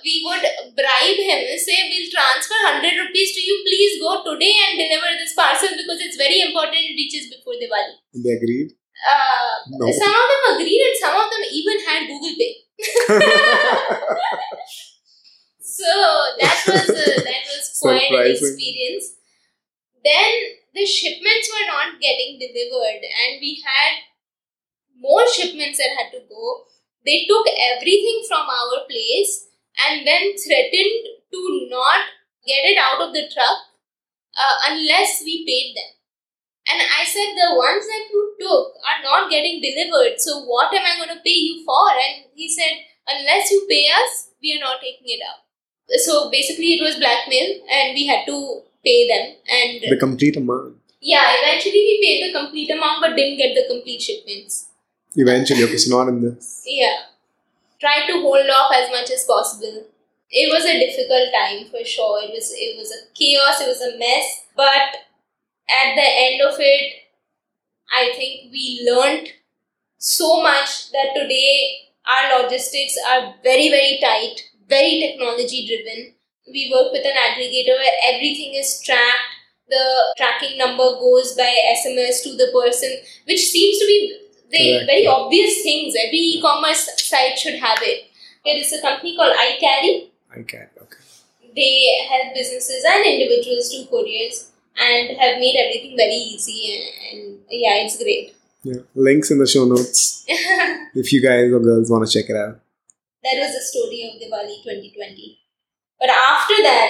we 0.06 0.14
would 0.26 0.46
bribe 0.80 1.20
him 1.28 1.42
say 1.66 1.78
we'll 1.90 2.10
transfer 2.16 2.58
100 2.64 2.98
rupees 3.04 3.30
to 3.36 3.42
you. 3.48 3.56
Please 3.68 3.94
go 4.06 4.12
today 4.28 4.54
and 4.66 4.74
deliver 4.84 5.12
this 5.22 5.34
parcel 5.42 5.72
because 5.82 6.02
it's 6.08 6.20
very 6.24 6.40
important 6.48 6.82
it 6.90 6.98
reaches 7.02 7.26
before 7.36 7.56
diwali. 7.62 7.96
They 8.26 8.34
agreed. 8.40 8.70
uh, 9.14 9.54
No. 9.80 9.88
some 10.02 10.18
of 10.24 10.28
them 10.34 10.44
agreed 10.52 10.82
and 10.88 10.98
some 11.06 11.16
of 11.24 11.28
them 11.32 11.44
even 11.60 11.78
had 11.88 12.02
google 12.12 12.36
pay 12.42 12.52
so 15.76 15.92
that 16.40 16.58
was 16.68 16.90
uh, 16.90 17.20
that 17.30 17.44
was 17.52 17.66
quite 17.82 18.12
an 18.12 18.32
experience 18.32 19.16
then 20.04 20.32
the 20.74 20.86
shipments 20.86 21.50
were 21.52 21.68
not 21.68 22.00
getting 22.00 22.38
delivered 22.40 23.04
and 23.04 23.42
we 23.44 23.64
had 23.66 24.04
more 25.00 25.26
shipments 25.28 25.78
that 25.78 25.98
had 25.98 26.12
to 26.12 26.22
go 26.30 26.64
they 27.06 27.26
took 27.30 27.46
everything 27.76 28.24
from 28.28 28.48
our 28.48 28.86
place 28.90 29.48
and 29.88 30.08
then 30.08 30.34
threatened 30.40 31.12
to 31.32 31.68
not 31.70 32.08
get 32.48 32.64
it 32.64 32.78
out 32.80 33.02
of 33.02 33.14
the 33.14 33.28
truck 33.34 33.60
uh, 34.36 34.56
unless 34.72 35.22
we 35.26 35.44
paid 35.46 35.76
them 35.76 35.96
and 36.66 36.82
I 36.82 37.06
said, 37.06 37.38
the 37.38 37.54
ones 37.54 37.86
that 37.86 38.10
you 38.10 38.34
took 38.42 38.74
are 38.90 39.02
not 39.06 39.30
getting 39.30 39.62
delivered, 39.62 40.18
so 40.18 40.42
what 40.50 40.74
am 40.74 40.82
I 40.82 40.98
going 40.98 41.16
to 41.16 41.22
pay 41.22 41.38
you 41.38 41.64
for? 41.64 41.94
And 41.94 42.26
he 42.34 42.50
said, 42.50 42.82
unless 43.08 43.52
you 43.52 43.68
pay 43.70 43.86
us, 43.94 44.34
we 44.42 44.58
are 44.58 44.66
not 44.66 44.82
taking 44.82 45.06
it 45.06 45.22
out. 45.22 45.45
So 45.90 46.30
basically, 46.32 46.76
it 46.76 46.82
was 46.84 46.96
blackmail, 46.96 47.62
and 47.72 47.94
we 47.94 48.08
had 48.08 48.26
to 48.28 48.62
pay 48.84 49.08
them. 49.08 49.36
And 49.50 49.82
the 49.92 49.98
complete 49.98 50.38
amount. 50.38 50.78
yeah, 51.02 51.34
eventually 51.42 51.82
we 51.90 52.00
paid 52.04 52.28
the 52.28 52.40
complete 52.40 52.70
amount, 52.72 53.02
but 53.02 53.16
didn't 53.16 53.38
get 53.38 53.56
the 53.56 53.66
complete 53.74 54.02
shipments. 54.02 54.70
Eventually, 55.16 55.64
okay, 55.64 55.78
so 55.78 55.98
not 55.98 56.10
in 56.10 56.22
this. 56.22 56.64
Yeah, 56.66 56.98
tried 57.80 58.08
to 58.08 58.22
hold 58.22 58.50
off 58.50 58.72
as 58.76 58.90
much 58.92 59.12
as 59.12 59.24
possible. 59.24 59.86
It 60.30 60.52
was 60.52 60.66
a 60.66 60.80
difficult 60.80 61.30
time 61.34 61.66
for 61.70 61.86
sure. 61.86 62.20
It 62.24 62.32
was 62.32 62.52
it 62.56 62.78
was 62.78 62.92
a 62.92 63.02
chaos. 63.14 63.62
It 63.62 63.68
was 63.68 63.82
a 63.82 63.98
mess, 63.98 64.46
but 64.56 65.06
at 65.70 65.96
the 65.96 66.08
end 66.26 66.42
of 66.42 66.56
it, 66.60 66.94
I 67.92 68.12
think 68.16 68.52
we 68.52 68.88
learned 68.90 69.30
so 69.98 70.42
much 70.42 70.92
that 70.92 71.14
today 71.16 71.90
our 72.08 72.42
logistics 72.42 72.96
are 73.10 73.36
very, 73.44 73.70
very 73.70 74.00
tight, 74.02 74.42
very 74.68 75.00
technology 75.00 75.66
driven. 75.68 76.14
We 76.48 76.72
work 76.74 76.92
with 76.92 77.06
an 77.06 77.18
aggregator 77.18 77.78
where 77.78 77.98
everything 78.14 78.54
is 78.56 78.82
tracked. 78.84 79.34
The 79.68 80.14
tracking 80.18 80.58
number 80.58 80.84
goes 81.02 81.34
by 81.34 81.50
SMS 81.74 82.22
to 82.24 82.38
the 82.38 82.52
person, 82.54 82.98
which 83.26 83.50
seems 83.50 83.80
to 83.80 83.86
be 83.86 84.20
the 84.52 84.58
Correct. 84.58 84.86
very 84.86 85.08
obvious 85.08 85.64
things. 85.64 85.96
Every 85.98 86.38
e-commerce 86.38 86.88
site 87.02 87.38
should 87.40 87.60
have 87.60 87.80
it. 87.82 88.06
There 88.46 88.58
is 88.58 88.72
a 88.74 88.82
company 88.82 89.16
called 89.16 89.36
iCarry. 89.36 90.10
I 90.32 90.44
can. 90.44 90.68
Okay. 90.78 90.98
They 91.56 92.08
help 92.10 92.36
businesses 92.36 92.84
and 92.88 93.06
individuals 93.06 93.70
do 93.70 93.86
couriers 93.90 94.52
and 94.78 95.18
have 95.18 95.40
made 95.40 95.56
everything 95.58 95.98
very 95.98 96.14
easy 96.14 96.92
and, 97.12 97.20
and 97.22 97.40
yeah, 97.50 97.84
it's 97.84 97.98
great. 97.98 98.36
Yeah. 98.64 98.82
Links 98.94 99.32
in 99.32 99.40
the 99.40 99.48
show 99.48 99.66
notes 99.66 100.26
if 100.28 101.14
you 101.14 101.22
guys 101.22 101.52
or 101.52 101.60
girls 101.60 101.90
want 101.90 102.06
to 102.06 102.12
check 102.12 102.30
it 102.30 102.36
out. 102.36 102.60
Was 103.34 103.54
the 103.56 103.62
story 103.62 104.00
of 104.06 104.22
Diwali 104.22 104.62
2020. 104.64 105.40
But 106.00 106.10
after 106.10 106.58
that, 106.62 106.90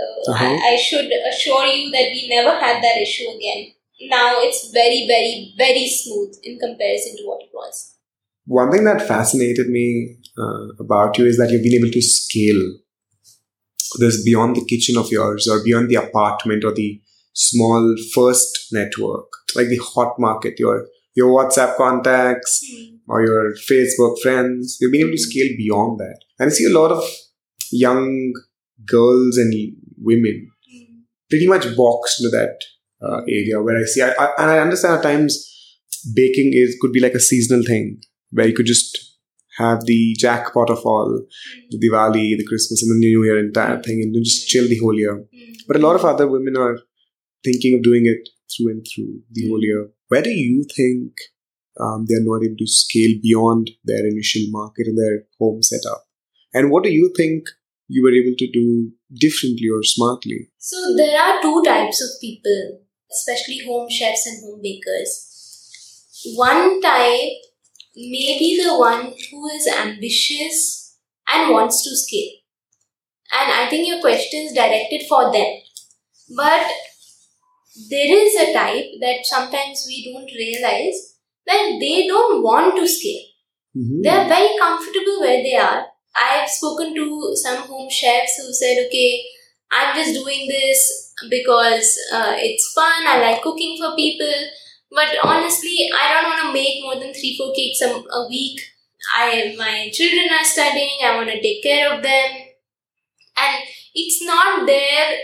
uh, 0.00 0.30
Uh-huh. 0.32 0.46
I, 0.46 0.72
I 0.72 0.76
should 0.76 1.10
assure 1.30 1.66
you 1.66 1.90
that 1.90 2.08
we 2.14 2.28
never 2.28 2.58
had 2.58 2.82
that 2.82 2.96
issue 3.00 3.28
again. 3.36 3.72
Now 4.08 4.40
it's 4.40 4.70
very, 4.72 5.06
very, 5.06 5.54
very 5.58 5.86
smooth 5.88 6.36
in 6.42 6.58
comparison 6.58 7.16
to 7.18 7.24
what 7.24 7.42
it 7.42 7.50
was. 7.52 7.94
One 8.46 8.70
thing 8.72 8.84
that 8.84 9.06
fascinated 9.06 9.68
me 9.68 10.16
uh, 10.38 10.68
about 10.80 11.18
you 11.18 11.26
is 11.26 11.36
that 11.38 11.50
you've 11.50 11.62
been 11.62 11.74
able 11.80 11.90
to 11.92 12.02
scale 12.02 12.62
this 13.98 14.22
beyond 14.24 14.56
the 14.56 14.64
kitchen 14.64 14.96
of 14.96 15.10
yours 15.10 15.48
or 15.48 15.62
beyond 15.62 15.88
the 15.90 15.96
apartment 15.96 16.64
or 16.64 16.72
the 16.72 17.00
small 17.32 17.94
first 18.14 18.68
network, 18.72 19.26
like 19.54 19.68
the 19.68 19.80
hot 19.82 20.18
market, 20.18 20.58
your 20.58 20.86
your 21.14 21.28
WhatsApp 21.28 21.76
contacts 21.76 22.64
Hmm. 22.66 22.89
Or 23.10 23.18
your 23.26 23.44
Facebook 23.70 24.14
friends. 24.22 24.78
You've 24.80 24.92
been 24.92 25.02
able 25.06 25.18
to 25.18 25.26
scale 25.28 25.50
beyond 25.64 25.98
that. 26.04 26.18
And 26.38 26.48
I 26.48 26.52
see 26.52 26.66
a 26.70 26.78
lot 26.78 26.92
of 26.92 27.02
young 27.86 28.32
girls 28.86 29.36
and 29.36 29.52
women 30.10 30.38
Hmm. 30.70 31.00
pretty 31.30 31.46
much 31.52 31.64
boxed 31.76 32.20
into 32.20 32.30
that 32.36 32.56
uh, 33.06 33.20
area 33.38 33.60
where 33.62 33.76
I 33.82 33.84
see, 33.84 34.02
I, 34.02 34.10
I, 34.24 34.26
and 34.38 34.50
I 34.50 34.58
understand 34.58 34.94
at 34.94 35.02
times 35.02 35.32
baking 36.14 36.52
is 36.54 36.76
could 36.80 36.92
be 36.92 37.00
like 37.00 37.14
a 37.14 37.20
seasonal 37.20 37.64
thing 37.64 38.00
where 38.30 38.46
you 38.46 38.54
could 38.54 38.66
just 38.66 38.98
have 39.58 39.84
the 39.86 40.14
jackpot 40.18 40.70
of 40.70 40.84
all, 40.86 41.10
the 41.70 41.78
Diwali, 41.78 42.36
the 42.38 42.46
Christmas, 42.46 42.82
and 42.82 42.90
the 42.92 42.98
New 43.06 43.24
Year 43.24 43.38
entire 43.38 43.82
thing, 43.82 44.00
and 44.02 44.14
just 44.24 44.48
chill 44.48 44.68
the 44.68 44.78
whole 44.78 44.98
year. 44.98 45.16
Hmm. 45.16 45.52
But 45.66 45.76
a 45.76 45.84
lot 45.86 45.96
of 45.96 46.04
other 46.04 46.28
women 46.28 46.56
are 46.56 46.78
thinking 47.44 47.74
of 47.76 47.82
doing 47.82 48.06
it 48.06 48.28
through 48.52 48.70
and 48.72 48.86
through 48.86 49.12
the 49.32 49.48
whole 49.48 49.62
year. 49.62 49.82
Where 50.08 50.22
do 50.22 50.30
you 50.30 50.64
think 50.76 51.12
um, 51.78 52.06
they 52.08 52.14
are 52.14 52.24
not 52.24 52.42
able 52.44 52.56
to 52.58 52.66
scale 52.66 53.18
beyond 53.22 53.70
their 53.84 54.06
initial 54.06 54.42
market 54.50 54.86
and 54.86 54.98
their 54.98 55.24
home 55.38 55.62
setup? 55.62 56.04
And 56.52 56.70
what 56.70 56.82
do 56.82 56.90
you 56.90 57.12
think 57.16 57.44
you 57.88 58.02
were 58.02 58.12
able 58.12 58.36
to 58.36 58.50
do 58.50 58.90
differently 59.14 59.68
or 59.68 59.82
smartly? 59.82 60.50
So 60.58 60.76
there 60.96 61.20
are 61.20 61.40
two 61.42 61.62
types 61.64 62.02
of 62.02 62.20
people, 62.20 62.80
especially 63.10 63.64
home 63.66 63.88
chefs 63.88 64.26
and 64.26 64.42
home 64.42 64.60
bakers. 64.62 65.26
One 66.34 66.80
type 66.80 67.32
may 67.96 68.38
be 68.38 68.62
the 68.62 68.78
one 68.78 69.12
who 69.30 69.48
is 69.48 69.66
ambitious 69.66 70.98
and 71.28 71.52
wants 71.52 71.82
to 71.84 71.96
scale. 71.96 72.32
And 73.32 73.52
I 73.52 73.68
think 73.70 73.86
your 73.86 74.00
question 74.00 74.40
is 74.40 74.52
directed 74.52 75.06
for 75.08 75.32
them. 75.32 75.46
But 76.36 76.66
there 77.88 78.12
is 78.12 78.34
a 78.34 78.52
type 78.52 78.86
that 79.00 79.24
sometimes 79.24 79.84
we 79.86 80.12
don't 80.12 80.30
realize 80.34 81.09
that 81.46 81.78
they 81.80 82.06
don't 82.06 82.42
want 82.42 82.76
to 82.76 82.86
scale. 82.86 83.24
Mhm. 83.76 84.02
They 84.02 84.10
are 84.10 84.28
very 84.28 84.56
comfortable 84.58 85.20
where 85.20 85.42
they 85.42 85.54
are. 85.56 85.86
I've 86.16 86.48
spoken 86.48 86.94
to 86.94 87.32
some 87.36 87.58
home 87.68 87.88
chefs 87.90 88.36
who 88.36 88.52
said, 88.52 88.84
okay, 88.86 89.24
I'm 89.70 89.94
just 89.96 90.14
doing 90.14 90.48
this 90.48 91.12
because 91.30 91.96
uh, 92.12 92.34
it's 92.38 92.72
fun, 92.72 93.06
I 93.06 93.20
like 93.20 93.42
cooking 93.42 93.76
for 93.78 93.94
people, 93.94 94.32
but 94.90 95.08
honestly, 95.22 95.88
I 95.94 96.14
don't 96.14 96.30
want 96.30 96.42
to 96.46 96.52
make 96.52 96.82
more 96.82 96.96
than 96.96 97.12
three, 97.14 97.36
four 97.38 97.52
cakes 97.54 97.80
a, 97.82 97.90
a 97.90 98.28
week. 98.28 98.60
I 99.14 99.54
My 99.56 99.90
children 99.92 100.28
are 100.32 100.44
studying, 100.44 100.98
I 101.04 101.16
want 101.16 101.30
to 101.30 101.40
take 101.40 101.62
care 101.62 101.94
of 101.94 102.02
them, 102.02 102.30
and 103.36 103.62
it's 103.94 104.22
not 104.24 104.66
their 104.66 105.18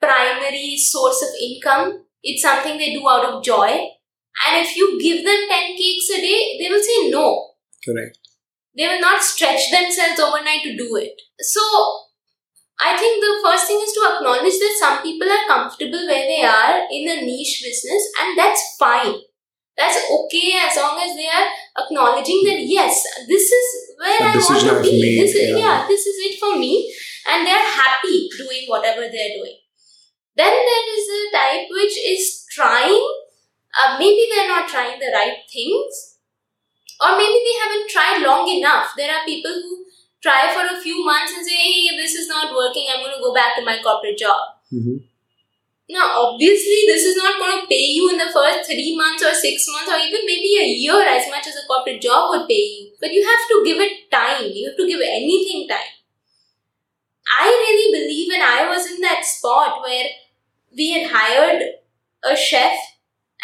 primary 0.00 0.76
source 0.76 1.22
of 1.22 1.28
income, 1.40 2.04
it's 2.22 2.42
something 2.42 2.78
they 2.78 2.92
do 2.94 3.08
out 3.08 3.24
of 3.24 3.42
joy. 3.42 3.88
And 4.46 4.64
if 4.64 4.76
you 4.76 5.00
give 5.00 5.24
them 5.24 5.48
10 5.48 5.76
cakes 5.76 6.10
a 6.10 6.20
day, 6.20 6.58
they 6.60 6.68
will 6.70 6.82
say 6.82 7.10
no 7.10 7.54
Correct. 7.84 8.18
they 8.76 8.86
will 8.86 9.00
not 9.00 9.22
stretch 9.22 9.70
themselves 9.70 10.20
overnight 10.20 10.62
to 10.62 10.76
do 10.76 10.96
it. 10.96 11.20
So, 11.40 11.60
I 12.80 12.96
think 12.96 13.18
the 13.20 13.40
first 13.42 13.66
thing 13.66 13.80
is 13.82 13.92
to 13.92 14.06
acknowledge 14.14 14.54
that 14.54 14.76
some 14.78 15.02
people 15.02 15.26
are 15.26 15.46
comfortable 15.48 16.06
where 16.06 16.26
they 16.26 16.44
are 16.44 16.86
in 16.90 17.10
a 17.10 17.26
niche 17.26 17.60
business, 17.62 18.02
and 18.20 18.38
that's 18.38 18.76
fine. 18.78 19.18
That's 19.76 19.98
okay 20.10 20.58
as 20.58 20.76
long 20.76 20.98
as 20.98 21.14
they 21.14 21.26
are 21.26 21.46
acknowledging 21.82 22.42
that 22.46 22.58
yes, 22.58 23.02
this 23.26 23.50
is 23.50 23.94
where 23.98 24.22
I 24.22 24.34
want 24.34 24.60
to 24.60 24.82
be. 24.82 25.20
this 25.20 25.34
is, 25.34 25.50
yeah. 25.50 25.56
yeah, 25.56 25.86
this 25.86 26.06
is 26.06 26.16
it 26.18 26.38
for 26.38 26.58
me, 26.58 26.92
and 27.26 27.46
they 27.46 27.50
are 27.50 27.70
happy 27.78 28.28
doing 28.38 28.66
whatever 28.66 29.02
they 29.02 29.22
are 29.26 29.36
doing. 29.38 29.58
Then 30.36 30.54
there 30.54 30.86
is 30.98 31.06
a 31.18 31.36
type 31.36 31.66
which 31.70 31.98
is 31.98 32.44
trying. 32.50 33.02
Uh, 33.78 33.96
maybe 33.98 34.26
they're 34.30 34.48
not 34.48 34.68
trying 34.68 34.98
the 34.98 35.12
right 35.14 35.38
things, 35.52 36.18
or 37.00 37.16
maybe 37.16 37.38
they 37.46 37.56
haven't 37.62 37.90
tried 37.90 38.22
long 38.26 38.48
enough. 38.48 38.92
There 38.96 39.10
are 39.14 39.24
people 39.24 39.52
who 39.52 39.84
try 40.22 40.52
for 40.52 40.64
a 40.76 40.80
few 40.80 41.04
months 41.04 41.32
and 41.36 41.46
say, 41.46 41.54
hey, 41.54 41.96
this 41.96 42.14
is 42.14 42.28
not 42.28 42.54
working, 42.54 42.86
I'm 42.90 43.00
going 43.04 43.14
to 43.16 43.22
go 43.22 43.34
back 43.34 43.56
to 43.56 43.64
my 43.64 43.78
corporate 43.82 44.18
job. 44.18 44.40
Mhm. 44.72 45.04
Now, 45.90 46.06
obviously, 46.22 46.84
this 46.86 47.04
is 47.04 47.16
not 47.16 47.38
going 47.38 47.60
to 47.60 47.66
pay 47.66 47.84
you 47.96 48.10
in 48.10 48.18
the 48.18 48.30
first 48.32 48.66
three 48.68 48.94
months 48.96 49.22
or 49.24 49.32
six 49.34 49.66
months 49.70 49.90
or 49.90 49.96
even 49.96 50.26
maybe 50.26 50.58
a 50.60 50.66
year 50.66 51.00
as 51.02 51.28
much 51.30 51.46
as 51.46 51.56
a 51.56 51.66
corporate 51.66 52.02
job 52.02 52.30
would 52.30 52.46
pay 52.48 52.62
you. 52.74 52.92
But 53.00 53.12
you 53.12 53.24
have 53.26 53.48
to 53.48 53.62
give 53.64 53.78
it 53.80 54.10
time. 54.10 54.50
You 54.52 54.68
have 54.68 54.76
to 54.76 54.86
give 54.86 55.00
anything 55.00 55.66
time. 55.68 55.94
I 57.38 57.46
really 57.48 57.92
believe 57.92 58.28
when 58.32 58.42
I 58.42 58.68
was 58.68 58.90
in 58.90 59.00
that 59.02 59.24
spot 59.24 59.82
where 59.82 60.06
we 60.76 60.90
had 60.92 61.10
hired 61.10 61.62
a 62.24 62.36
chef 62.36 62.76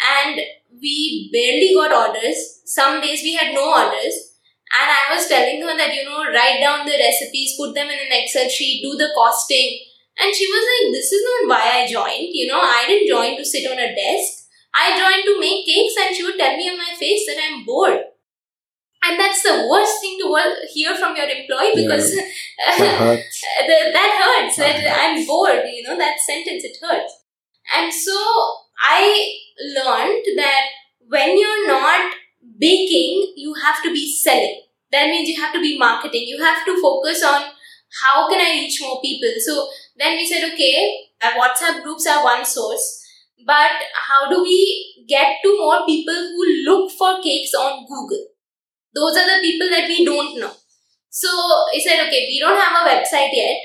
and 0.05 0.39
we 0.81 1.29
barely 1.33 1.73
got 1.73 1.91
orders. 1.91 2.61
Some 2.65 3.01
days 3.01 3.21
we 3.23 3.33
had 3.33 3.53
no 3.53 3.65
orders. 3.73 4.33
And 4.73 4.89
I 4.91 5.15
was 5.15 5.27
telling 5.27 5.61
her 5.61 5.77
that, 5.77 5.93
you 5.93 6.03
know, 6.03 6.25
write 6.25 6.59
down 6.59 6.85
the 6.85 6.97
recipes, 6.99 7.55
put 7.57 7.73
them 7.73 7.87
in 7.87 7.99
an 7.99 8.11
Excel 8.11 8.49
sheet, 8.49 8.81
do 8.83 8.97
the 8.97 9.09
costing. 9.15 9.79
And 10.19 10.33
she 10.33 10.47
was 10.47 10.63
like, 10.67 10.93
This 10.93 11.11
is 11.11 11.23
not 11.23 11.49
why 11.49 11.83
I 11.83 11.87
joined. 11.87 12.33
You 12.33 12.47
know, 12.47 12.59
I 12.59 12.83
didn't 12.87 13.07
join 13.07 13.37
to 13.37 13.45
sit 13.45 13.69
on 13.69 13.77
a 13.77 13.95
desk. 13.95 14.47
I 14.73 14.91
joined 14.99 15.23
to 15.25 15.39
make 15.39 15.65
cakes, 15.65 15.95
and 16.01 16.13
she 16.15 16.23
would 16.23 16.37
tell 16.37 16.57
me 16.57 16.69
on 16.69 16.77
my 16.77 16.93
face 16.99 17.25
that 17.27 17.37
I'm 17.41 17.63
bored. 17.63 18.01
And 19.03 19.19
that's 19.19 19.43
the 19.43 19.67
worst 19.69 20.01
thing 20.01 20.17
to 20.19 20.55
hear 20.73 20.95
from 20.95 21.15
your 21.15 21.27
employee 21.27 21.71
because 21.75 22.11
That 22.67 22.97
hurts. 22.97 23.41
that, 23.67 23.91
that 23.93 24.11
hurts. 24.19 24.57
That 24.57 24.97
I'm 24.99 25.25
bored. 25.27 25.63
You 25.71 25.83
know, 25.83 25.97
that 25.97 26.19
sentence, 26.19 26.63
it 26.63 26.77
hurts. 26.81 27.13
And 27.73 27.93
so 27.93 28.15
I 28.79 29.33
learned 29.75 30.25
that 30.37 30.61
when 31.07 31.37
you're 31.37 31.67
not 31.67 32.13
baking, 32.59 33.33
you 33.35 33.53
have 33.63 33.81
to 33.83 33.93
be 33.93 34.11
selling. 34.11 34.61
That 34.91 35.07
means 35.07 35.29
you 35.29 35.41
have 35.41 35.53
to 35.53 35.61
be 35.61 35.77
marketing. 35.77 36.23
You 36.27 36.41
have 36.43 36.65
to 36.65 36.81
focus 36.81 37.23
on 37.23 37.43
how 38.03 38.29
can 38.29 38.39
I 38.39 38.59
reach 38.59 38.81
more 38.81 39.01
people. 39.01 39.29
So 39.39 39.67
then 39.97 40.17
we 40.17 40.25
said, 40.25 40.51
okay, 40.53 41.07
WhatsApp 41.23 41.83
groups 41.83 42.05
are 42.07 42.23
one 42.23 42.45
source, 42.45 43.01
but 43.45 43.71
how 44.07 44.29
do 44.29 44.43
we 44.43 45.05
get 45.07 45.37
to 45.43 45.57
more 45.57 45.85
people 45.85 46.13
who 46.13 46.45
look 46.65 46.91
for 46.91 47.21
cakes 47.21 47.53
on 47.53 47.85
Google? 47.85 48.27
Those 48.93 49.17
are 49.17 49.35
the 49.35 49.41
people 49.41 49.69
that 49.69 49.87
we 49.87 50.05
don't 50.05 50.39
know. 50.39 50.51
So 51.09 51.29
I 51.29 51.79
said, 51.83 52.05
okay, 52.07 52.27
we 52.27 52.39
don't 52.39 52.59
have 52.59 52.85
a 52.85 52.89
website 52.89 53.29
yet. 53.31 53.57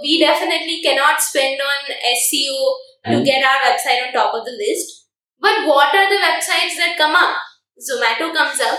We 0.00 0.20
definitely 0.20 0.80
cannot 0.82 1.20
spend 1.20 1.60
on 1.60 1.94
SEO 2.16 2.74
to 3.06 3.18
hmm. 3.18 3.24
get 3.24 3.44
our 3.44 3.70
website 3.70 4.06
on 4.06 4.12
top 4.12 4.34
of 4.34 4.44
the 4.44 4.52
list. 4.52 5.06
But 5.40 5.66
what 5.66 5.94
are 5.94 6.08
the 6.10 6.18
websites 6.18 6.76
that 6.78 6.98
come 6.98 7.14
up? 7.14 7.36
Zomato 7.78 8.34
comes 8.34 8.60
up, 8.60 8.78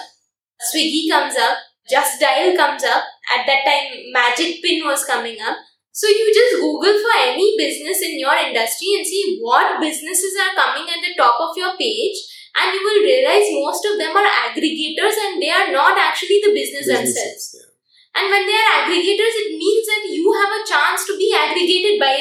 Swiggy 0.60 1.10
comes 1.10 1.36
up, 1.38 1.58
Justdial 1.88 2.56
comes 2.56 2.84
up. 2.84 3.04
At 3.32 3.46
that 3.48 3.64
time, 3.64 3.96
Magicpin 4.12 4.84
was 4.84 5.06
coming 5.06 5.38
up. 5.40 5.56
So 5.92 6.08
you 6.08 6.32
just 6.34 6.62
Google 6.62 6.96
for 7.00 7.16
any 7.18 7.56
business 7.58 8.02
in 8.04 8.20
your 8.20 8.36
industry 8.36 8.96
and 8.96 9.06
see 9.06 9.40
what 9.42 9.82
businesses 9.82 10.36
are 10.38 10.56
coming 10.56 10.88
at 10.88 11.02
the 11.04 11.16
top 11.18 11.36
of 11.40 11.58
your 11.58 11.76
page, 11.76 12.16
and 12.56 12.74
you 12.74 12.82
will 12.84 13.04
realize 13.04 13.52
most 13.52 13.84
of 13.84 13.98
them 13.98 14.16
are 14.16 14.32
aggregators 14.48 15.16
and 15.16 15.42
they 15.42 15.50
are 15.50 15.72
not 15.72 15.98
actually 15.98 16.40
the 16.44 16.54
business 16.54 16.88
themselves. 16.88 17.16
Businesses, 17.16 17.74
And 18.16 18.30
when 18.30 18.46
they 18.46 18.56
are 18.56 18.84
aggregators, 18.84 19.36
it 19.44 19.58
means 19.58 19.86
that 19.88 20.04
you 20.08 20.24
have 20.40 20.52
a 20.56 20.66
chance 20.68 21.06
to 21.08 21.18
be 21.18 21.36
aggregated 21.36 22.00
by 22.00 22.16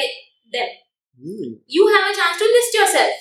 them. 0.51 0.69
Hmm. 1.19 1.59
You 1.67 1.87
have 1.87 2.11
a 2.11 2.15
chance 2.15 2.37
to 2.39 2.45
list 2.45 2.73
yourself. 2.73 3.13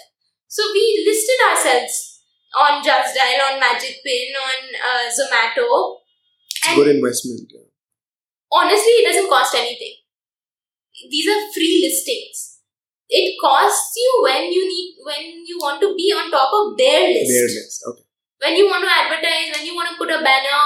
So 0.47 0.63
we 0.73 1.05
listed 1.07 1.39
ourselves 1.51 2.23
on 2.59 2.83
Justdial, 2.83 3.43
on 3.53 3.61
Magicpin, 3.61 4.33
on 4.39 4.59
uh, 4.79 5.07
Zomato. 5.11 5.97
It's 6.51 6.73
a 6.73 6.75
good 6.77 6.97
investment. 6.97 7.51
Yeah. 7.53 7.69
honestly, 8.53 8.93
it 9.03 9.07
doesn't 9.07 9.29
cost 9.29 9.55
anything. 9.55 9.95
These 11.11 11.29
are 11.29 11.53
free 11.53 11.87
listings. 11.87 12.59
It 13.09 13.37
costs 13.41 13.95
you 13.97 14.21
when 14.25 14.53
you 14.53 14.69
need 14.69 14.97
when 15.03 15.45
you 15.47 15.59
want 15.59 15.81
to 15.81 15.95
be 15.95 16.13
on 16.13 16.31
top 16.31 16.51
of 16.53 16.77
their 16.77 17.09
list. 17.09 17.31
Their 17.31 17.49
list. 17.49 17.85
Okay. 17.89 18.03
When 18.43 18.57
you 18.57 18.67
want 18.67 18.85
to 18.85 18.91
advertise, 18.91 19.57
when 19.57 19.67
you 19.67 19.75
want 19.75 19.89
to 19.91 19.97
put 19.97 20.11
a 20.11 20.23
banner, 20.23 20.61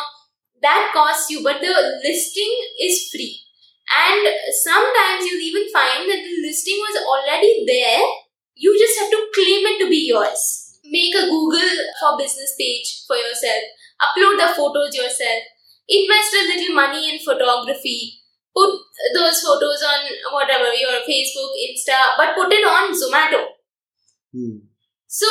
that 0.60 0.90
costs 0.92 1.30
you, 1.30 1.42
but 1.42 1.60
the 1.60 1.74
listing 2.02 2.52
is 2.80 3.08
free. 3.12 3.40
And 3.92 4.24
sometimes 4.64 5.26
you'll 5.26 5.44
even 5.44 5.68
find 5.72 6.08
that 6.08 6.22
the 6.24 6.36
listing 6.40 6.80
was 6.80 6.96
already 7.04 7.64
there. 7.66 8.00
You 8.54 8.72
just 8.78 8.98
have 9.00 9.10
to 9.10 9.28
claim 9.34 9.66
it 9.68 9.84
to 9.84 9.90
be 9.90 10.08
yours. 10.08 10.80
Make 10.84 11.14
a 11.14 11.28
Google 11.28 11.68
for 12.00 12.16
business 12.16 12.54
page 12.58 13.04
for 13.06 13.16
yourself. 13.16 13.62
Upload 14.00 14.40
the 14.40 14.54
photos 14.54 14.94
yourself. 14.94 15.42
Invest 15.88 16.34
a 16.34 16.48
little 16.48 16.74
money 16.74 17.12
in 17.12 17.18
photography. 17.20 18.22
Put 18.54 18.80
those 19.14 19.40
photos 19.40 19.82
on 19.82 20.08
whatever 20.32 20.72
your 20.72 21.00
Facebook, 21.08 21.52
Insta, 21.56 22.16
but 22.16 22.34
put 22.34 22.52
it 22.52 22.64
on 22.64 22.92
Zomato. 22.92 23.44
Hmm. 24.32 24.72
So, 25.12 25.28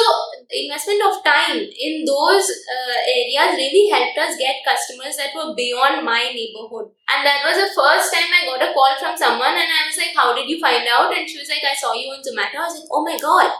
the 0.47 0.65
investment 0.65 1.01
of 1.01 1.23
time 1.23 1.57
in 1.57 2.05
those 2.05 2.45
uh, 2.45 2.97
areas 3.01 3.57
really 3.57 3.89
helped 3.89 4.17
us 4.17 4.37
get 4.37 4.61
customers 4.63 5.17
that 5.17 5.33
were 5.33 5.55
beyond 5.55 6.05
my 6.05 6.29
neighborhood. 6.29 6.93
And 7.11 7.27
that 7.27 7.43
was 7.43 7.59
the 7.59 7.75
first 7.75 8.07
time 8.15 8.31
I 8.31 8.47
got 8.47 8.63
a 8.63 8.71
call 8.71 8.95
from 8.95 9.19
someone, 9.19 9.51
and 9.59 9.67
I 9.67 9.83
was 9.87 9.99
like, 9.99 10.15
How 10.15 10.31
did 10.31 10.47
you 10.47 10.59
find 10.59 10.87
out? 10.87 11.11
And 11.11 11.27
she 11.27 11.37
was 11.37 11.49
like, 11.51 11.63
I 11.63 11.75
saw 11.75 11.91
you 11.91 12.07
on 12.07 12.23
Zomato. 12.23 12.55
I 12.55 12.67
was 12.71 12.79
like, 12.79 12.87
Oh 12.91 13.03
my 13.03 13.17
god, 13.19 13.51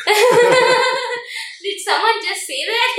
Did 1.60 1.78
someone 1.82 2.18
just 2.24 2.46
say 2.46 2.62
that? 2.64 2.92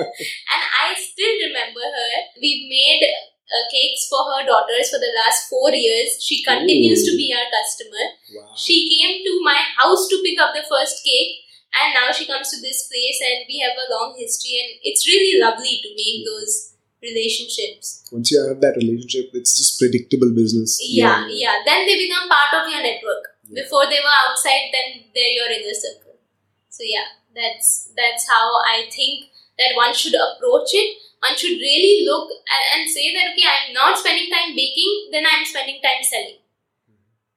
and 0.52 0.62
I 0.82 0.96
still 0.96 1.34
remember 1.46 1.84
her. 1.84 2.12
We've 2.40 2.66
made 2.66 3.06
uh, 3.06 3.64
cakes 3.70 4.08
for 4.10 4.24
her 4.30 4.42
daughters 4.46 4.90
for 4.90 4.98
the 4.98 5.14
last 5.14 5.46
four 5.46 5.70
years. 5.70 6.18
She 6.18 6.42
continues 6.42 7.06
to 7.06 7.14
be 7.14 7.30
our 7.30 7.46
customer. 7.50 8.16
Wow. 8.34 8.50
She 8.56 8.90
came 8.90 9.22
to 9.22 9.32
my 9.44 9.60
house 9.78 10.08
to 10.08 10.22
pick 10.24 10.40
up 10.40 10.54
the 10.54 10.66
first 10.66 11.04
cake, 11.04 11.46
and 11.78 11.94
now 11.94 12.10
she 12.10 12.26
comes 12.26 12.50
to 12.50 12.58
this 12.58 12.90
place, 12.90 13.20
and 13.22 13.46
we 13.46 13.62
have 13.62 13.78
a 13.78 13.90
long 13.92 14.16
history. 14.18 14.58
And 14.58 14.80
it's 14.82 15.06
really 15.06 15.38
lovely 15.38 15.78
to 15.78 15.90
make 15.94 16.26
those 16.26 16.69
relationships. 17.02 18.08
Once 18.12 18.30
you 18.30 18.40
have 18.46 18.60
that 18.60 18.76
relationship, 18.76 19.30
it's 19.32 19.56
just 19.56 19.78
predictable 19.78 20.32
business. 20.34 20.78
Yeah, 20.80 21.26
yeah. 21.28 21.64
Then 21.64 21.86
they 21.86 21.96
become 21.96 22.28
part 22.28 22.52
of 22.54 22.68
your 22.68 22.82
network. 22.82 23.40
Yeah. 23.48 23.62
Before 23.62 23.86
they 23.86 24.00
were 24.00 24.18
outside, 24.28 24.70
then 24.72 25.08
they're 25.14 25.36
your 25.36 25.50
inner 25.50 25.74
circle. 25.74 26.20
So 26.68 26.84
yeah, 26.84 27.08
that's 27.34 27.92
that's 27.96 28.30
how 28.30 28.48
I 28.64 28.88
think 28.92 29.32
that 29.58 29.76
one 29.76 29.94
should 29.94 30.14
approach 30.14 30.70
it. 30.72 30.96
One 31.20 31.36
should 31.36 31.60
really 31.60 32.06
look 32.06 32.30
and, 32.30 32.64
and 32.80 32.82
say 32.88 33.12
that 33.12 33.32
okay, 33.32 33.44
I'm 33.44 33.74
not 33.74 33.98
spending 33.98 34.30
time 34.30 34.56
baking, 34.56 35.12
then 35.12 35.24
I'm 35.28 35.44
spending 35.44 35.80
time 35.82 36.02
selling. 36.02 36.40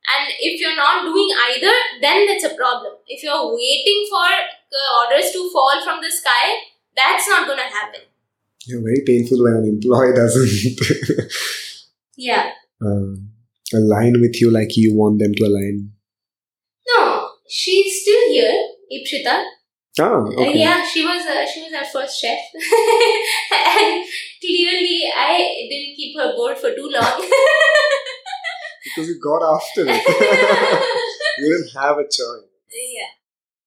And 0.04 0.36
if 0.40 0.60
you're 0.60 0.76
not 0.76 1.04
doing 1.04 1.32
either, 1.48 1.76
then 2.02 2.28
that's 2.28 2.44
a 2.44 2.56
problem. 2.56 3.00
If 3.08 3.24
you're 3.24 3.56
waiting 3.56 4.08
for 4.12 4.28
the 4.72 4.84
orders 5.00 5.32
to 5.32 5.50
fall 5.52 5.80
from 5.84 6.04
the 6.04 6.12
sky, 6.12 6.76
that's 6.96 7.28
not 7.28 7.48
gonna 7.48 7.72
happen. 7.72 8.02
Yeah, 8.68 8.80
very 8.84 9.04
painful 9.06 9.44
when 9.44 9.54
an 9.56 9.66
employee 9.66 10.14
doesn't 10.16 11.30
Yeah. 12.18 12.52
um, 12.82 13.30
align 13.74 14.22
with 14.22 14.40
you 14.42 14.52
like 14.52 14.78
you 14.78 14.94
want 14.96 15.20
them 15.20 15.34
to 15.36 15.44
align. 15.46 15.92
No, 16.88 17.30
she's 17.50 18.02
still 18.02 18.30
here, 18.30 18.56
Ipshita. 18.92 19.44
Oh, 20.00 20.26
Uh, 20.26 20.42
okay. 20.42 20.58
yeah, 20.60 20.84
she 20.92 21.04
was 21.06 21.22
uh, 21.26 21.46
she 21.46 21.62
was 21.64 21.74
our 21.74 21.86
first 21.86 22.20
chef, 22.20 22.40
and 22.56 24.04
clearly 24.42 25.02
I 25.16 25.38
didn't 25.70 25.96
keep 25.96 26.18
her 26.18 26.34
bored 26.36 26.58
for 26.58 26.72
too 26.74 26.90
long. 26.90 27.22
Because 28.84 29.10
you 29.10 29.18
got 29.20 29.42
after 29.42 29.86
it. 29.88 30.04
you 31.40 31.46
didn't 31.50 31.72
have 31.82 31.98
a 31.98 32.04
choice. 32.04 32.50
yeah. 32.70 33.10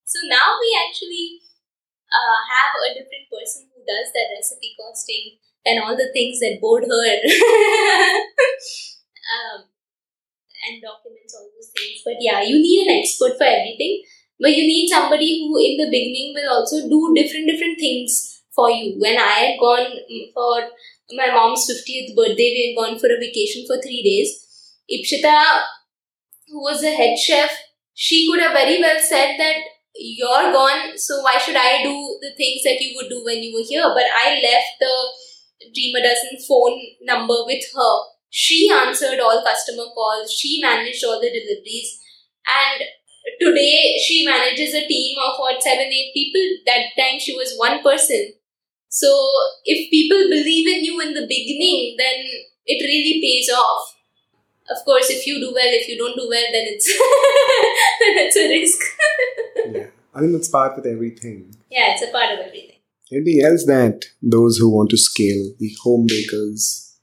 So 0.04 0.18
now 0.28 0.54
we 0.60 0.68
actually 0.86 1.40
uh, 2.12 2.36
have 2.52 2.70
a 2.84 2.88
different 2.94 3.26
person 3.32 3.66
does 3.86 4.12
that 4.12 4.34
recipe 4.34 4.74
costing 4.78 5.38
and 5.64 5.82
all 5.82 5.96
the 5.96 6.10
things 6.12 6.38
that 6.40 6.58
bored 6.60 6.84
her, 6.84 7.06
um, 9.34 9.66
and 10.66 10.82
documents 10.82 11.34
all 11.34 11.50
those 11.54 11.70
things. 11.74 12.02
But 12.04 12.14
yeah, 12.20 12.42
you 12.42 12.56
need 12.56 12.86
an 12.86 12.98
expert 12.98 13.36
for 13.36 13.44
everything. 13.44 14.02
But 14.38 14.50
you 14.54 14.62
need 14.62 14.88
somebody 14.88 15.40
who, 15.40 15.56
in 15.58 15.76
the 15.78 15.90
beginning, 15.90 16.34
will 16.34 16.52
also 16.52 16.88
do 16.88 17.12
different 17.14 17.48
different 17.48 17.78
things 17.78 18.42
for 18.54 18.70
you. 18.70 18.96
When 19.00 19.16
I 19.18 19.56
had 19.56 19.58
gone 19.58 19.86
for 20.34 20.68
my 21.16 21.32
mom's 21.32 21.66
fiftieth 21.66 22.14
birthday, 22.14 22.50
we 22.54 22.62
had 22.68 22.76
gone 22.80 22.98
for 22.98 23.06
a 23.06 23.18
vacation 23.18 23.64
for 23.66 23.80
three 23.80 24.02
days. 24.02 24.42
Ipshita, 24.90 25.62
who 26.48 26.60
was 26.60 26.80
the 26.80 26.90
head 26.90 27.18
chef, 27.18 27.50
she 27.94 28.26
could 28.28 28.40
have 28.40 28.52
very 28.52 28.80
well 28.80 29.00
said 29.00 29.36
that 29.38 29.56
you're 29.98 30.52
gone, 30.52 30.96
so 30.96 31.22
why 31.22 31.38
should 31.38 31.56
I 31.56 31.82
do 31.82 32.18
the 32.20 32.32
things 32.36 32.62
that 32.64 32.80
you 32.80 32.94
would 32.96 33.08
do 33.08 33.22
when 33.24 33.42
you 33.42 33.54
were 33.54 33.66
here? 33.66 33.88
But 33.94 34.04
I 34.14 34.40
left 34.42 34.78
the 34.80 35.70
Dream 35.74 35.96
a 35.96 36.02
Dozen 36.02 36.38
phone 36.46 36.78
number 37.02 37.44
with 37.44 37.64
her. 37.74 37.94
She 38.30 38.70
answered 38.70 39.20
all 39.20 39.42
customer 39.42 39.88
calls, 39.94 40.32
she 40.32 40.60
managed 40.60 41.04
all 41.04 41.20
the 41.20 41.30
deliveries, 41.30 41.98
and 42.44 42.82
today 43.40 43.96
she 43.96 44.24
manages 44.26 44.74
a 44.74 44.86
team 44.86 45.16
of 45.18 45.38
what 45.38 45.62
seven, 45.62 45.86
eight 45.86 46.12
people. 46.12 46.44
That 46.66 46.92
time 46.98 47.18
she 47.18 47.34
was 47.34 47.56
one 47.56 47.82
person. 47.82 48.34
So 48.88 49.08
if 49.64 49.90
people 49.90 50.28
believe 50.28 50.68
in 50.68 50.84
you 50.84 51.00
in 51.00 51.14
the 51.14 51.26
beginning, 51.26 51.96
then 51.98 52.24
it 52.66 52.84
really 52.84 53.20
pays 53.20 53.50
off. 53.50 53.95
Of 54.68 54.84
course, 54.84 55.10
if 55.10 55.26
you 55.26 55.38
do 55.38 55.52
well, 55.54 55.72
if 55.80 55.88
you 55.88 55.96
don't 55.96 56.16
do 56.16 56.26
well, 56.28 56.44
then 56.52 56.64
it's 56.66 56.86
then 58.00 58.14
it's 58.26 58.36
a 58.36 58.48
risk. 58.48 58.80
Yeah. 59.76 59.86
I 60.14 60.20
mean 60.20 60.32
that's 60.32 60.48
part 60.48 60.76
with 60.76 60.86
everything. 60.86 61.52
yeah, 61.70 61.92
it's 61.92 62.02
a 62.02 62.12
part 62.12 62.30
of 62.32 62.38
everything. 62.46 62.76
Anything 63.12 63.42
else 63.44 63.64
that 63.66 64.04
those 64.22 64.58
who 64.58 64.68
want 64.70 64.90
to 64.90 64.96
scale, 64.96 65.52
the 65.58 65.74
home 65.82 66.06
bakers, 66.08 66.96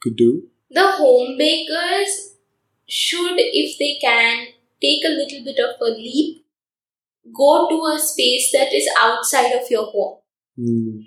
could 0.00 0.16
do? 0.16 0.44
The 0.70 0.86
home 0.92 1.36
bakers 1.36 2.34
should, 2.88 3.34
if 3.38 3.78
they 3.78 3.98
can, 4.00 4.46
take 4.80 5.04
a 5.04 5.08
little 5.08 5.44
bit 5.44 5.58
of 5.58 5.80
a 5.80 5.90
leap, 5.90 6.44
go 7.36 7.68
to 7.68 7.94
a 7.94 7.98
space 7.98 8.50
that 8.52 8.72
is 8.72 8.88
outside 9.00 9.52
of 9.52 9.70
your 9.70 9.84
home. 9.86 10.18
Hmm. 10.56 11.00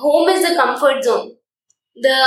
Home 0.00 0.28
is 0.28 0.48
the 0.48 0.54
comfort 0.54 1.02
zone. 1.02 1.36
The 1.96 2.18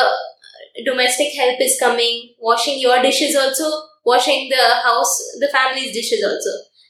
domestic 0.86 1.34
help 1.36 1.60
is 1.60 1.78
coming, 1.80 2.34
washing 2.40 2.80
your 2.80 3.02
dishes 3.02 3.36
also, 3.36 3.70
washing 4.06 4.50
the 4.50 4.64
house, 4.84 5.22
the 5.40 5.50
family's 5.52 5.94
dishes 5.94 6.24
also. 6.24 6.50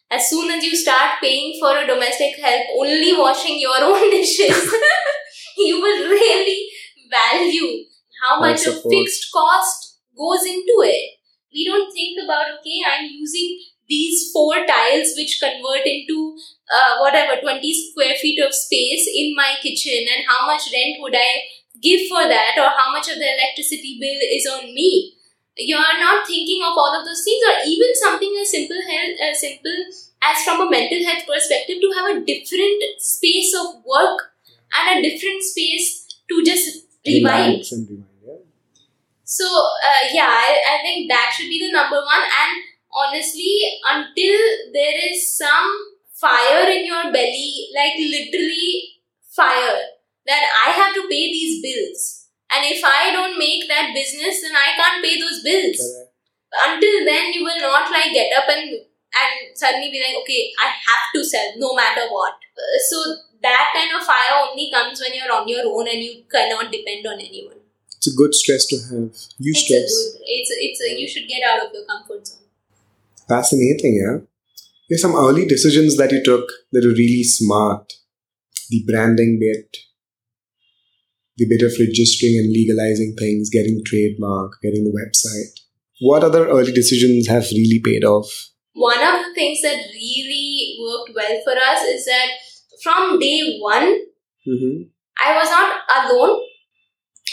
As 0.09 0.29
soon 0.29 0.51
as 0.51 0.63
you 0.63 0.75
start 0.75 1.19
paying 1.21 1.59
for 1.59 1.75
a 1.75 1.87
domestic 1.87 2.37
help, 2.39 2.63
only 2.77 3.13
washing 3.17 3.59
your 3.59 3.77
own 3.81 4.09
dishes, 4.11 4.73
you 5.57 5.81
will 5.81 6.09
really 6.09 6.69
value 7.11 7.83
how 8.21 8.39
much 8.39 8.65
of 8.65 8.81
fixed 8.89 9.27
cost 9.33 9.99
goes 10.17 10.45
into 10.45 10.75
it. 10.85 11.19
We 11.53 11.65
don't 11.65 11.91
think 11.91 12.17
about, 12.23 12.45
okay, 12.59 12.81
I'm 12.87 13.05
using 13.05 13.59
these 13.87 14.31
four 14.31 14.55
tiles 14.65 15.13
which 15.17 15.39
convert 15.41 15.85
into 15.85 16.35
uh, 16.73 16.97
whatever 16.99 17.39
20 17.41 17.91
square 17.91 18.15
feet 18.15 18.39
of 18.41 18.53
space 18.53 19.07
in 19.13 19.35
my 19.35 19.55
kitchen 19.61 20.07
and 20.07 20.25
how 20.27 20.47
much 20.47 20.71
rent 20.73 20.97
would 21.01 21.15
I 21.15 21.43
give 21.83 22.07
for 22.07 22.23
that 22.27 22.55
or 22.57 22.69
how 22.71 22.91
much 22.91 23.09
of 23.11 23.19
the 23.19 23.29
electricity 23.35 23.97
bill 23.99 24.21
is 24.39 24.47
on 24.47 24.65
me 24.73 25.13
you 25.55 25.77
are 25.77 25.99
not 25.99 26.25
thinking 26.25 26.63
of 26.63 26.73
all 26.75 26.97
of 26.97 27.05
those 27.05 27.23
things 27.23 27.43
or 27.45 27.55
even 27.67 27.93
something 27.95 28.33
as 28.41 28.49
simple 28.49 28.81
health 28.89 29.17
as 29.21 29.39
simple 29.39 29.79
as 30.23 30.43
from 30.43 30.61
a 30.61 30.69
mental 30.69 31.03
health 31.05 31.23
perspective 31.27 31.77
to 31.81 31.91
have 31.97 32.15
a 32.15 32.25
different 32.25 32.81
space 32.97 33.53
of 33.53 33.83
work 33.85 34.33
and 34.73 34.97
a 34.97 35.01
different 35.09 35.43
space 35.43 36.07
to 36.29 36.43
just 36.43 36.87
rewind 37.05 37.51
Relax 37.51 37.71
and 37.73 37.89
rewind, 37.89 38.07
yeah. 38.25 38.41
so 39.23 39.45
uh, 39.45 40.03
yeah, 40.11 40.29
I, 40.29 40.61
I 40.73 40.81
think 40.81 41.09
that 41.11 41.33
should 41.35 41.49
be 41.49 41.59
the 41.59 41.71
number 41.71 41.97
one. 41.97 42.23
And 42.23 42.63
honestly, 42.91 43.59
until 43.85 44.39
there 44.73 45.11
is 45.11 45.37
some 45.37 45.69
fire 46.13 46.67
in 46.69 46.85
your 46.85 47.11
belly, 47.11 47.67
like 47.75 47.93
literally 47.97 49.01
fire, 49.29 49.81
that 50.27 50.43
I 50.65 50.71
have 50.71 50.93
to 50.95 51.01
pay 51.09 51.31
these 51.31 51.61
bills. 51.61 52.27
And 52.53 52.65
if 52.65 52.83
I 52.83 53.11
don't 53.11 53.37
make 53.39 53.67
that 53.67 53.93
business, 53.93 54.41
then 54.41 54.53
I 54.55 54.75
can't 54.77 55.03
pay 55.03 55.19
those 55.19 55.41
bills. 55.43 55.79
Until 56.53 57.05
then, 57.05 57.33
you 57.33 57.43
will 57.43 57.59
not 57.59 57.89
like 57.91 58.13
get 58.13 58.31
up 58.37 58.47
and 58.49 58.79
and 59.13 59.33
suddenly 59.55 59.91
be 59.91 60.01
like, 60.01 60.17
okay, 60.23 60.51
I 60.59 60.67
have 60.67 61.05
to 61.15 61.23
sell 61.23 61.53
no 61.57 61.75
matter 61.75 62.07
what. 62.09 62.33
Uh, 62.57 62.77
so 62.89 62.97
that 63.43 63.69
kind 63.73 63.91
of 63.99 64.05
fire 64.05 64.41
only 64.49 64.71
comes 64.73 64.99
when 65.01 65.13
you're 65.13 65.31
on 65.31 65.47
your 65.47 65.65
own 65.65 65.87
and 65.87 66.01
you 66.01 66.23
cannot 66.31 66.71
depend 66.71 67.05
on 67.05 67.19
anyone. 67.19 67.57
It's 67.97 68.11
a 68.11 68.15
good 68.15 68.33
stress 68.33 68.65
to 68.67 68.77
have. 68.77 69.13
You 69.37 69.53
It's 69.53 69.61
a 69.61 69.65
stress. 69.65 69.91
good. 69.93 70.21
It's 70.25 70.49
a, 70.49 70.55
it's 70.65 70.81
a, 70.81 70.99
you 71.01 71.07
should 71.07 71.27
get 71.27 71.43
out 71.43 71.65
of 71.65 71.71
your 71.73 71.85
comfort 71.85 72.25
zone. 72.25 72.39
Fascinating, 73.27 74.01
yeah. 74.03 74.17
There's 74.89 75.01
some 75.01 75.15
early 75.15 75.45
decisions 75.45 75.95
that 75.97 76.11
you 76.11 76.23
took 76.23 76.49
that 76.71 76.83
were 76.83 76.93
really 76.93 77.23
smart. 77.23 77.93
The 78.69 78.83
branding 78.87 79.39
bit, 79.39 79.77
the 81.37 81.47
bit 81.47 81.61
of 81.61 81.73
registering 81.79 82.37
and 82.37 82.51
legalizing 82.51 83.15
things, 83.17 83.49
getting 83.49 83.81
trademark, 83.85 84.53
getting 84.61 84.83
the 84.83 84.93
website. 84.93 85.59
What 86.01 86.23
other 86.23 86.47
early 86.47 86.71
decisions 86.71 87.27
have 87.27 87.49
really 87.51 87.81
paid 87.83 88.03
off? 88.03 88.29
One 88.73 89.01
of 89.03 89.25
the 89.25 89.33
things 89.33 89.61
that 89.61 89.77
really 89.93 90.77
worked 90.81 91.15
well 91.15 91.41
for 91.43 91.53
us 91.53 91.81
is 91.83 92.05
that 92.05 92.27
from 92.83 93.19
day 93.19 93.57
one, 93.59 93.99
Mm-hmm. 94.47 94.91
I 95.23 95.37
was 95.37 95.49
not 95.49 95.81
alone. 95.89 96.39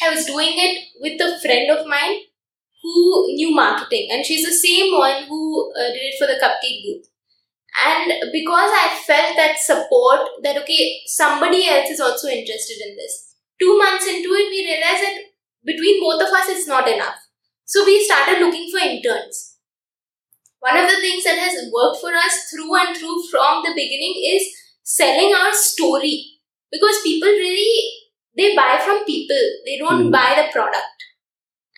I 0.02 0.10
was 0.14 0.27
doing 0.27 0.55
it 0.55 0.89
with 1.01 1.20
a 1.20 1.40
friend 1.40 1.70
of 1.70 1.86
mine 1.86 2.20
who 2.82 3.27
knew 3.35 3.55
marketing, 3.55 4.09
and 4.10 4.24
she's 4.24 4.47
the 4.47 4.52
same 4.52 4.93
one 4.97 5.24
who 5.24 5.72
uh, 5.74 5.93
did 5.93 6.01
it 6.01 6.18
for 6.18 6.27
the 6.27 6.40
cupcake 6.40 6.82
booth. 6.85 7.06
And 7.85 8.32
because 8.32 8.70
I 8.72 9.02
felt 9.06 9.36
that 9.36 9.59
support, 9.59 10.28
that 10.43 10.56
okay, 10.62 11.01
somebody 11.06 11.68
else 11.68 11.90
is 11.90 12.01
also 12.01 12.28
interested 12.28 12.81
in 12.81 12.97
this. 12.97 13.30
Two 13.61 13.78
months 13.78 14.07
into 14.07 14.31
it, 14.32 14.49
we 14.51 14.65
realized 14.65 15.03
that 15.05 15.19
between 15.65 16.01
both 16.01 16.23
of 16.23 16.32
us, 16.32 16.49
it's 16.49 16.66
not 16.66 16.89
enough. 16.89 17.16
So 17.65 17.85
we 17.85 18.03
started 18.05 18.41
looking 18.41 18.70
for 18.70 18.78
interns. 18.78 19.57
One 20.61 20.77
of 20.77 20.89
the 20.91 21.01
things 21.01 21.24
that 21.24 21.39
has 21.39 21.70
worked 21.73 22.01
for 22.01 22.15
us 22.15 22.51
through 22.51 22.74
and 22.77 22.97
through 22.97 23.23
from 23.31 23.62
the 23.65 23.73
beginning 23.74 24.15
is 24.35 24.45
selling 24.82 25.35
our 25.35 25.53
story 25.53 26.39
because 26.70 27.03
people 27.03 27.28
really 27.28 27.91
they 28.37 28.55
buy 28.57 28.78
from 28.85 29.05
people 29.05 29.43
they 29.66 29.77
don't 29.78 30.09
Mhm. 30.09 30.12
buy 30.12 30.31
the 30.39 30.49
product 30.53 31.05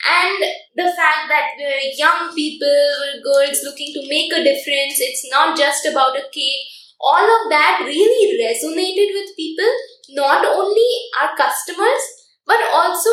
and 0.06 0.38
the 0.74 0.88
fact 0.98 1.28
that 1.28 1.54
we're 1.58 1.90
young 2.02 2.34
people 2.34 2.76
we're 3.02 3.20
girls 3.28 3.62
looking 3.64 3.92
to 3.94 4.02
make 4.08 4.32
a 4.32 4.42
difference 4.48 5.00
it's 5.08 5.24
not 5.30 5.56
just 5.56 5.86
about 5.86 6.16
a 6.18 6.24
cake 6.38 6.66
all 7.00 7.28
of 7.36 7.50
that 7.50 7.82
really 7.84 8.38
resonated 8.38 9.08
with 9.12 9.34
people, 9.36 9.72
not 10.10 10.44
only 10.44 10.90
our 11.20 11.36
customers, 11.36 12.02
but 12.46 12.58
also 12.72 13.10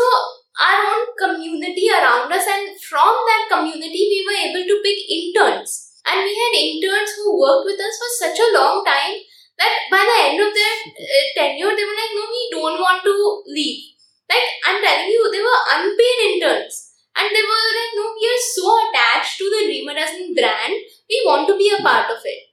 our 0.59 0.79
own 0.91 1.05
community 1.15 1.87
around 1.89 2.31
us. 2.31 2.45
And 2.47 2.75
from 2.81 3.13
that 3.29 3.47
community, 3.49 4.03
we 4.09 4.25
were 4.25 4.39
able 4.49 4.65
to 4.67 4.81
pick 4.83 4.99
interns. 5.09 6.01
And 6.05 6.25
we 6.25 6.33
had 6.33 6.53
interns 6.57 7.11
who 7.15 7.39
worked 7.39 7.65
with 7.65 7.79
us 7.79 7.95
for 7.99 8.11
such 8.25 8.39
a 8.39 8.53
long 8.55 8.83
time 8.83 9.21
that 9.59 9.75
by 9.91 10.01
the 10.01 10.17
end 10.31 10.39
of 10.39 10.51
their 10.55 10.75
uh, 10.87 11.25
tenure, 11.35 11.75
they 11.75 11.85
were 11.85 11.99
like, 11.99 12.15
no, 12.15 12.23
we 12.27 12.43
don't 12.51 12.79
want 12.79 13.03
to 13.03 13.43
leave. 13.47 13.95
Like, 14.29 14.47
I'm 14.65 14.81
telling 14.81 15.11
you, 15.11 15.27
they 15.31 15.43
were 15.43 15.61
unpaid 15.75 16.17
interns. 16.33 16.95
And 17.15 17.27
they 17.27 17.43
were 17.43 17.65
like, 17.75 17.93
no, 17.99 18.15
we 18.15 18.23
are 18.23 18.43
so 18.55 18.65
attached 18.87 19.37
to 19.37 19.45
the 19.51 19.67
Dream 19.67 19.89
a 19.89 20.33
brand, 20.33 20.73
we 21.09 21.23
want 21.25 21.47
to 21.49 21.57
be 21.57 21.73
a 21.75 21.83
part 21.83 22.09
of 22.09 22.23
it. 22.23 22.48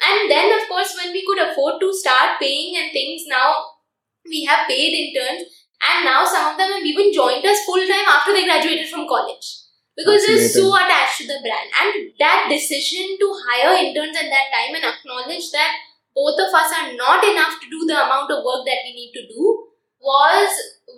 And 0.00 0.30
then, 0.30 0.48
of 0.60 0.68
course, 0.68 0.96
when 0.96 1.12
we 1.12 1.24
could 1.26 1.38
afford 1.38 1.80
to 1.80 1.92
start 1.92 2.40
paying 2.40 2.76
and 2.76 2.90
things, 2.92 3.24
now 3.28 3.76
we 4.24 4.44
have 4.44 4.66
paid 4.66 4.92
interns, 4.96 5.48
and 5.80 6.04
now 6.04 6.24
some 6.24 6.52
of 6.52 6.58
them 6.58 6.72
have 6.72 6.84
even 6.84 7.12
joined 7.12 7.44
us 7.44 7.64
full 7.64 7.80
time 7.80 8.08
after 8.08 8.32
they 8.32 8.44
graduated 8.44 8.88
from 8.88 9.08
college 9.08 9.60
because 9.96 10.26
they're 10.26 10.48
so 10.48 10.72
attached 10.76 11.20
to 11.20 11.26
the 11.26 11.40
brand. 11.44 11.68
And 11.76 12.12
that 12.18 12.48
decision 12.48 13.16
to 13.20 13.26
hire 13.44 13.76
interns 13.76 14.16
at 14.16 14.28
that 14.32 14.48
time 14.52 14.74
and 14.74 14.84
acknowledge 14.84 15.50
that 15.52 15.76
both 16.14 16.40
of 16.40 16.52
us 16.52 16.72
are 16.72 16.92
not 16.96 17.24
enough 17.24 17.60
to 17.60 17.68
do 17.68 17.84
the 17.86 17.96
amount 17.96 18.30
of 18.30 18.44
work 18.44 18.64
that 18.64 18.84
we 18.84 18.92
need 18.92 19.12
to 19.14 19.28
do 19.28 19.68
was 20.00 20.48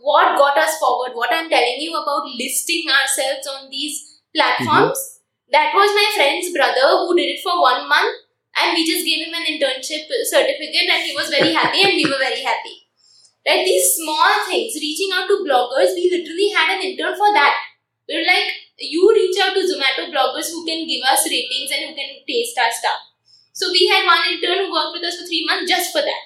what 0.03 0.39
got 0.39 0.57
us 0.59 0.79
forward. 0.79 1.15
What 1.15 1.33
I'm 1.33 1.51
telling 1.51 1.79
you 1.79 1.95
about 1.95 2.27
listing 2.39 2.87
ourselves 2.91 3.47
on 3.47 3.71
these 3.71 4.21
platforms. 4.35 4.99
Mm-hmm. 4.99 5.53
That 5.53 5.75
was 5.75 5.91
my 5.93 6.09
friend's 6.17 6.51
brother 6.55 7.05
who 7.05 7.15
did 7.15 7.29
it 7.29 7.43
for 7.43 7.61
one 7.61 7.89
month 7.89 8.17
and 8.57 8.77
we 8.77 8.85
just 8.85 9.05
gave 9.05 9.25
him 9.27 9.35
an 9.35 9.49
internship 9.49 10.05
certificate 10.29 10.89
and 10.89 11.03
he 11.03 11.17
was 11.17 11.31
very 11.31 11.53
happy 11.53 11.81
and 11.83 11.97
we 11.97 12.05
were 12.05 12.21
very 12.21 12.43
happy. 12.43 12.85
Right? 13.47 13.65
These 13.65 13.99
small 13.99 14.47
things 14.47 14.77
reaching 14.77 15.11
out 15.15 15.27
to 15.27 15.43
bloggers 15.43 15.97
we 15.97 16.13
literally 16.13 16.53
had 16.53 16.77
an 16.77 16.83
intern 16.85 17.17
for 17.17 17.33
that. 17.33 17.57
We 18.09 18.21
were 18.21 18.29
like 18.29 18.53
you 18.79 19.03
reach 19.15 19.39
out 19.41 19.55
to 19.55 19.63
zomato 19.63 20.11
bloggers 20.13 20.51
who 20.51 20.67
can 20.67 20.87
give 20.87 21.03
us 21.07 21.25
ratings 21.29 21.71
and 21.73 21.89
who 21.89 21.95
can 21.95 22.21
taste 22.29 22.59
our 22.59 22.71
stuff. 22.71 23.01
So 23.53 23.71
we 23.71 23.89
had 23.89 24.05
one 24.05 24.25
intern 24.33 24.67
who 24.67 24.73
worked 24.73 25.01
with 25.01 25.05
us 25.05 25.21
for 25.21 25.27
three 25.27 25.45
months 25.47 25.71
just 25.71 25.93
for 25.93 26.03
that. 26.03 26.23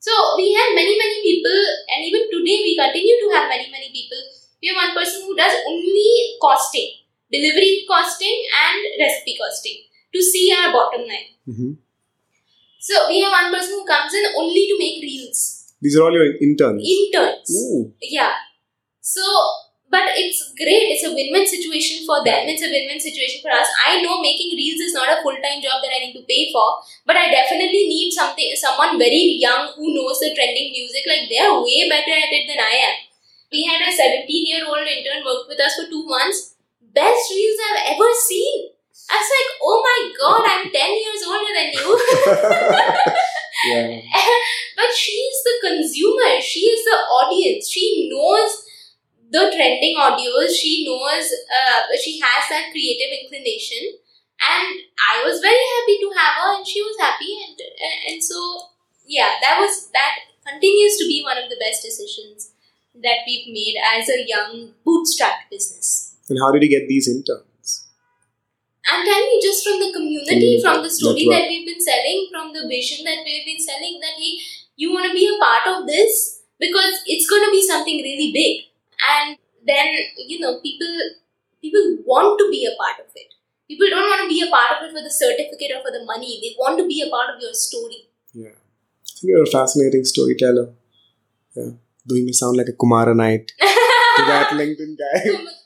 So 0.00 0.12
we 0.36 0.52
have 0.56 0.74
many 0.74 0.96
many 0.98 1.20
people 1.22 1.58
and 1.92 2.00
even 2.04 2.26
today 2.32 2.58
we 2.64 2.74
continue 2.80 3.16
to 3.22 3.28
have 3.36 3.52
many 3.52 3.70
many 3.70 3.92
people. 3.92 4.18
We 4.62 4.72
have 4.72 4.80
one 4.80 4.94
person 4.96 5.28
who 5.28 5.36
does 5.36 5.52
only 5.68 6.38
costing 6.40 7.02
delivery 7.32 7.84
costing 7.88 8.36
and 8.52 8.78
recipe 9.00 9.36
costing 9.40 9.91
to 10.12 10.22
see 10.22 10.54
our 10.58 10.72
bottom 10.72 11.02
line 11.08 11.32
Mm-hmm. 11.48 11.72
So 12.78 13.08
we 13.08 13.22
have 13.22 13.30
one 13.30 13.52
person 13.54 13.78
who 13.78 13.86
comes 13.86 14.12
in 14.14 14.24
only 14.36 14.66
to 14.66 14.76
make 14.78 15.02
reels. 15.02 15.74
These 15.80 15.96
are 15.98 16.02
all 16.02 16.12
your 16.12 16.34
interns. 16.38 16.82
Interns. 16.82 17.50
Ooh. 17.50 17.94
Yeah. 18.02 18.34
So, 19.00 19.22
but 19.90 20.02
it's 20.14 20.54
great. 20.54 20.90
It's 20.94 21.06
a 21.06 21.14
win-win 21.14 21.46
situation 21.46 22.06
for 22.06 22.22
them. 22.24 22.46
It's 22.46 22.62
a 22.62 22.70
win-win 22.70 22.98
situation 22.98 23.42
for 23.42 23.50
us. 23.50 23.66
I 23.86 24.02
know 24.02 24.22
making 24.22 24.54
reels 24.58 24.82
is 24.82 24.94
not 24.94 25.10
a 25.10 25.22
full-time 25.22 25.62
job 25.62 25.82
that 25.82 25.94
I 25.94 26.06
need 26.06 26.14
to 26.18 26.26
pay 26.26 26.50
for, 26.50 26.82
but 27.06 27.14
I 27.14 27.30
definitely 27.30 27.86
need 27.86 28.10
something, 28.10 28.50
someone 28.54 28.98
very 28.98 29.38
young 29.38 29.74
who 29.74 29.94
knows 29.94 30.18
the 30.18 30.34
trending 30.34 30.70
music. 30.74 31.06
Like 31.06 31.30
they 31.30 31.38
are 31.38 31.62
way 31.62 31.86
better 31.90 32.14
at 32.14 32.34
it 32.34 32.46
than 32.46 32.58
I 32.58 32.74
am. 32.90 32.96
We 33.50 33.62
had 33.66 33.82
a 33.82 33.94
17-year-old 33.94 34.86
intern 34.86 35.22
work 35.22 35.46
with 35.46 35.60
us 35.60 35.78
for 35.78 35.86
two 35.86 36.06
months. 36.06 36.54
Best 36.82 37.30
reels 37.30 37.58
I've 37.62 37.94
ever 37.94 38.10
seen 38.26 38.71
I 39.12 39.20
was 39.20 39.28
like, 39.28 39.50
oh 39.60 39.78
my 39.84 40.00
god, 40.16 40.42
I'm 40.48 40.64
10 40.72 40.72
years 40.72 41.22
older 41.28 41.52
than 41.52 41.68
you. 41.76 41.88
yeah. 43.68 44.00
but 44.76 44.90
she's 44.96 45.36
the 45.44 45.56
consumer, 45.68 46.40
she 46.40 46.60
is 46.72 46.84
the 46.84 46.96
audience, 47.12 47.68
she 47.68 48.08
knows 48.08 48.64
the 49.28 49.52
trending 49.52 49.96
audios, 50.00 50.56
she 50.56 50.84
knows, 50.88 51.28
uh, 51.28 51.84
she 52.00 52.20
has 52.20 52.48
that 52.48 52.72
creative 52.72 53.12
inclination. 53.20 54.00
And 54.40 54.80
I 54.96 55.22
was 55.24 55.40
very 55.40 55.64
happy 55.76 56.00
to 56.00 56.10
have 56.16 56.34
her, 56.42 56.56
and 56.56 56.66
she 56.66 56.82
was 56.82 56.96
happy, 56.98 57.30
and 57.46 57.56
and 58.10 58.18
so 58.18 58.72
yeah, 59.06 59.38
that 59.40 59.60
was 59.60 59.88
that 59.92 60.18
continues 60.44 60.98
to 60.98 61.06
be 61.06 61.22
one 61.22 61.38
of 61.38 61.48
the 61.48 61.60
best 61.60 61.84
decisions 61.84 62.50
that 62.94 63.22
we've 63.24 63.46
made 63.46 63.76
as 63.94 64.08
a 64.08 64.26
young 64.26 64.74
bootstrap 64.84 65.48
business. 65.48 66.16
And 66.28 66.40
how 66.40 66.50
did 66.50 66.62
you 66.64 66.68
get 66.68 66.88
these 66.88 67.06
interns? 67.06 67.51
I'm 68.90 69.04
telling 69.04 69.30
you, 69.30 69.40
just 69.42 69.62
from 69.66 69.78
the 69.78 69.92
community, 69.92 70.58
mm, 70.58 70.62
from 70.62 70.82
the 70.82 70.90
story 70.90 71.26
that 71.30 71.46
we've 71.46 71.66
been 71.66 71.80
selling, 71.80 72.28
from 72.32 72.52
the 72.52 72.66
vision 72.66 73.04
that 73.04 73.22
we've 73.24 73.46
been 73.46 73.62
selling, 73.62 74.00
that 74.02 74.18
hey, 74.18 74.38
you 74.76 74.92
want 74.92 75.06
to 75.06 75.14
be 75.14 75.26
a 75.30 75.38
part 75.38 75.66
of 75.66 75.86
this 75.86 76.42
because 76.58 77.00
it's 77.06 77.28
going 77.30 77.44
to 77.44 77.50
be 77.50 77.62
something 77.66 77.98
really 78.02 78.32
big, 78.32 78.66
and 79.06 79.38
then 79.66 79.94
you 80.16 80.40
know 80.40 80.58
people 80.60 80.90
people 81.60 81.98
want 82.04 82.38
to 82.40 82.50
be 82.50 82.66
a 82.66 82.74
part 82.76 82.98
of 82.98 83.12
it. 83.14 83.30
People 83.68 83.88
don't 83.88 84.10
want 84.10 84.22
to 84.22 84.28
be 84.28 84.42
a 84.42 84.50
part 84.50 84.76
of 84.76 84.88
it 84.88 84.92
for 84.92 85.02
the 85.02 85.10
certificate 85.10 85.70
or 85.76 85.82
for 85.86 85.92
the 85.96 86.04
money. 86.04 86.40
They 86.42 86.54
want 86.58 86.78
to 86.78 86.86
be 86.86 87.02
a 87.06 87.10
part 87.10 87.30
of 87.34 87.40
your 87.40 87.54
story. 87.54 88.08
Yeah, 88.34 88.58
you're 89.22 89.44
a 89.44 89.46
fascinating 89.46 90.04
storyteller. 90.04 90.74
Yeah, 91.54 91.72
doing 92.06 92.26
me 92.26 92.32
sound 92.32 92.56
like 92.56 92.68
a 92.68 92.72
Kumaranite 92.72 93.46
to 93.60 94.22
that 94.26 94.48
LinkedIn 94.50 94.98
guy. 94.98 95.44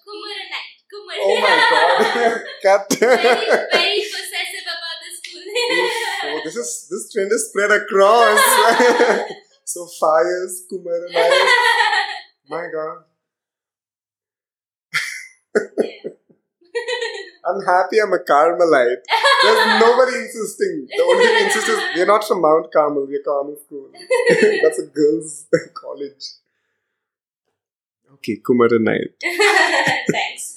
Oh 1.18 1.40
my 1.40 1.56
god. 1.70 2.42
Cut. 2.62 2.98
very, 2.98 3.16
very 3.16 4.00
possessive 4.00 4.66
about 4.66 4.98
this 5.02 5.16
school. 5.22 5.42
oh, 6.24 6.40
this 6.44 6.56
is 6.56 6.88
this 6.90 7.12
trend 7.12 7.32
is 7.32 7.48
spread 7.48 7.70
across. 7.70 8.40
so 9.64 9.86
fires, 10.00 10.64
Kumar 10.68 11.08
My 12.48 12.68
god. 12.72 13.04
I'm 17.48 17.62
happy 17.64 17.98
I'm 18.00 18.12
a 18.12 18.18
Carmelite. 18.18 19.02
There's 19.42 19.80
nobody 19.80 20.16
insisting. 20.18 20.88
The 20.96 21.02
only 21.04 21.26
thing 21.26 21.44
insist 21.46 21.68
is 21.68 21.78
we're 21.94 22.06
not 22.06 22.24
from 22.24 22.40
Mount 22.42 22.72
Carmel, 22.72 23.06
we're 23.06 23.22
Carmel 23.22 23.56
School. 23.64 23.88
That's 24.62 24.80
a 24.80 24.86
girls' 24.86 25.46
college. 25.74 26.24
Okay, 28.26 28.42
Kumaranite. 28.42 29.14
Thanks. 30.10 30.54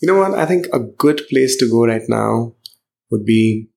you 0.00 0.06
know 0.08 0.18
what? 0.18 0.38
I 0.38 0.44
think 0.44 0.66
a 0.70 0.78
good 0.78 1.22
place 1.30 1.56
to 1.56 1.70
go 1.70 1.86
right 1.86 2.02
now 2.08 2.52
would 3.10 3.24
be 3.24 3.70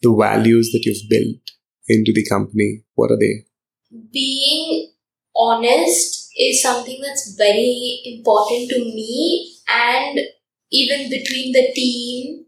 the 0.00 0.16
values 0.18 0.72
that 0.72 0.86
you've 0.86 1.10
built 1.10 1.50
into 1.88 2.10
the 2.14 2.24
company. 2.26 2.84
What 2.94 3.10
are 3.10 3.18
they? 3.18 3.44
Being 4.10 4.92
honest 5.36 6.32
is 6.38 6.62
something 6.62 7.02
that's 7.02 7.34
very 7.36 8.00
important 8.16 8.70
to 8.70 8.78
me 8.78 9.56
and 9.68 10.20
even 10.70 11.10
between 11.10 11.52
the 11.52 11.70
team 11.74 12.41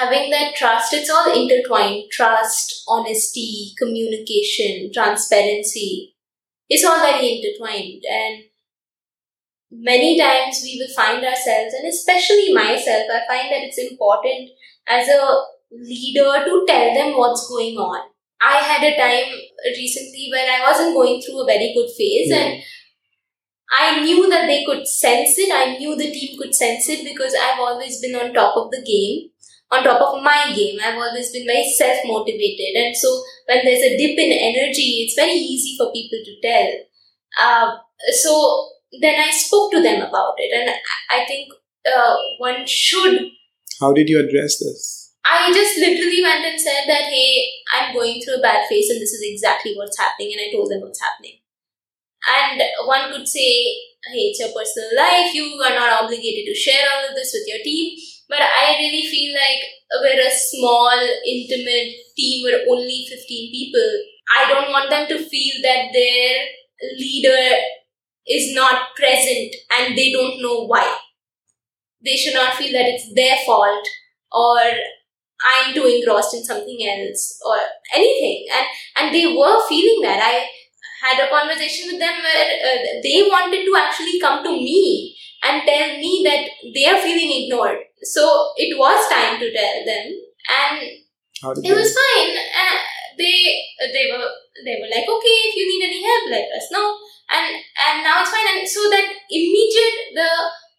having 0.00 0.30
that 0.30 0.54
trust, 0.54 0.92
it's 0.94 1.10
all 1.10 1.32
intertwined 1.32 2.04
trust, 2.10 2.84
honesty, 2.88 3.72
communication, 3.78 4.90
transparency. 4.92 6.14
It's 6.68 6.84
all 6.84 7.00
very 7.00 7.36
intertwined. 7.36 8.02
And 8.10 8.44
many 9.70 10.18
times 10.18 10.60
we 10.62 10.80
will 10.80 10.94
find 10.94 11.24
ourselves, 11.24 11.74
and 11.74 11.88
especially 11.88 12.52
myself, 12.54 13.04
I 13.12 13.26
find 13.28 13.52
that 13.52 13.64
it's 13.64 13.78
important 13.78 14.50
as 14.88 15.08
a 15.08 15.42
leader 15.70 16.44
to 16.44 16.64
tell 16.66 16.94
them 16.94 17.16
what's 17.16 17.48
going 17.48 17.76
on. 17.76 18.08
I 18.40 18.56
had 18.56 18.82
a 18.82 18.96
time 18.96 19.32
recently 19.64 20.30
when 20.32 20.48
I 20.48 20.64
wasn't 20.66 20.94
going 20.94 21.20
through 21.20 21.42
a 21.42 21.46
very 21.46 21.74
good 21.74 21.90
phase, 21.90 22.32
and 22.32 22.62
I 23.70 24.00
knew 24.00 24.28
that 24.30 24.46
they 24.46 24.64
could 24.64 24.86
sense 24.86 25.38
it. 25.38 25.52
I 25.52 25.76
knew 25.76 25.94
the 25.94 26.10
team 26.10 26.38
could 26.38 26.54
sense 26.54 26.88
it 26.88 27.04
because 27.04 27.34
I've 27.34 27.60
always 27.60 28.00
been 28.00 28.16
on 28.16 28.32
top 28.32 28.56
of 28.56 28.70
the 28.70 28.82
game 28.82 29.30
on 29.70 29.84
top 29.84 30.00
of 30.02 30.22
my 30.22 30.52
game. 30.54 30.78
I've 30.82 30.98
always 30.98 31.30
been 31.30 31.46
very 31.46 31.68
self 31.70 31.98
motivated, 32.04 32.74
and 32.76 32.96
so 32.96 33.22
when 33.46 33.64
there's 33.64 33.82
a 33.82 33.96
dip 33.96 34.18
in 34.18 34.32
energy, 34.32 35.06
it's 35.06 35.14
very 35.14 35.38
easy 35.38 35.76
for 35.76 35.92
people 35.92 36.18
to 36.24 36.34
tell. 36.42 36.70
Uh, 37.40 37.78
so 38.20 38.68
then 39.00 39.20
I 39.20 39.30
spoke 39.30 39.72
to 39.72 39.82
them 39.82 40.02
about 40.02 40.34
it, 40.38 40.50
and 40.52 40.74
I 41.10 41.24
think 41.26 41.52
uh, 41.86 42.16
one 42.38 42.66
should. 42.66 43.30
How 43.80 43.92
did 43.92 44.08
you 44.08 44.18
address 44.18 44.58
this? 44.58 45.14
I 45.24 45.52
just 45.52 45.78
literally 45.78 46.22
went 46.22 46.44
and 46.44 46.60
said 46.60 46.84
that, 46.88 47.04
hey, 47.12 47.46
I'm 47.72 47.94
going 47.94 48.20
through 48.20 48.38
a 48.38 48.42
bad 48.42 48.66
phase, 48.68 48.90
and 48.90 49.00
this 49.00 49.12
is 49.12 49.22
exactly 49.22 49.74
what's 49.76 49.98
happening, 49.98 50.32
and 50.32 50.40
I 50.40 50.52
told 50.52 50.70
them 50.70 50.80
what's 50.80 51.00
happening. 51.00 51.38
And 52.26 52.60
one 52.84 53.12
could 53.12 53.28
say, 53.28 53.76
hey, 54.10 54.32
it's 54.32 54.40
your 54.40 54.48
personal 54.48 54.90
life, 54.96 55.32
you 55.32 55.44
are 55.64 55.74
not 55.74 56.02
obligated 56.02 56.46
to 56.46 56.54
share 56.54 56.84
all 56.88 57.08
of 57.08 57.14
this 57.14 57.32
with 57.32 57.46
your 57.46 57.62
team 57.62 57.96
but 58.30 58.40
I 58.40 58.76
really 58.78 59.06
feel 59.10 59.34
like 59.34 59.62
we're 60.02 60.26
a 60.26 60.30
small, 60.30 60.94
intimate 61.26 61.94
team, 62.16 62.44
we're 62.44 62.64
only 62.70 63.06
15 63.10 63.52
people. 63.52 63.90
I 64.36 64.48
don't 64.48 64.70
want 64.70 64.90
them 64.90 65.08
to 65.08 65.18
feel 65.28 65.62
that 65.62 65.90
their 65.92 66.46
leader 66.98 67.58
is 68.28 68.54
not 68.54 68.94
present 68.96 69.54
and 69.72 69.98
they 69.98 70.12
don't 70.12 70.40
know 70.42 70.66
why. 70.66 70.98
they 72.04 72.16
should 72.16 72.34
not 72.34 72.54
feel 72.54 72.72
that 72.72 72.88
it's 72.88 73.12
their 73.14 73.36
fault 73.44 73.86
or 74.32 74.58
I'm 75.40 75.74
too 75.74 75.86
engrossed 75.86 76.34
in 76.34 76.44
something 76.44 76.78
else 76.86 77.38
or 77.46 77.56
anything. 77.94 78.46
And 78.52 78.66
and 78.96 79.14
they 79.14 79.26
were 79.26 79.58
feeling 79.68 80.02
that. 80.02 80.20
I 80.22 80.46
had 81.02 81.24
a 81.24 81.30
conversation 81.30 81.92
with 81.92 82.00
them 82.00 82.16
where 82.22 82.46
uh, 82.68 83.00
they 83.02 83.24
wanted 83.28 83.64
to 83.64 83.74
actually 83.76 84.20
come 84.20 84.44
to 84.44 84.52
me 84.52 85.16
and 85.42 85.62
tell 85.66 85.96
me 85.96 86.22
that 86.24 86.44
they 86.74 86.84
are 86.86 87.00
feeling 87.00 87.44
ignored. 87.44 87.78
So 88.02 88.52
it 88.56 88.78
was 88.78 89.08
time 89.08 89.38
to 89.38 89.52
tell 89.52 89.84
them, 89.84 90.06
and 90.48 90.76
it 91.64 91.74
was 91.76 91.92
fine. 91.92 92.32
Uh, 92.36 92.78
they 93.18 93.60
they 93.92 94.12
were 94.12 94.28
they 94.64 94.76
were 94.80 94.90
like, 94.90 95.08
okay, 95.08 95.36
if 95.48 95.56
you 95.56 95.66
need 95.68 95.86
any 95.86 96.02
help, 96.04 96.30
let 96.30 96.48
us 96.56 96.68
know. 96.72 96.96
And 97.32 97.56
and 97.56 98.02
now 98.02 98.22
it's 98.22 98.30
fine. 98.30 98.58
And 98.58 98.68
so 98.68 98.88
that 98.90 99.06
immediate 99.30 100.14
the 100.14 100.28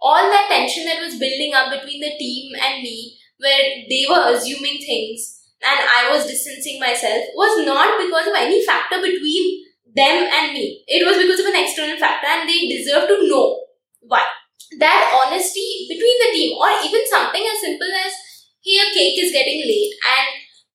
all 0.01 0.29
that 0.29 0.49
tension 0.49 0.85
that 0.85 0.99
was 0.99 1.19
building 1.19 1.53
up 1.53 1.71
between 1.71 2.01
the 2.01 2.17
team 2.17 2.53
and 2.57 2.81
me, 2.81 3.17
where 3.37 3.85
they 3.87 4.05
were 4.09 4.33
assuming 4.33 4.81
things 4.81 5.41
and 5.61 5.79
I 5.79 6.09
was 6.11 6.25
distancing 6.25 6.79
myself, 6.79 7.23
was 7.35 7.65
not 7.65 8.01
because 8.01 8.27
of 8.27 8.33
any 8.35 8.65
factor 8.65 8.97
between 8.97 9.65
them 9.93 10.25
and 10.25 10.53
me. 10.53 10.83
It 10.87 11.05
was 11.05 11.17
because 11.17 11.39
of 11.39 11.45
an 11.53 11.63
external 11.63 11.97
factor, 11.97 12.27
and 12.27 12.49
they 12.49 12.67
deserve 12.67 13.07
to 13.07 13.27
know 13.27 13.65
why 14.01 14.25
that 14.79 15.11
honesty 15.11 15.85
between 15.89 16.17
the 16.23 16.31
team, 16.31 16.57
or 16.57 16.69
even 16.83 17.03
something 17.07 17.43
as 17.43 17.59
simple 17.59 17.91
as, 17.91 18.13
hey, 18.63 18.79
a 18.79 18.87
cake 18.93 19.19
is 19.19 19.31
getting 19.31 19.59
late, 19.67 19.93
and 19.99 20.27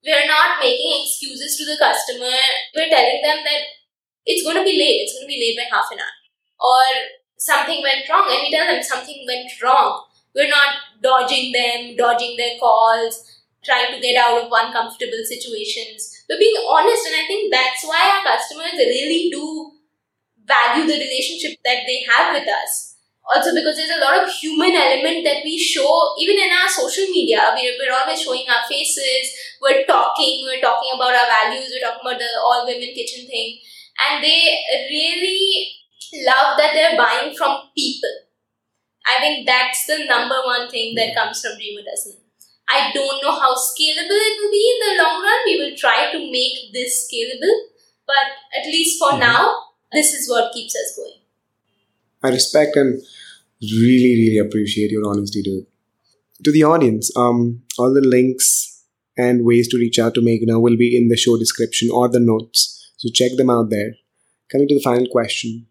we're 0.05 0.29
not 0.29 0.61
making 0.61 1.03
excuses 1.03 1.57
to 1.57 1.65
the 1.65 1.79
customer. 1.81 2.37
We're 2.75 2.93
telling 2.93 3.21
them 3.23 3.41
that 3.45 3.63
it's 4.27 4.45
going 4.45 4.57
to 4.57 4.65
be 4.65 4.77
late, 4.77 5.07
it's 5.07 5.15
going 5.15 5.25
to 5.25 5.33
be 5.33 5.41
late 5.41 5.57
by 5.57 5.69
half 5.73 5.91
an 5.93 6.01
hour. 6.01 6.17
Or 6.61 6.83
something 7.39 7.81
went 7.81 8.09
wrong, 8.09 8.29
and 8.29 8.45
we 8.45 8.51
tell 8.53 8.67
them 8.67 8.83
something 8.83 9.25
went 9.27 9.49
wrong. 9.63 10.05
We're 10.35 10.53
not 10.53 11.01
dodging 11.03 11.53
them, 11.53 11.97
dodging 11.97 12.37
their 12.37 12.59
calls, 12.61 13.25
trying 13.65 13.95
to 13.95 14.01
get 14.01 14.21
out 14.21 14.45
of 14.45 14.53
uncomfortable 14.53 15.25
situations. 15.25 16.25
We're 16.29 16.39
being 16.39 16.61
honest, 16.69 17.07
and 17.07 17.17
I 17.17 17.27
think 17.27 17.53
that's 17.53 17.83
why 17.85 17.97
our 17.97 18.37
customers 18.37 18.77
really 18.77 19.31
do 19.33 19.73
value 20.45 20.87
the 20.87 21.01
relationship 21.01 21.59
that 21.65 21.83
they 21.87 22.05
have 22.07 22.35
with 22.35 22.47
us 22.47 22.96
also 23.29 23.55
because 23.55 23.77
there's 23.77 23.97
a 23.97 24.01
lot 24.01 24.23
of 24.23 24.31
human 24.31 24.71
element 24.71 25.25
that 25.25 25.43
we 25.43 25.59
show 25.59 26.15
even 26.19 26.37
in 26.37 26.53
our 26.53 26.69
social 26.69 27.07
media 27.11 27.51
we're, 27.55 27.75
we're 27.79 27.95
always 27.95 28.23
showing 28.23 28.47
our 28.49 28.63
faces 28.69 29.35
we're 29.61 29.85
talking 29.85 30.47
we're 30.47 30.61
talking 30.61 30.93
about 30.95 31.15
our 31.15 31.27
values 31.27 31.73
we're 31.75 31.83
talking 31.83 32.07
about 32.07 32.19
the 32.19 32.31
all 32.43 32.67
women 32.67 32.93
kitchen 32.95 33.27
thing. 33.27 33.59
And 33.97 34.23
they 34.23 34.61
really 34.91 35.73
love 36.27 36.59
that 36.59 36.73
they're 36.75 36.99
buying 36.99 37.35
from 37.35 37.73
people. 37.77 38.13
I 39.07 39.21
think 39.21 39.47
that's 39.47 39.87
the 39.87 40.05
number 40.05 40.37
one 40.45 40.69
thing 40.69 40.95
that 40.97 41.15
comes 41.17 41.41
from 41.41 41.57
dream 41.57 41.79
a 41.79 41.85
dozen 41.85 42.21
i 42.69 42.91
don't 42.93 43.23
know 43.23 43.31
how 43.31 43.55
scalable 43.55 44.21
it 44.29 44.37
will 44.39 44.51
be 44.51 44.65
in 44.75 44.79
the 44.83 45.03
long 45.03 45.23
run. 45.23 45.41
We 45.47 45.59
will 45.59 45.77
try 45.77 46.11
to 46.11 46.19
make 46.19 46.73
this 46.73 47.07
scalable. 47.07 47.57
But 48.07 48.35
at 48.59 48.67
least 48.67 48.99
for 48.99 49.11
mm-hmm. 49.11 49.21
now 49.21 49.55
this 49.93 50.13
is 50.15 50.29
what 50.29 50.53
keeps 50.53 50.75
us 50.75 50.95
going 50.97 51.21
I 52.23 52.29
respect 52.29 52.77
and 52.77 53.01
really, 53.63 54.15
really 54.21 54.39
appreciate 54.39 54.91
your 54.91 55.09
honesty 55.09 55.43
to. 55.43 55.67
To 56.45 56.53
the 56.53 56.65
audience, 56.65 57.11
um, 57.17 57.63
all 57.79 57.95
the 57.95 58.03
links 58.03 58.85
and 59.17 59.45
ways 59.45 59.69
to 59.69 59.79
reach 59.79 59.99
out 59.99 60.15
to 60.15 60.21
Meghna 60.21 60.61
will 60.61 60.77
be 60.77 60.97
in 60.97 61.09
the 61.09 61.17
show 61.17 61.39
description 61.39 61.89
or 61.91 62.09
the 62.09 62.21
notes. 62.21 62.93
So 62.99 63.09
check 63.13 63.33
them 63.37 63.51
out 63.51 63.71
there. 63.71 63.95
Coming 64.51 64.69
to 64.69 64.75
the 64.75 64.83
final 64.83 65.07
question 65.11 65.67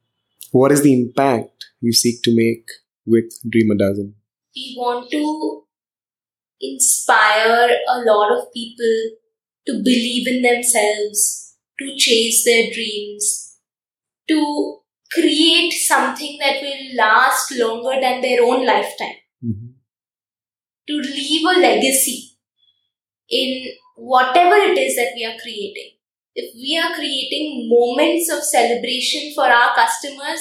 What 0.52 0.72
is 0.72 0.82
the 0.82 0.94
impact 0.94 1.66
you 1.82 1.94
seek 1.94 2.24
to 2.24 2.36
make 2.36 2.70
with 3.06 3.32
Dream 3.48 3.72
a 3.72 3.76
Dozen? 3.76 4.16
We 4.56 4.76
want 4.78 5.12
to 5.12 5.64
inspire 6.62 7.70
a 7.88 8.00
lot 8.00 8.32
of 8.32 8.52
people 8.54 9.12
to 9.68 9.74
believe 9.84 10.28
in 10.28 10.42
themselves, 10.42 11.56
to 11.80 11.96
chase 11.98 12.44
their 12.46 12.72
dreams, 12.72 13.58
to 14.28 14.80
create 15.16 15.72
something 15.72 16.38
that 16.40 16.62
will 16.62 16.96
last 16.98 17.52
longer 17.58 18.00
than 18.02 18.22
their 18.22 18.44
own 18.44 18.66
lifetime. 18.66 19.20
Mm-hmm. 19.44 19.72
To 20.88 20.94
leave 20.94 21.46
a 21.46 21.60
legacy 21.60 22.38
in 23.30 23.74
whatever 23.96 24.56
it 24.56 24.78
is 24.78 24.96
that 24.98 25.14
we 25.16 25.26
are 25.26 25.40
creating. 25.42 25.92
If 26.36 26.54
we 26.54 26.78
are 26.78 26.94
creating 26.94 27.70
moments 27.70 28.30
of 28.30 28.44
celebration 28.44 29.34
for 29.34 29.46
our 29.46 29.74
customers, 29.74 30.40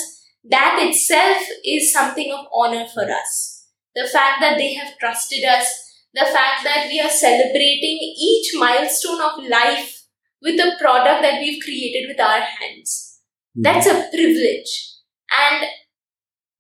that 0.51 0.77
itself 0.83 1.43
is 1.65 1.93
something 1.93 2.33
of 2.33 2.47
honor 2.53 2.87
for 2.93 3.05
us. 3.11 3.69
The 3.95 4.09
fact 4.13 4.41
that 4.41 4.59
they 4.59 4.75
have 4.75 4.99
trusted 4.99 5.45
us, 5.45 5.67
the 6.13 6.27
fact 6.27 6.65
that 6.65 6.89
we 6.91 7.01
are 7.01 7.09
celebrating 7.09 7.99
each 8.21 8.53
milestone 8.59 9.21
of 9.21 9.49
life 9.49 10.03
with 10.43 10.61
a 10.61 10.77
product 10.81 11.23
that 11.23 11.41
we've 11.41 11.63
created 11.63 12.09
with 12.09 12.21
our 12.21 12.41
hands 12.41 13.14
that's 13.55 13.87
a 13.87 14.09
privilege. 14.13 14.99
And 15.31 15.67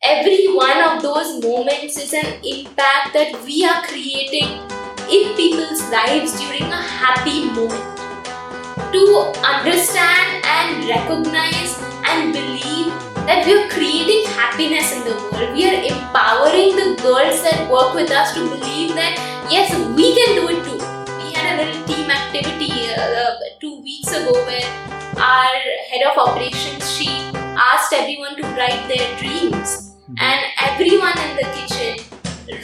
every 0.02 0.46
one 0.54 0.78
of 0.80 1.02
those 1.02 1.42
moments 1.42 1.98
is 1.98 2.12
an 2.12 2.38
impact 2.44 3.14
that 3.14 3.42
we 3.44 3.64
are 3.64 3.82
creating 3.82 4.62
in 5.10 5.34
people's 5.34 5.82
lives 5.90 6.38
during 6.38 6.62
a 6.62 6.82
happy 6.82 7.46
moment. 7.50 7.90
To 8.94 9.32
understand 9.42 10.44
and 10.46 10.88
recognize 10.88 11.82
and 12.06 12.32
believe 12.32 12.94
that 13.26 13.44
we 13.44 13.58
are 13.58 13.68
creating 13.68 14.26
happiness 14.30 14.92
in 14.94 15.02
the 15.02 15.14
world. 15.14 15.52
We 15.52 15.66
are 15.66 15.82
empowering 15.82 16.76
the 16.76 17.02
girls 17.02 17.42
that 17.42 17.68
work 17.68 17.94
with 17.94 18.10
us 18.12 18.34
to 18.34 18.40
believe 18.40 18.94
that 18.94 19.18
yes, 19.50 19.74
we 19.96 20.14
can 20.14 20.36
do 20.36 20.48
it 20.48 20.62
too. 20.62 20.78
We 21.18 21.32
had 21.34 21.58
a 21.58 21.64
little 21.64 21.84
team 21.86 22.08
activity 22.08 22.70
uh, 22.94 23.34
two 23.60 23.82
weeks 23.82 24.12
ago 24.12 24.32
where 24.46 24.93
our 25.16 25.54
head 25.90 26.02
of 26.10 26.18
operations, 26.18 26.90
she 26.90 27.08
asked 27.56 27.92
everyone 27.92 28.36
to 28.36 28.42
write 28.58 28.86
their 28.88 29.08
dreams. 29.18 29.94
Mm-hmm. 30.04 30.14
And 30.18 30.40
everyone 30.60 31.16
in 31.18 31.36
the 31.36 31.48
kitchen 31.56 32.04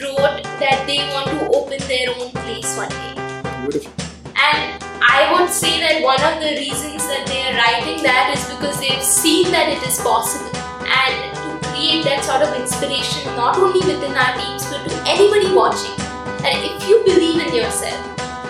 wrote 0.01 0.43
that 0.59 0.83
they 0.85 0.99
want 1.13 1.27
to 1.31 1.49
open 1.57 1.79
their 1.87 2.09
own 2.11 2.31
place 2.43 2.77
one 2.77 2.89
day. 2.89 3.13
Beautiful. 3.61 3.91
And 4.37 4.83
I 5.01 5.33
would 5.33 5.49
say 5.49 5.79
that 5.81 6.03
one 6.03 6.21
of 6.21 6.39
the 6.39 6.53
reasons 6.57 7.01
that 7.07 7.25
they 7.25 7.41
are 7.49 7.55
writing 7.57 8.03
that 8.03 8.33
is 8.35 8.43
because 8.53 8.79
they've 8.79 9.01
seen 9.01 9.51
that 9.51 9.69
it 9.69 9.81
is 9.87 9.99
possible. 9.99 10.53
And 10.85 11.33
to 11.33 11.67
create 11.69 12.03
that 12.05 12.23
sort 12.23 12.45
of 12.45 12.53
inspiration, 12.59 13.25
not 13.35 13.57
only 13.57 13.79
within 13.79 14.13
our 14.13 14.33
teams, 14.37 14.65
but 14.69 14.85
to 14.85 14.95
anybody 15.09 15.53
watching, 15.53 15.97
that 16.45 16.53
if 16.57 16.87
you 16.87 17.01
believe 17.05 17.41
in 17.41 17.55
yourself, 17.55 17.97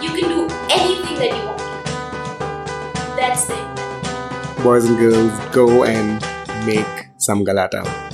you 0.04 0.10
can 0.10 0.28
do 0.28 0.48
anything 0.70 1.16
that 1.20 1.32
you 1.32 1.44
want. 1.48 1.60
That's 3.16 3.46
the 3.46 3.71
boys 4.64 4.86
and 4.86 4.98
girls, 4.98 5.32
go 5.54 5.84
and 5.84 6.22
make 6.66 7.08
some 7.18 7.44
galata. 7.44 8.11